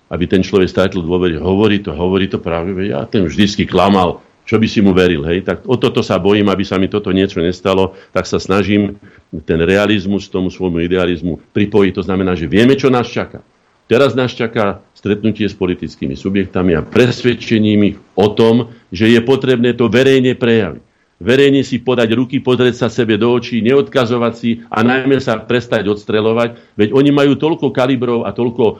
[0.08, 1.36] aby ten človek stratil dôvery.
[1.36, 5.44] Hovorí to, hovorí to práve, ja ten vždycky klamal, čo by si mu veril, hej,
[5.44, 8.96] tak o toto sa bojím, aby sa mi toto niečo nestalo, tak sa snažím
[9.44, 11.92] ten realizmus tomu svojmu idealizmu pripojiť.
[12.00, 13.44] To znamená, že vieme, čo nás čaká.
[13.88, 19.72] Teraz nás čaká stretnutie s politickými subjektami a presvedčením ich o tom, že je potrebné
[19.72, 20.84] to verejne prejaviť.
[21.18, 25.90] Verejne si podať ruky, pozrieť sa sebe do očí, neodkazovať si a najmä sa prestať
[25.90, 26.78] odstrelovať.
[26.78, 28.74] Veď oni majú toľko kalibrov a toľko e,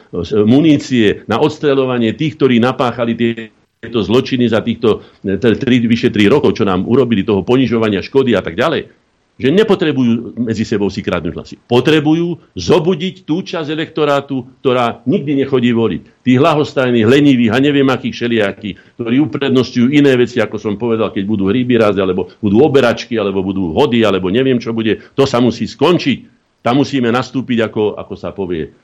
[0.47, 6.26] munície na odstrelovanie tých, ktorí napáchali tie tieto zločiny za týchto 3, e, vyše 3
[6.30, 8.90] rokov, čo nám urobili toho ponižovania škody a tak ďalej,
[9.39, 11.55] že nepotrebujú medzi sebou si kradnúť hlasy.
[11.70, 16.27] Potrebujú zobudiť tú časť elektorátu, ktorá nikdy nechodí voliť.
[16.27, 21.23] Tých hlahostajných, lenivých a neviem akých šeliakých, ktorí uprednostujú iné veci, ako som povedal, keď
[21.23, 24.98] budú hríby razy, alebo budú oberačky, alebo budú hody, alebo neviem čo bude.
[25.15, 26.36] To sa musí skončiť.
[26.59, 28.74] Tam musíme nastúpiť, ako, ako sa povie,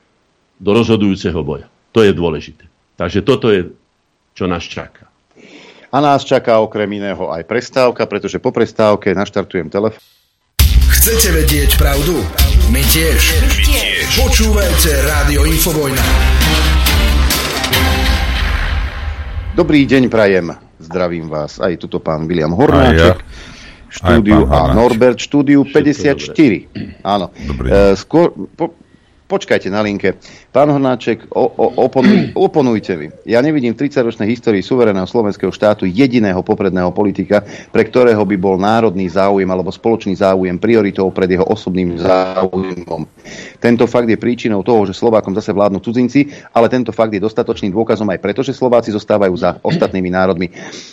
[0.55, 1.67] do rozhodujúceho boja.
[1.91, 2.63] To je dôležité.
[2.95, 3.75] Takže toto je,
[4.39, 5.11] čo nás čaká.
[5.91, 10.03] A nás čaká okrem iného aj prestávka, pretože po prestávke naštartujem telefón.
[11.05, 12.17] Chcete vedieť pravdu?
[12.73, 13.21] My tiež.
[13.45, 14.25] My tiež.
[14.25, 16.01] Počúvajte Rádio Infovojna.
[19.53, 20.57] Dobrý deň, prajem.
[20.81, 21.61] Zdravím vás.
[21.61, 23.21] Aj tuto pán William Hornáček.
[23.21, 23.29] Ja.
[23.93, 27.05] Štúdiu a Norbert, štúdiu 54.
[27.05, 27.29] Áno.
[27.37, 27.69] Dobrý.
[27.69, 28.73] E, skôr, po,
[29.35, 30.15] počkajte na linke.
[30.55, 33.11] Pán Hornáček, o, o, oponuj, oponujte mi.
[33.27, 37.43] Ja nevidím v 30-ročnej histórii suvereného slovenského štátu jediného popredného politika,
[37.74, 43.02] pre ktorého by bol národný záujem alebo spoločný záujem prioritou pred jeho osobným záujmom.
[43.59, 47.74] Tento fakt je príčinou toho, že Slovákom zase vládnu cudzinci, ale tento fakt je dostatočným
[47.74, 50.47] dôkazom aj preto, že Slováci zostávajú za ostatnými národmi.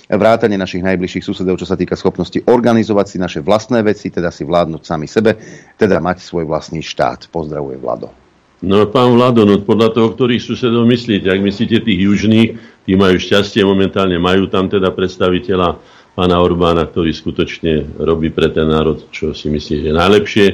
[0.10, 4.42] Vrátane našich najbližších susedov, čo sa týka schopnosti organizovať si naše vlastné veci, teda si
[4.42, 5.38] vládnuť sami sebe,
[5.78, 7.30] teda mať svoj vlastný štát.
[7.30, 8.31] Pozdravuje Vlado.
[8.62, 12.50] No pán Vlado, no podľa toho, ktorých susedov myslíte, ak myslíte tých južných,
[12.86, 15.82] tí majú šťastie, momentálne majú tam teda predstaviteľa
[16.14, 20.48] pána Orbána, ktorý skutočne robí pre ten národ, čo si myslí, že najlepšie,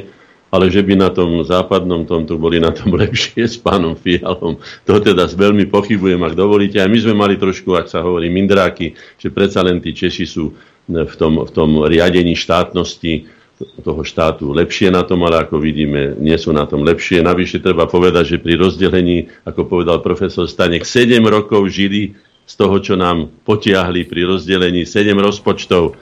[0.47, 4.55] ale že by na tom západnom tomto boli na tom lepšie s pánom Fialom,
[4.87, 6.79] to teda veľmi pochybujem, ak dovolíte.
[6.79, 10.55] A my sme mali trošku, ak sa hovorí, mindráky, že predsa len tí Češi sú
[10.87, 16.37] v tom, v tom riadení štátnosti toho štátu lepšie na tom, ale ako vidíme, nie
[16.37, 17.25] sú na tom lepšie.
[17.25, 22.13] Navyše treba povedať, že pri rozdelení, ako povedal profesor Stanek, 7 rokov žili
[22.47, 25.97] z toho, čo nám potiahli pri rozdelení, 7 rozpočtov.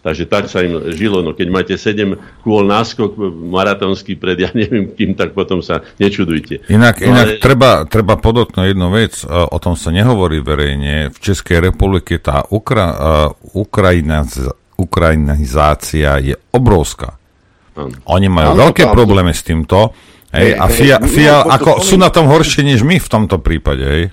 [0.00, 1.20] Takže tak sa im žilo.
[1.20, 3.20] No keď máte 7 kôl náskok
[3.52, 6.64] maratónsky pred, ja neviem kým, tak potom sa nečudujte.
[6.72, 7.42] Inak, no, inak ale...
[7.42, 11.10] treba, treba podotknúť jednu vec, o tom sa nehovorí verejne.
[11.10, 12.96] V Českej republike tá Ukra, uh,
[13.52, 14.24] Ukrajina
[14.80, 17.20] ukrajinizácia je obrovská.
[18.08, 19.92] Oni majú ano, veľké problémy s týmto.
[20.30, 23.82] Hej, a FIA, FIA ako, sú na tom horšie než my v tomto prípade.
[23.82, 24.04] Hej.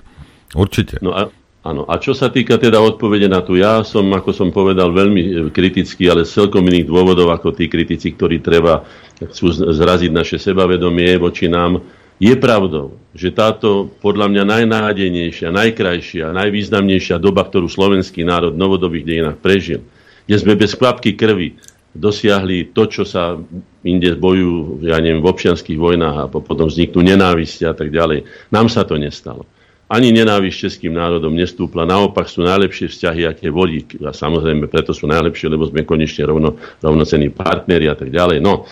[0.56, 0.98] Určite.
[0.98, 1.30] No a,
[1.62, 1.86] áno.
[1.86, 5.30] A čo sa týka teda odpovede na tu, ja som, ako som povedal, veľmi e,
[5.54, 8.82] kritický, ale z celkom iných dôvodov ako tí kritici, ktorí treba
[9.22, 11.82] chcú zraziť naše sebavedomie voči nám.
[12.18, 19.06] Je pravdou, že táto podľa mňa najnádejnejšia, najkrajšia, najvýznamnejšia doba, ktorú slovenský národ v novodobých
[19.06, 19.86] dejinách prežil,
[20.28, 21.56] kde sme bez kvapky krvi
[21.96, 23.40] dosiahli to, čo sa
[23.82, 28.28] inde bojujú, ja neviem, v občianských vojnách a potom vzniknú nenávisti a tak ďalej.
[28.52, 29.48] Nám sa to nestalo.
[29.88, 33.88] Ani nenávisť českým národom nestúpla, naopak sú najlepšie vzťahy, aké vodí.
[34.04, 38.44] A samozrejme, preto sú najlepšie, lebo sme konečne rovno, rovnocení partneri a tak ďalej.
[38.44, 38.68] No,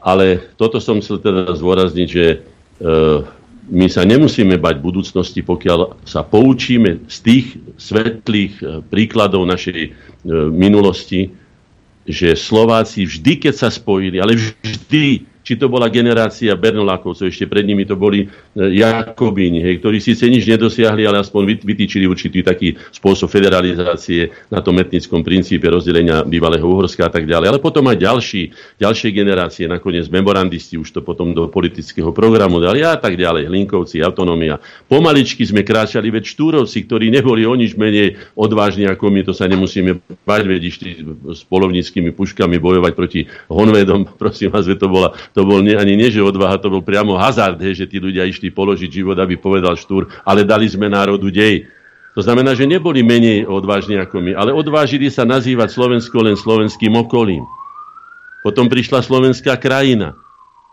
[0.00, 2.36] ale toto som chcel teda zdôrazniť, že e,
[3.68, 7.46] my sa nemusíme bať budúcnosti, pokiaľ sa poučíme z tých
[7.76, 11.30] svetlých e, príkladov našej E, minulosti,
[12.02, 17.64] že Slováci vždy, keď sa spojili, ale vždy, či to bola generácia Bernolákovcov, ešte pred
[17.64, 22.76] nimi to boli e, Jakobíni, hej, ktorí síce nič nedosiahli, ale aspoň vytýčili určitý taký
[22.92, 27.48] spôsob federalizácie na tom etnickom princípe rozdelenia bývalého Uhorska a tak ďalej.
[27.48, 32.84] Ale potom aj ďalší, ďalšie generácie, nakoniec memorandisti už to potom do politického programu dali
[32.84, 34.60] a tak ďalej, Hlinkovci, autonómia.
[34.84, 39.48] Pomaličky sme kráčali, veď Štúrovci, ktorí neboli o nič menej odvážni ako my, to sa
[39.48, 39.96] nemusíme
[40.28, 40.90] bať, veď išli
[41.32, 46.10] s polovníckými puškami bojovať proti Honvedom, prosím vás, to bola to bol nie, ani nie,
[46.10, 49.78] že odvaha, to bol priamo hazard, he, že tí ľudia išli položiť život, aby povedal
[49.78, 51.70] Štúr, ale dali sme národu dej.
[52.18, 56.90] To znamená, že neboli menej odvážni ako my, ale odvážili sa nazývať Slovensko len slovenským
[56.98, 57.46] okolím.
[58.42, 60.18] Potom prišla slovenská krajina.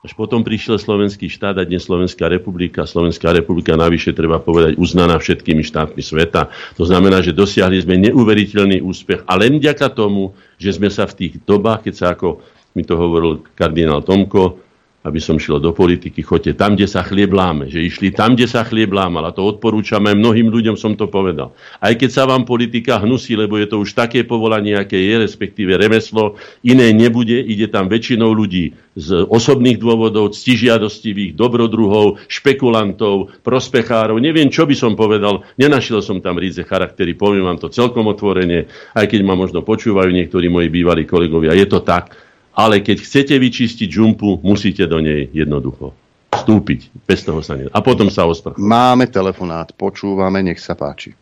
[0.02, 2.86] Až potom prišiel slovenský štát a dnes Slovenská republika.
[2.86, 6.54] Slovenská republika navyše, treba povedať, uznaná všetkými štátmi sveta.
[6.78, 9.26] To znamená, že dosiahli sme neuveriteľný úspech.
[9.26, 12.38] A len vďaka tomu, že sme sa v tých dobách, keď sa ako
[12.76, 14.66] mi to hovoril kardinál Tomko,
[15.06, 17.70] aby som šiel do politiky, choďte tam, kde sa chlieb láme.
[17.70, 19.22] Že išli tam, kde sa chlieb lámal.
[19.30, 21.54] A to odporúčam aj mnohým ľuďom, som to povedal.
[21.78, 25.78] Aj keď sa vám politika hnusí, lebo je to už také povolanie, aké je, respektíve
[25.78, 34.18] remeslo, iné nebude, ide tam väčšinou ľudí z osobných dôvodov, ctižiadostivých, dobrodruhov, špekulantov, prospechárov.
[34.18, 35.46] Neviem, čo by som povedal.
[35.62, 38.66] Nenašiel som tam ríze charaktery, poviem vám to celkom otvorene,
[38.98, 41.54] aj keď ma možno počúvajú niektorí moji bývalí kolegovia.
[41.54, 42.25] Je to tak
[42.56, 45.92] ale keď chcete vyčistiť žumpu, musíte do nej jednoducho
[46.36, 46.92] vstúpiť.
[47.08, 47.72] Bez toho sa nedá.
[47.72, 48.64] A potom sa ospravedlniť.
[48.64, 51.16] Máme telefonát, počúvame, nech sa páči.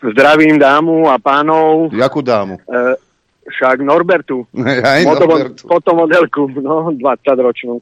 [0.00, 1.88] Zdravím dámu a pánov.
[1.90, 2.60] Jakú dámu?
[2.68, 2.94] E,
[3.48, 4.44] však Norbertu.
[4.84, 5.64] Aj Norbertu.
[5.66, 7.00] Fotomodelku, no, 20
[7.40, 7.80] ročnú.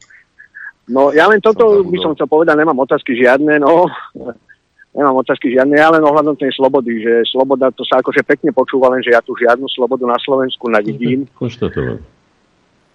[0.85, 3.89] No, ja len toto by som chcel povedať, nemám otázky žiadne, no,
[4.97, 8.93] nemám otázky žiadne, ja len ohľadom tej slobody, že sloboda, to sa akože pekne počúva,
[8.93, 11.25] len že ja tu žiadnu slobodu na Slovensku nevidím.
[11.41, 12.14] Konštatovať.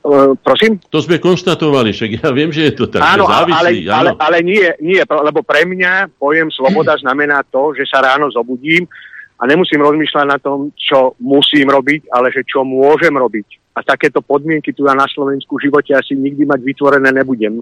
[0.09, 0.81] Uh, prosím?
[0.89, 3.05] To sme konštatovali, však ja viem, že je to tak.
[3.05, 7.85] Áno, závislí, ale, ale, ale nie, nie, lebo pre mňa pojem sloboda znamená to, že
[7.85, 8.89] sa ráno zobudím
[9.37, 13.77] a nemusím rozmýšľať na tom, čo musím robiť, ale že čo môžem robiť.
[13.77, 17.61] A takéto podmienky tu na Slovensku v živote asi nikdy mať vytvorené nebudem.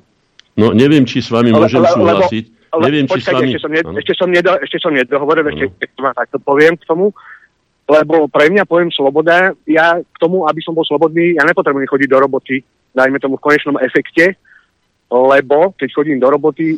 [0.57, 2.45] No neviem, či s vami môžem le, súhlasiť.
[2.73, 3.51] Lebo, neviem, či s vami...
[3.53, 5.65] Ešte som, ne, ešte som, nedo, ešte som nedohovoril, ešte
[5.99, 7.11] takto poviem k tomu
[7.87, 12.09] lebo pre mňa pojem sloboda, ja k tomu, aby som bol slobodný, ja nepotrebujem chodiť
[12.11, 12.55] do roboty,
[12.91, 14.35] dajme tomu v konečnom efekte,
[15.07, 16.75] lebo keď chodím do roboty,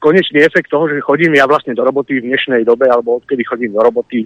[0.00, 3.76] konečný efekt toho, že chodím ja vlastne do roboty v dnešnej dobe, alebo odkedy chodím
[3.76, 4.24] do roboty,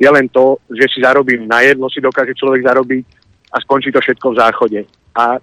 [0.00, 3.04] je len to, že si zarobím na jedlo, si dokáže človek zarobiť
[3.52, 4.80] a skončí to všetko v záchode.
[5.14, 5.38] A,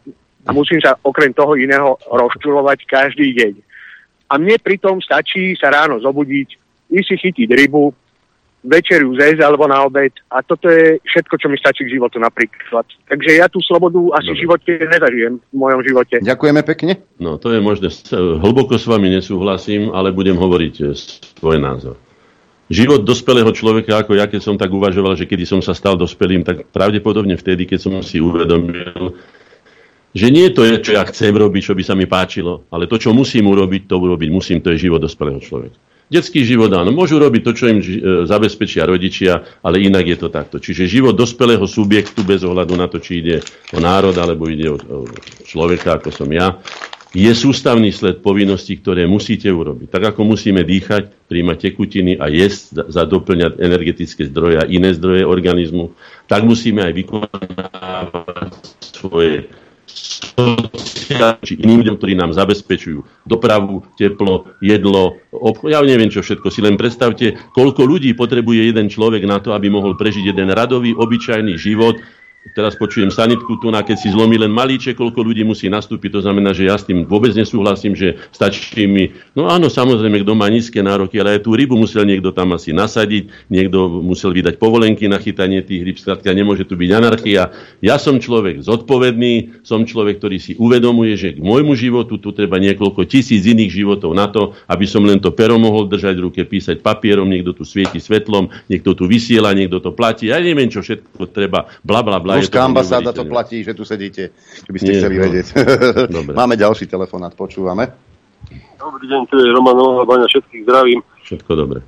[0.49, 3.53] musím sa okrem toho iného rozčulovať každý deň.
[4.27, 6.49] A mne pritom stačí sa ráno zobudiť,
[6.89, 7.93] ísť si chytiť rybu,
[8.65, 12.85] večeriu zjesť alebo na obed a toto je všetko, čo mi stačí k životu napríklad.
[13.05, 14.35] Takže ja tú slobodu asi Dobre.
[14.35, 16.15] v živote nezažijem v mojom živote.
[16.25, 16.93] Ďakujeme pekne.
[17.21, 17.93] No to je možné.
[18.41, 20.85] Hlboko s vami nesúhlasím, ale budem hovoriť e,
[21.37, 21.95] svoj názor.
[22.67, 26.43] Život dospelého človeka, ako ja, keď som tak uvažoval, že kedy som sa stal dospelým,
[26.43, 29.15] tak pravdepodobne vtedy, keď som si uvedomil,
[30.11, 32.99] že nie to je, čo ja chcem robiť, čo by sa mi páčilo, ale to,
[32.99, 35.79] čo musím urobiť, to urobiť musím, to je život dospelého človeka.
[36.07, 37.87] Detský život, áno, môžu robiť to, čo im e,
[38.23, 40.55] zabezpečia rodičia, ale inak je to takto.
[40.55, 43.43] Čiže život dospelého subjektu, bez ohľadu na to, či ide
[43.75, 44.79] o národ, alebo ide o,
[45.43, 46.63] človeka, ako som ja,
[47.11, 49.91] je sústavný sled povinností, ktoré musíte urobiť.
[49.91, 55.27] Tak ako musíme dýchať, príjmať tekutiny a jesť, za doplňať energetické zdroje a iné zdroje
[55.27, 55.91] organizmu,
[56.31, 59.51] tak musíme aj vykonávať svoje
[61.43, 65.71] či iným ľuďom, ktorí nám zabezpečujú dopravu, teplo, jedlo, obchod.
[65.71, 66.51] Ja neviem čo všetko.
[66.51, 70.93] Si len predstavte, koľko ľudí potrebuje jeden človek na to, aby mohol prežiť jeden radový,
[70.93, 71.97] obyčajný život,
[72.53, 76.21] teraz počujem sanitku tu, na keď si zlomí len malíček, koľko ľudí musí nastúpiť, to
[76.23, 80.47] znamená, že ja s tým vôbec nesúhlasím, že stačí mi, no áno, samozrejme, kto má
[80.47, 85.09] nízke nároky, ale aj tú rybu musel niekto tam asi nasadiť, niekto musel vydať povolenky
[85.09, 87.51] na chytanie tých ryb, skrátka nemôže tu byť anarchia.
[87.83, 92.61] Ja som človek zodpovedný, som človek, ktorý si uvedomuje, že k môjmu životu tu treba
[92.61, 96.41] niekoľko tisíc iných životov na to, aby som len to pero mohol držať v ruke,
[96.47, 100.85] písať papierom, niekto tu svieti svetlom, niekto tu vysiela, niekto to platí, ja neviem, čo
[100.85, 104.31] všetko treba, bla bla bla Ruská ambasáda to platí, že tu sedíte,
[104.65, 105.23] keby ste Nie, chceli no.
[105.27, 105.47] vedieť.
[106.39, 107.89] Máme ďalší telefonát, počúvame.
[108.77, 110.99] Dobrý deň, tu je Roman Baňa, všetkých zdravím.
[111.25, 111.79] Všetko dobre.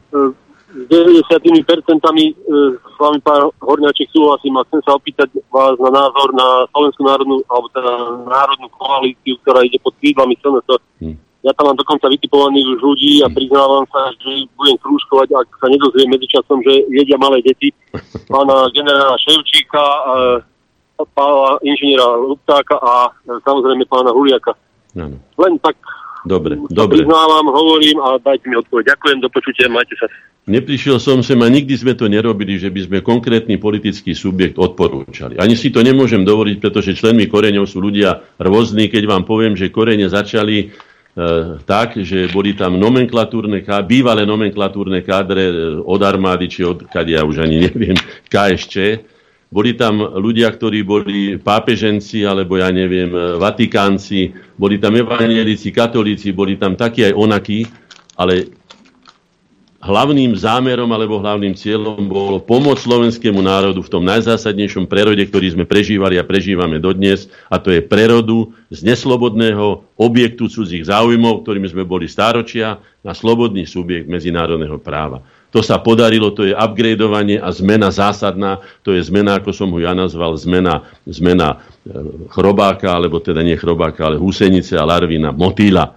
[0.70, 2.34] S 90 percentami e,
[2.78, 7.42] s vami pán Horňaček súhlasím a chcem sa opýtať vás na názor na Slovenskú národnú,
[7.50, 7.94] alebo teda
[8.30, 10.70] národnú koalíciu, ktorá ide pod krídlami SNS.
[11.02, 11.18] Hmm.
[11.40, 15.72] Ja tam mám dokonca vytipovaných už ľudí a priznávam sa, že budem krúžkovať, ak sa
[15.72, 17.72] nedozviem medzičasom, že jedia malé deti.
[18.32, 19.84] Pána generála Ševčíka,
[21.16, 24.52] pána inžiniera Luptáka a samozrejme pána Huliaka.
[24.99, 25.16] Áno.
[25.40, 25.80] Len tak
[26.28, 26.99] Dobre, dobre.
[26.99, 28.91] priznávam, hovorím a dajte mi odpoveď.
[28.91, 30.11] Ďakujem, do počutia, majte sa.
[30.49, 35.40] Neprišiel som sem a nikdy sme to nerobili, že by sme konkrétny politický subjekt odporúčali.
[35.40, 38.91] Ani si to nemôžem dovoliť, pretože členmi koreňov sú ľudia rôzni.
[38.91, 40.68] Keď vám poviem, že korene začali e,
[41.66, 47.26] tak, že boli tam nomenklatúrne, bývalé nomenklatúrne kádre e, od armády, či od, kade ja
[47.26, 47.98] už ani neviem,
[48.32, 49.04] KSČ,
[49.50, 56.32] boli tam ľudia, ktorí boli pápeženci, alebo ja neviem, e, vatikánci, boli tam evangelici, katolíci,
[56.32, 57.66] boli tam takí aj onakí,
[58.20, 58.59] ale
[59.80, 65.64] hlavným zámerom alebo hlavným cieľom bolo pomôcť slovenskému národu v tom najzásadnejšom prerode, ktorý sme
[65.64, 71.88] prežívali a prežívame dodnes, a to je prerodu z neslobodného objektu cudzích záujmov, ktorými sme
[71.88, 75.23] boli stáročia, na slobodný subjekt medzinárodného práva.
[75.56, 79.80] To sa podarilo, to je upgradeovanie a zmena zásadná, to je zmena, ako som ho
[79.81, 81.57] ja nazval, zmena, zmena e,
[82.30, 85.95] chrobáka, alebo teda nie chrobáka, ale húsenice a larvina, motýla.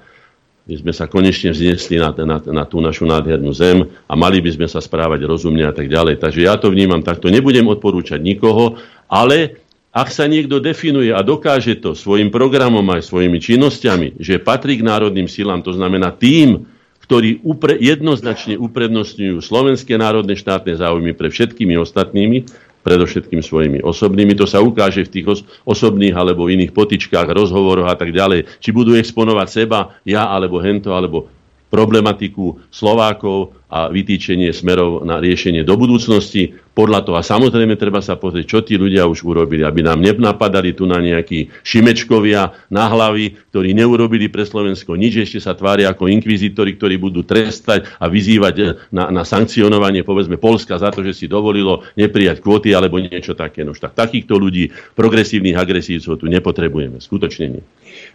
[0.62, 4.54] My sme sa konečne vznesli na, na, na tú našu nádhernú zem a mali by
[4.54, 6.22] sme sa správať rozumne a tak ďalej.
[6.22, 7.26] Takže ja to vnímam takto.
[7.34, 8.78] Nebudem odporúčať nikoho,
[9.10, 9.58] ale
[9.92, 14.86] ak sa niekto definuje a dokáže to svojim programom aj svojimi činnosťami, že patrí k
[14.86, 16.64] národným silám, to znamená tým,
[17.02, 22.46] ktorí upre, jednoznačne uprednostňujú slovenské národné štátne záujmy pre všetkými ostatnými,
[22.82, 24.34] predovšetkým svojimi osobnými.
[24.38, 28.58] To sa ukáže v tých os- osobných alebo iných potičkách, rozhovoroch a tak ďalej.
[28.58, 31.30] Či budú exponovať seba, ja alebo hento, alebo
[31.72, 36.60] problematiku Slovákov a vytýčenie smerov na riešenie do budúcnosti.
[36.76, 40.76] Podľa toho, a samozrejme treba sa pozrieť, čo tí ľudia už urobili, aby nám nenapadali
[40.76, 46.08] tu na nejakí šimečkovia na hlavy, ktorí neurobili pre Slovensko nič, ešte sa tvária ako
[46.12, 51.16] inkvizitori, ktorí budú trestať a vyzývať eh, na, na sankcionovanie, povedzme, Polska za to, že
[51.16, 53.64] si dovolilo neprijať kvóty alebo niečo také.
[53.64, 57.00] No, tak takýchto ľudí, progresívnych agresívcov tu nepotrebujeme.
[57.00, 57.62] Skutočne nie.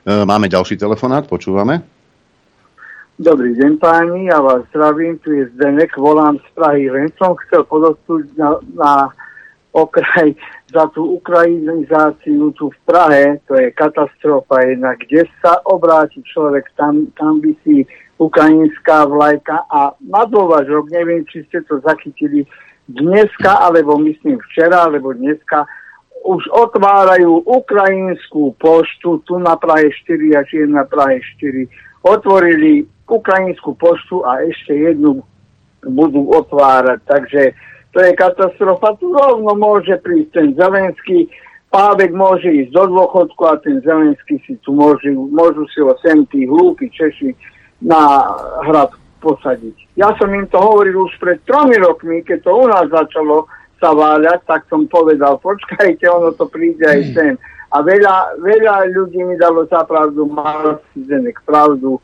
[0.06, 1.98] E, Máme ďalší telefonát, počúvame.
[3.18, 6.86] Dobrý deň páni, ja vás zdravím, tu je Zdenek, volám z Prahy.
[6.86, 8.94] Len som chcel podotknúť na, na
[9.74, 10.38] okraj
[10.70, 17.10] za tú ukrajinizáciu tu v Prahe, to je katastrofa jedna, kde sa obráti človek, tam,
[17.18, 17.90] tam by si
[18.22, 22.46] ukrajinská vlajka a na dôvažok, neviem, či ste to zachytili
[22.86, 25.66] dneska, alebo myslím včera, alebo dneska,
[26.22, 31.66] už otvárajú ukrajinskú poštu tu na Prahe 4 a či na Prahe 4.
[32.06, 35.24] Otvorili ukrajinskú poštu a ešte jednu
[35.88, 37.00] budú otvárať.
[37.08, 37.42] Takže
[37.96, 39.00] to je katastrofa.
[39.00, 41.32] Tu rovno môže prísť ten Zelenský,
[41.68, 46.24] Pávek môže ísť do dôchodku a ten Zelenský si tu môžu, môžu si ho sem
[46.32, 47.36] tí hlúpi Češi
[47.84, 48.24] na
[48.64, 50.00] hrad posadiť.
[50.00, 53.52] Ja som im to hovoril už pred tromi rokmi, keď to u nás začalo
[53.84, 57.34] sa váľať, tak som povedal, počkajte, ono to príde aj sem.
[57.76, 62.00] A veľa, veľa ľudí mi dalo za pravdu, mal si Zenek pravdu,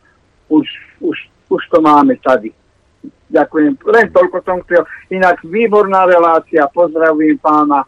[0.54, 0.68] už,
[1.02, 1.18] už,
[1.50, 2.54] už to máme tady.
[3.34, 3.82] Ďakujem.
[3.90, 4.86] Len toľko som chcel.
[5.10, 6.70] Inak výborná relácia.
[6.70, 7.82] Pozdravujem pána.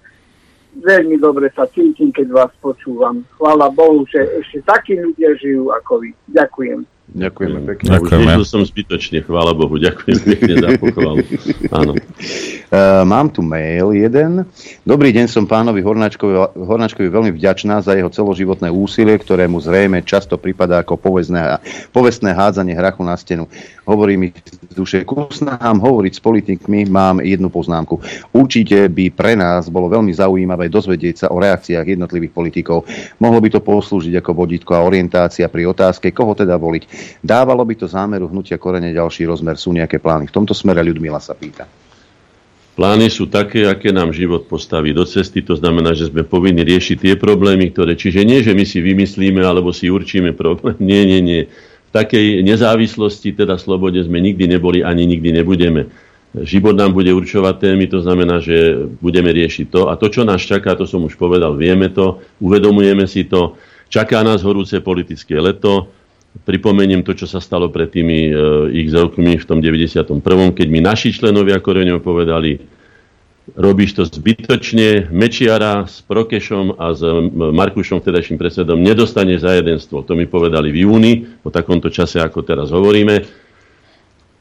[0.76, 3.24] Veľmi dobre sa cítim, keď vás počúvam.
[3.38, 6.10] Chvála Bohu, že ešte takí ľudia žijú ako vy.
[6.34, 6.95] Ďakujem.
[7.06, 8.02] Ďakujeme pekne.
[8.02, 8.32] Ďakujeme.
[8.41, 9.77] Už som zbytočne, chvála Bohu.
[9.77, 11.22] Ďakujem pekne za pochvalu.
[11.77, 11.94] Áno.
[12.73, 14.41] Uh, mám tu mail jeden.
[14.82, 20.41] Dobrý deň, som pánovi Hornáčkovi, Hornáčkovi veľmi vďačná za jeho celoživotné úsilie, ktorému zrejme často
[20.41, 21.61] pripadá ako povestné,
[21.94, 23.45] povestné hádzanie hrachu na stenu.
[23.86, 24.34] Hovorí mi
[24.65, 28.02] z duše ku snahám hovoriť s politikmi, mám jednu poznámku.
[28.34, 32.90] Určite by pre nás bolo veľmi zaujímavé dozvedieť sa o reakciách jednotlivých politikov.
[33.22, 36.95] Mohlo by to poslúžiť ako vodítko a orientácia pri otázke, koho teda voliť.
[37.20, 39.56] Dávalo by to zámeru hnutia korene ďalší rozmer.
[39.56, 40.30] Sú nejaké plány?
[40.30, 41.68] V tomto smere Ľudmila sa pýta.
[42.76, 46.98] Plány sú také, aké nám život postaví do cesty, to znamená, že sme povinni riešiť
[47.00, 51.20] tie problémy, ktoré, čiže nie, že my si vymyslíme alebo si určíme problém, nie, nie,
[51.24, 51.42] nie.
[51.88, 55.88] V takej nezávislosti, teda slobode sme nikdy neboli ani nikdy nebudeme.
[56.36, 59.88] Život nám bude určovať témy, to znamená, že budeme riešiť to.
[59.88, 63.56] A to, čo nás čaká, to som už povedal, vieme to, uvedomujeme si to.
[63.88, 65.88] Čaká nás horúce politické leto,
[66.44, 70.03] Pripomeniem to, čo sa stalo pred tými uh, x rokmi v tom 91.,
[70.52, 72.60] keď mi naši členovia koreňov povedali,
[73.53, 79.78] robíš to zbytočne, Mečiara s Prokešom a s Markušom, vtedajším predsedom, nedostane za jeden.
[79.78, 81.14] To mi povedali v júni,
[81.45, 83.45] po takomto čase, ako teraz hovoríme.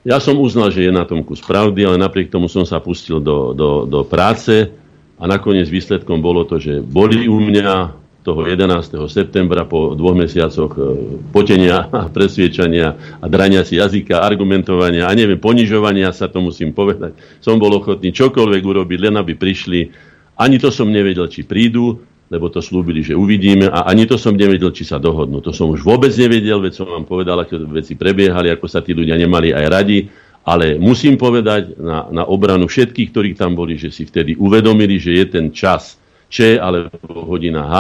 [0.05, 3.21] Ja som uznal, že je na tom kus pravdy, ale napriek tomu som sa pustil
[3.21, 4.69] do, do, do práce
[5.17, 9.05] a nakoniec výsledkom bolo to, že boli u mňa toho 11.
[9.13, 10.83] septembra po dvoch mesiacoch e,
[11.29, 17.13] potenia a presviečania a drania si jazyka, argumentovania a neviem, ponižovania sa to musím povedať.
[17.45, 19.93] Som bol ochotný čokoľvek urobiť, len aby prišli.
[20.41, 22.01] Ani to som nevedel, či prídu.
[22.33, 25.45] lebo to slúbili, že uvidíme a ani to som nevedel, či sa dohodnú.
[25.45, 28.97] To som už vôbec nevedel, veď som vám povedal, aké veci prebiehali, ako sa tí
[28.97, 30.09] ľudia nemali aj radi,
[30.43, 35.21] ale musím povedať na, na obranu všetkých, ktorí tam boli, že si vtedy uvedomili, že
[35.21, 36.01] je ten čas
[36.33, 36.91] Č alebo
[37.29, 37.75] hodina H,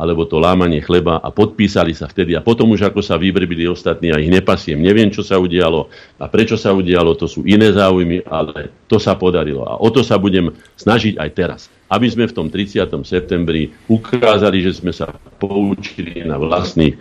[0.00, 2.32] alebo to lámanie chleba a podpísali sa vtedy.
[2.32, 4.80] A potom už ako sa vybrbili ostatní a ich nepasiem.
[4.80, 9.12] Neviem, čo sa udialo a prečo sa udialo, to sú iné záujmy, ale to sa
[9.12, 9.68] podarilo.
[9.68, 11.60] A o to sa budem snažiť aj teraz.
[11.92, 12.88] Aby sme v tom 30.
[13.04, 16.96] septembri ukázali, že sme sa poučili na vlastných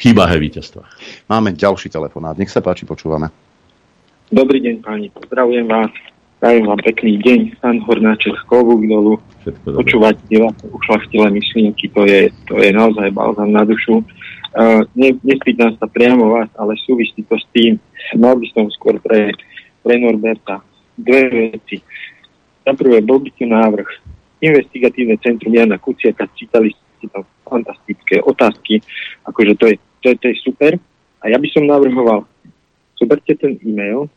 [0.00, 0.90] chybách a víťazstvách.
[1.28, 2.40] Máme ďalší telefonát.
[2.40, 3.28] Nech sa páči, počúvame.
[4.32, 5.12] Dobrý deň, páni.
[5.12, 6.11] Pozdravujem vás.
[6.42, 9.14] Prajem vám pekný deň, pán Hornáček z Kovúk dolu.
[9.62, 14.02] Počúvať diváte ušlachtilé myšlienky, to je, to je naozaj balzam na dušu.
[14.50, 17.78] Uh, ne, nespýtam sa priamo vás, ale súvisí to s tým.
[18.18, 19.30] Mal by som skôr pre,
[19.86, 20.58] pre Norberta
[20.98, 21.78] dve veci.
[22.66, 23.88] Za prvé, bol by tu návrh.
[24.42, 28.82] Investigatívne centrum Jana Kuciaka, čítali ste tam fantastické otázky,
[29.30, 30.74] akože to je, to je, to je super.
[31.22, 32.26] A ja by som navrhoval,
[32.98, 34.10] zoberte ten e-mail,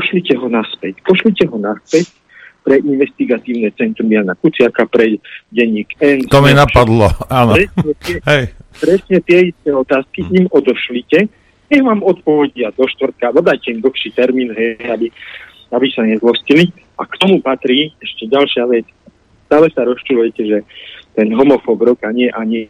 [0.00, 1.04] pošlite ho naspäť.
[1.04, 2.08] Pošlite ho naspäť
[2.64, 5.20] pre investigatívne centrum Jana Kuciaka, pre
[5.52, 6.24] denník N.
[6.32, 7.52] To mi napadlo, áno.
[7.56, 8.42] Presne tie, Hej.
[8.80, 11.28] presne tie isté otázky im odošlite.
[11.70, 15.06] Nech vám odpovedia do štvrtka, dodajte im dlhší termín, hej, aby,
[15.70, 16.72] aby sa nezlostili.
[16.98, 18.88] A k tomu patrí ešte ďalšia vec.
[19.46, 20.58] Stále sa rozčulujete, že
[21.14, 22.68] ten homofób roka nie a nie.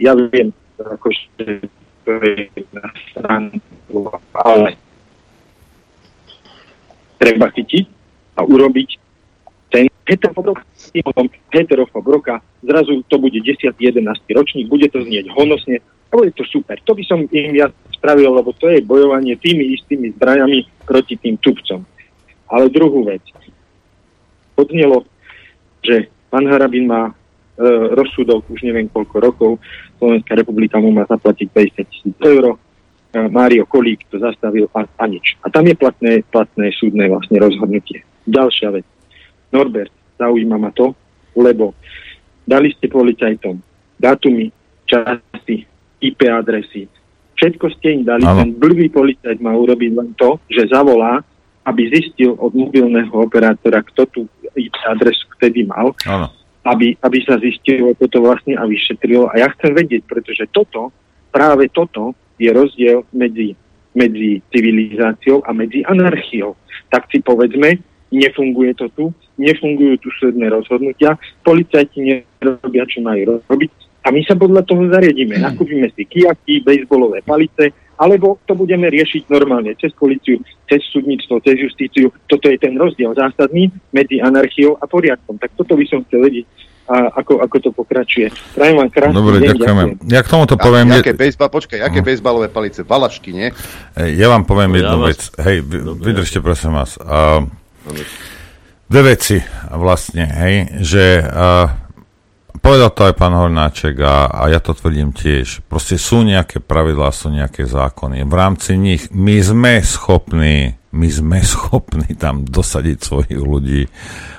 [0.00, 0.50] Ja viem,
[0.80, 1.60] akože
[2.04, 3.54] to je na stranu,
[4.34, 4.76] ale
[7.24, 7.84] treba chytiť
[8.36, 8.88] a urobiť
[9.72, 9.88] ten
[11.50, 13.74] heterofob roka, zrazu to bude 10.
[13.74, 14.04] 11.
[14.36, 16.78] ročník, bude to znieť honosne, a bude to super.
[16.86, 21.34] To by som im ja spravil, lebo to je bojovanie tými istými zbraniami proti tým
[21.42, 21.82] tupcom.
[22.46, 23.24] Ale druhú vec.
[24.54, 25.02] Odnelo,
[25.82, 27.12] že pán Harabin má e,
[27.98, 29.50] rozsudok už neviem koľko rokov,
[29.98, 32.54] Slovenská republika mu má zaplatiť 50 tisíc eur,
[33.14, 35.38] Mário Kolík to zastavil a, a nič.
[35.42, 38.02] A tam je platné, platné súdne vlastne rozhodnutie.
[38.26, 38.86] Ďalšia vec.
[39.54, 40.94] Norbert, zaujíma ma to,
[41.38, 41.74] lebo
[42.46, 43.62] dali ste policajtom
[43.98, 44.52] dátumy,
[44.84, 45.64] časy,
[46.02, 46.90] IP adresy.
[47.34, 48.22] Všetko ste im dali.
[48.22, 48.44] Ano.
[48.44, 51.24] Ten blbý policajt má urobiť len to, že zavolá,
[51.64, 54.20] aby zistil od mobilného operátora, kto tú
[54.54, 55.96] IP adresu vtedy mal,
[56.62, 59.32] aby, aby sa zistilo toto vlastne a vyšetrilo.
[59.32, 60.92] A ja chcem vedieť, pretože toto,
[61.32, 63.54] práve toto je rozdiel medzi,
[63.94, 66.58] medzi civilizáciou a medzi anarchiou.
[66.90, 67.78] Tak si povedzme,
[68.14, 69.04] nefunguje to tu,
[69.38, 75.40] nefungujú tu súdne rozhodnutia, policajti nerobia, čo majú robiť a my sa podľa toho zariadíme.
[75.40, 75.44] Hmm.
[75.48, 81.56] Nakúpime si kijaky, bejsbolové palice, alebo to budeme riešiť normálne cez policiu, cez súdnictvo, cez
[81.56, 82.12] justíciu.
[82.28, 85.40] Toto je ten rozdiel zásadný medzi anarchiou a poriadkom.
[85.40, 86.46] Tak toto by som chcel vedieť
[86.84, 88.28] a ako, ako to pokračuje.
[88.52, 89.82] Prajem vám krásny Dobre, deň, ďakujeme.
[89.96, 90.12] Ďakujem.
[90.12, 90.86] Ja k tomuto poviem...
[90.92, 92.04] A, jaké bejsbal, počkaj, aké uh.
[92.04, 92.84] bejsbalové palice?
[92.84, 93.48] Valašky, nie?
[93.96, 95.20] Ja vám poviem no, jednu ja vec.
[95.32, 95.44] Vás...
[95.48, 97.00] Hej, vy, vydržte prosím vás.
[97.00, 97.48] Uh,
[98.92, 99.40] dve veci
[99.72, 100.54] vlastne, hej,
[100.84, 101.72] že uh,
[102.60, 105.64] povedal to aj pán Hornáček a, a ja to tvrdím tiež.
[105.64, 108.28] Proste sú nejaké pravidlá, sú nejaké zákony.
[108.28, 113.82] V rámci nich my sme schopní my sme schopní tam dosadiť svojich ľudí,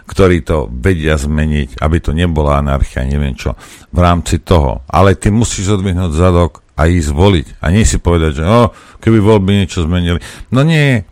[0.07, 3.59] ktorí to vedia zmeniť, aby to nebola anarchia, neviem čo,
[3.91, 4.87] v rámci toho.
[4.87, 7.47] Ale ty musíš odvihnúť zadok a ísť voliť.
[7.59, 8.71] A nie si povedať, že oh,
[9.03, 10.23] keby voľby niečo zmenili.
[10.55, 11.03] No nie,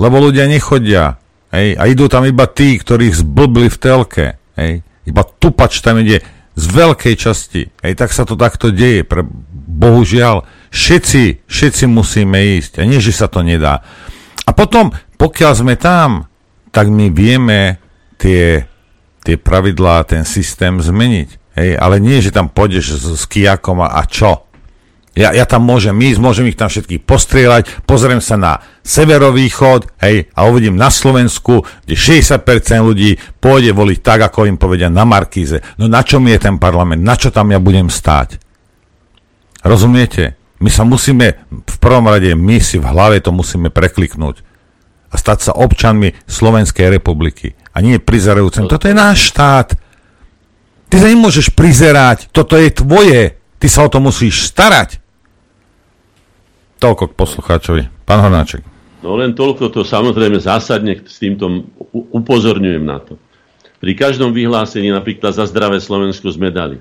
[0.00, 1.20] lebo ľudia nechodia.
[1.54, 4.26] Hej, a idú tam iba tí, ktorých zblbli v telke.
[4.58, 6.24] Hej, iba tupač tam ide
[6.54, 7.62] z veľkej časti.
[7.82, 9.06] Hej, tak sa to takto deje.
[9.06, 9.22] Pre,
[9.74, 12.82] bohužiaľ, všetci, všetci musíme ísť.
[12.82, 13.86] A nie, že sa to nedá.
[14.44, 16.28] A potom, pokiaľ sme tam,
[16.74, 17.80] tak my vieme
[18.20, 18.66] tie,
[19.24, 21.28] tie pravidlá, ten systém zmeniť.
[21.54, 24.44] Hej, ale nie, že tam pôjdeš s, s kijakom a, a čo?
[25.14, 30.26] Ja, ja tam môžem ísť, môžem ich tam všetkých postrieľať, pozriem sa na severovýchod, hej,
[30.34, 32.42] a uvidím na Slovensku, kde 60%
[32.82, 35.62] ľudí pôjde voliť tak, ako im povedia na Markíze.
[35.78, 36.98] No na čo mi je ten parlament?
[36.98, 38.42] Na čo tam ja budem stáť?
[39.62, 40.34] Rozumiete?
[40.64, 44.40] My sa musíme, v prvom rade, my si v hlave to musíme prekliknúť
[45.12, 47.52] a stať sa občanmi Slovenskej republiky.
[47.76, 48.64] A nie prizerajúcim.
[48.64, 49.76] Toto je náš štát.
[50.88, 52.32] Ty sa nemôžeš prizerať.
[52.32, 53.36] Toto je tvoje.
[53.60, 55.04] Ty sa o to musíš starať.
[56.80, 57.82] Toľko k poslucháčovi.
[58.08, 58.64] Pán Hornáček.
[59.04, 63.20] No len toľko to samozrejme zásadne s týmto upozorňujem na to.
[63.84, 66.80] Pri každom vyhlásení napríklad za zdravé Slovensko sme dali.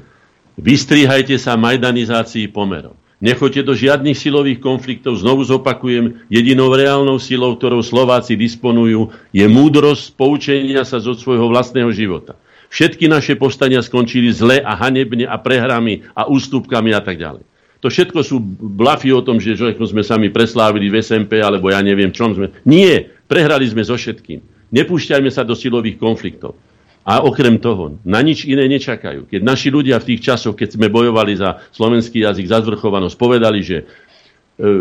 [0.55, 3.02] Vystrihajte sa majdanizácii pomerov.
[3.23, 5.15] Nechoďte do žiadnych silových konfliktov.
[5.15, 11.87] Znovu zopakujem, jedinou reálnou silou, ktorou Slováci disponujú, je múdrosť poučenia sa zo svojho vlastného
[11.95, 12.35] života.
[12.67, 17.47] Všetky naše povstania skončili zle a hanebne a prehrami a ústupkami a tak ďalej.
[17.79, 22.11] To všetko sú blafy o tom, že, sme sami preslávili v SMP, alebo ja neviem,
[22.11, 22.51] čom sme.
[22.67, 24.43] Nie, prehrali sme so všetkým.
[24.75, 26.59] Nepúšťajme sa do silových konfliktov.
[27.03, 29.27] A okrem toho, na nič iné nečakajú.
[29.27, 33.59] Keď naši ľudia v tých časoch, keď sme bojovali za slovenský jazyk, za zvrchovanosť, povedali,
[33.59, 33.85] že e,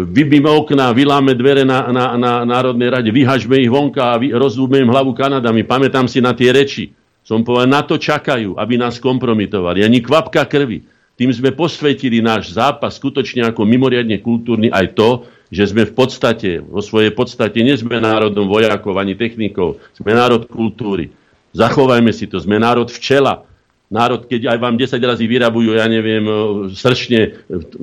[0.07, 4.95] vybíme okná, vyláme dvere na, na, na Národnej rade, vyhažme ich vonka a rozdúbme im
[4.95, 5.67] hlavu Kanadami.
[5.67, 6.95] Pamätám si na tie reči.
[7.27, 9.83] Som povedal, na to čakajú, aby nás kompromitovali.
[9.83, 10.87] Ani kvapka krvi.
[11.19, 15.11] Tým sme posvetili náš zápas skutočne ako mimoriadne kultúrny aj to,
[15.53, 20.49] že sme v podstate, vo svojej podstate, nie sme národom vojakov ani technikov, sme národ
[20.49, 21.13] kultúry.
[21.53, 23.45] Zachovajme si to, sme národ včela,
[23.93, 26.33] národ, keď aj vám 10 razy vyrabujú, ja neviem, e,
[26.73, 27.31] srčne, e,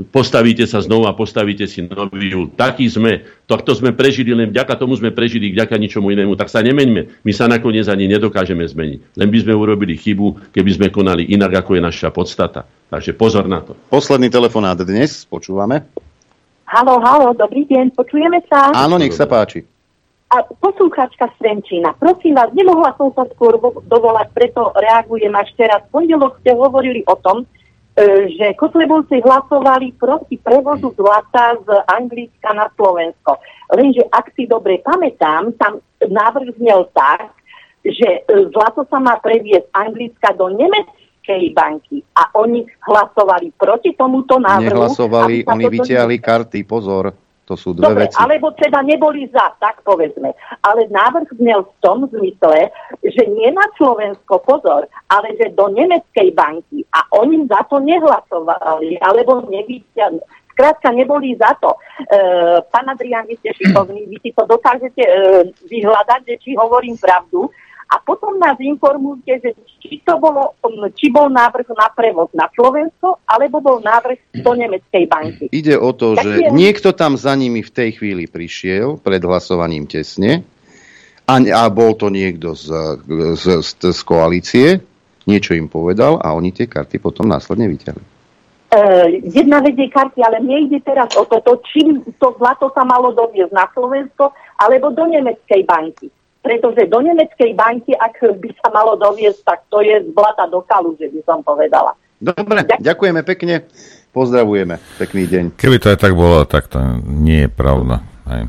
[0.10, 2.50] postavíte sa znovu a postavíte si nový júl.
[2.50, 6.34] Taký sme, to sme prežili, len vďaka tomu sme prežili, vďaka ničomu inému.
[6.34, 9.22] Tak sa nemeňme, my sa nakoniec ani nedokážeme zmeniť.
[9.22, 12.66] Len by sme urobili chybu, keby sme konali inak, ako je naša podstata.
[12.90, 13.78] Takže pozor na to.
[13.94, 15.86] Posledný telefonát dnes, počúvame.
[16.66, 18.74] Halo, halo, dobrý deň, počujeme sa?
[18.74, 19.62] Áno, nech sa páči.
[20.30, 23.58] A poslucháčka Svenčína, prosím vás, nemohla som sa skôr
[23.90, 25.82] dovolať, preto reagujem až teraz.
[25.90, 27.50] V pondelok ste hovorili o tom,
[27.98, 33.42] e, že Kotlebovci hlasovali proti prevozu zlata z Anglicka na Slovensko.
[33.74, 37.34] Lenže ak si dobre pamätám, tam návrh znel tak,
[37.82, 43.98] že e, zlato sa má previesť z Anglicka do Nemeckej banky a oni hlasovali proti
[43.98, 44.78] tomuto návrhu.
[44.78, 47.18] Nehlasovali, oni vytiahli karty, pozor.
[47.50, 48.14] To sú dve Dobre, veci.
[48.22, 50.38] alebo teda neboli za, tak povedzme.
[50.62, 52.70] Ale návrh znel v tom zmysle,
[53.02, 59.02] že nie na Slovensko, pozor, ale že do nemeckej banky a oni za to nehlasovali,
[59.02, 60.22] alebo nevyťahli.
[60.54, 61.74] Skrátka, neboli za to.
[61.74, 61.80] E,
[62.70, 65.12] pán Adrian, vy ste šikovní, vy si to dokážete e,
[65.72, 67.50] vyhľadať, že či hovorím pravdu
[67.90, 69.50] a potom nás informujte, že
[69.82, 70.54] či to bolo,
[70.94, 75.46] či bol návrh na prevoz na Slovensko, alebo bol návrh do nemeckej banky.
[75.50, 79.26] Ide o to, Tak že je- niekto tam za nimi v tej chvíli prišiel pred
[79.26, 80.46] hlasovaním tesne
[81.26, 82.70] a, a bol to niekto z,
[83.42, 84.68] z, z, z koalície,
[85.26, 88.06] niečo im povedal a oni tie karty potom následne vyťahli.
[88.70, 88.82] E,
[89.34, 91.82] jedna vec je karty, ale mne ide teraz o toto, či
[92.22, 94.30] to zlato sa malo doviezť na Slovensko,
[94.62, 96.14] alebo do nemeckej banky.
[96.40, 100.96] Pretože do nemeckej banky, ak by sa malo doviezť, tak to je zlata do kalu,
[100.96, 101.94] že by som povedala.
[102.20, 103.68] Dobre, ďakujeme pekne,
[104.12, 105.44] pozdravujeme, pekný deň.
[105.56, 108.04] Keby to aj tak bolo, tak to nie je pravda.
[108.28, 108.44] Hej.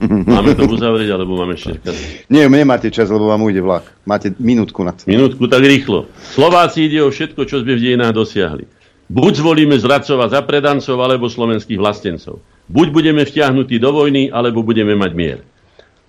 [0.32, 1.96] Máme to uzavrieť, alebo máme ešte čas?
[2.32, 3.84] Nie, nemáte čas, lebo vám ujde vlak.
[4.08, 5.04] Máte minútku na to.
[5.04, 6.08] Minútku tak rýchlo.
[6.32, 8.64] Slováci ide o všetko, čo sme v dejinách dosiahli.
[9.12, 12.40] Buď zvolíme zradcov a zapredancov, alebo slovenských vlastencov.
[12.72, 15.38] Buď budeme vtiahnutí do vojny, alebo budeme mať mier.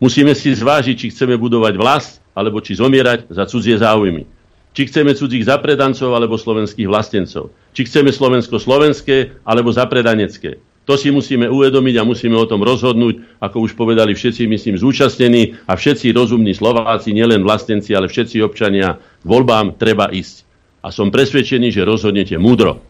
[0.01, 4.25] Musíme si zvážiť, či chceme budovať vlast, alebo či zomierať za cudzie záujmy.
[4.73, 7.53] Či chceme cudzích zapredancov, alebo slovenských vlastencov.
[7.77, 10.57] Či chceme Slovensko slovenské, alebo zapredanecké.
[10.89, 15.53] To si musíme uvedomiť a musíme o tom rozhodnúť, ako už povedali všetci, myslím, zúčastnení
[15.69, 20.49] a všetci rozumní Slováci, nielen vlastenci, ale všetci občania, voľbám treba ísť.
[20.81, 22.81] A som presvedčený, že rozhodnete múdro.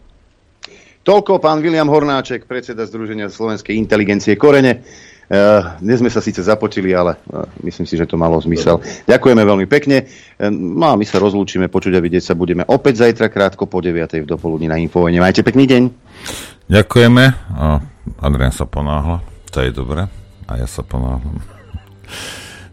[1.04, 4.86] Toľko pán William Hornáček, predseda Združenia slovenskej inteligencie Korene.
[5.32, 8.84] Uh, dnes sme sa síce započili, ale uh, myslím si, že to malo zmysel.
[9.08, 10.04] Ďakujeme veľmi pekne.
[10.36, 13.80] Uh, no a my sa rozlúčime, počuť a vidieť sa budeme opäť zajtra krátko po
[13.80, 13.96] 9.
[13.96, 15.24] v dopoludní na Infovojne.
[15.24, 15.82] Majte pekný deň.
[16.68, 17.24] Ďakujeme.
[18.20, 19.24] Adrian sa ponáhla.
[19.56, 20.04] To je dobre.
[20.44, 21.40] A ja sa ponáhlam.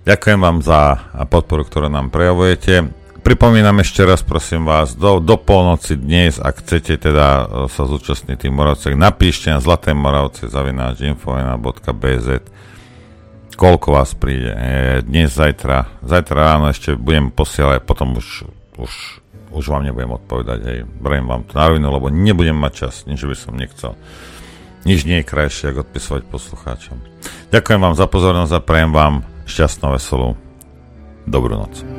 [0.04, 1.00] Ďakujem vám za
[1.32, 2.99] podporu, ktorú nám prejavujete.
[3.30, 8.42] Pripomínam ešte raz, prosím vás, do, do polnoci dnes, ak chcete teda e, sa zúčastniť
[8.42, 12.28] tým Moravcek, napíšte na Zlaté Moravce zavináč infovena.bz
[13.54, 14.50] koľko vás príde.
[14.50, 18.50] E, Dnes, zajtra, zajtra ráno ešte budem posielať, potom už,
[18.82, 19.22] už,
[19.54, 23.22] už vám nebudem odpovedať, hej, beriem vám to na rovinu, lebo nebudem mať čas, nič
[23.22, 23.94] by som nechcel.
[24.90, 26.98] Nič nie je krajšie, ako odpisovať poslucháčom.
[27.54, 30.34] Ďakujem vám za pozornosť a prajem vám šťastnú, veselú
[31.30, 31.99] dobrú noc.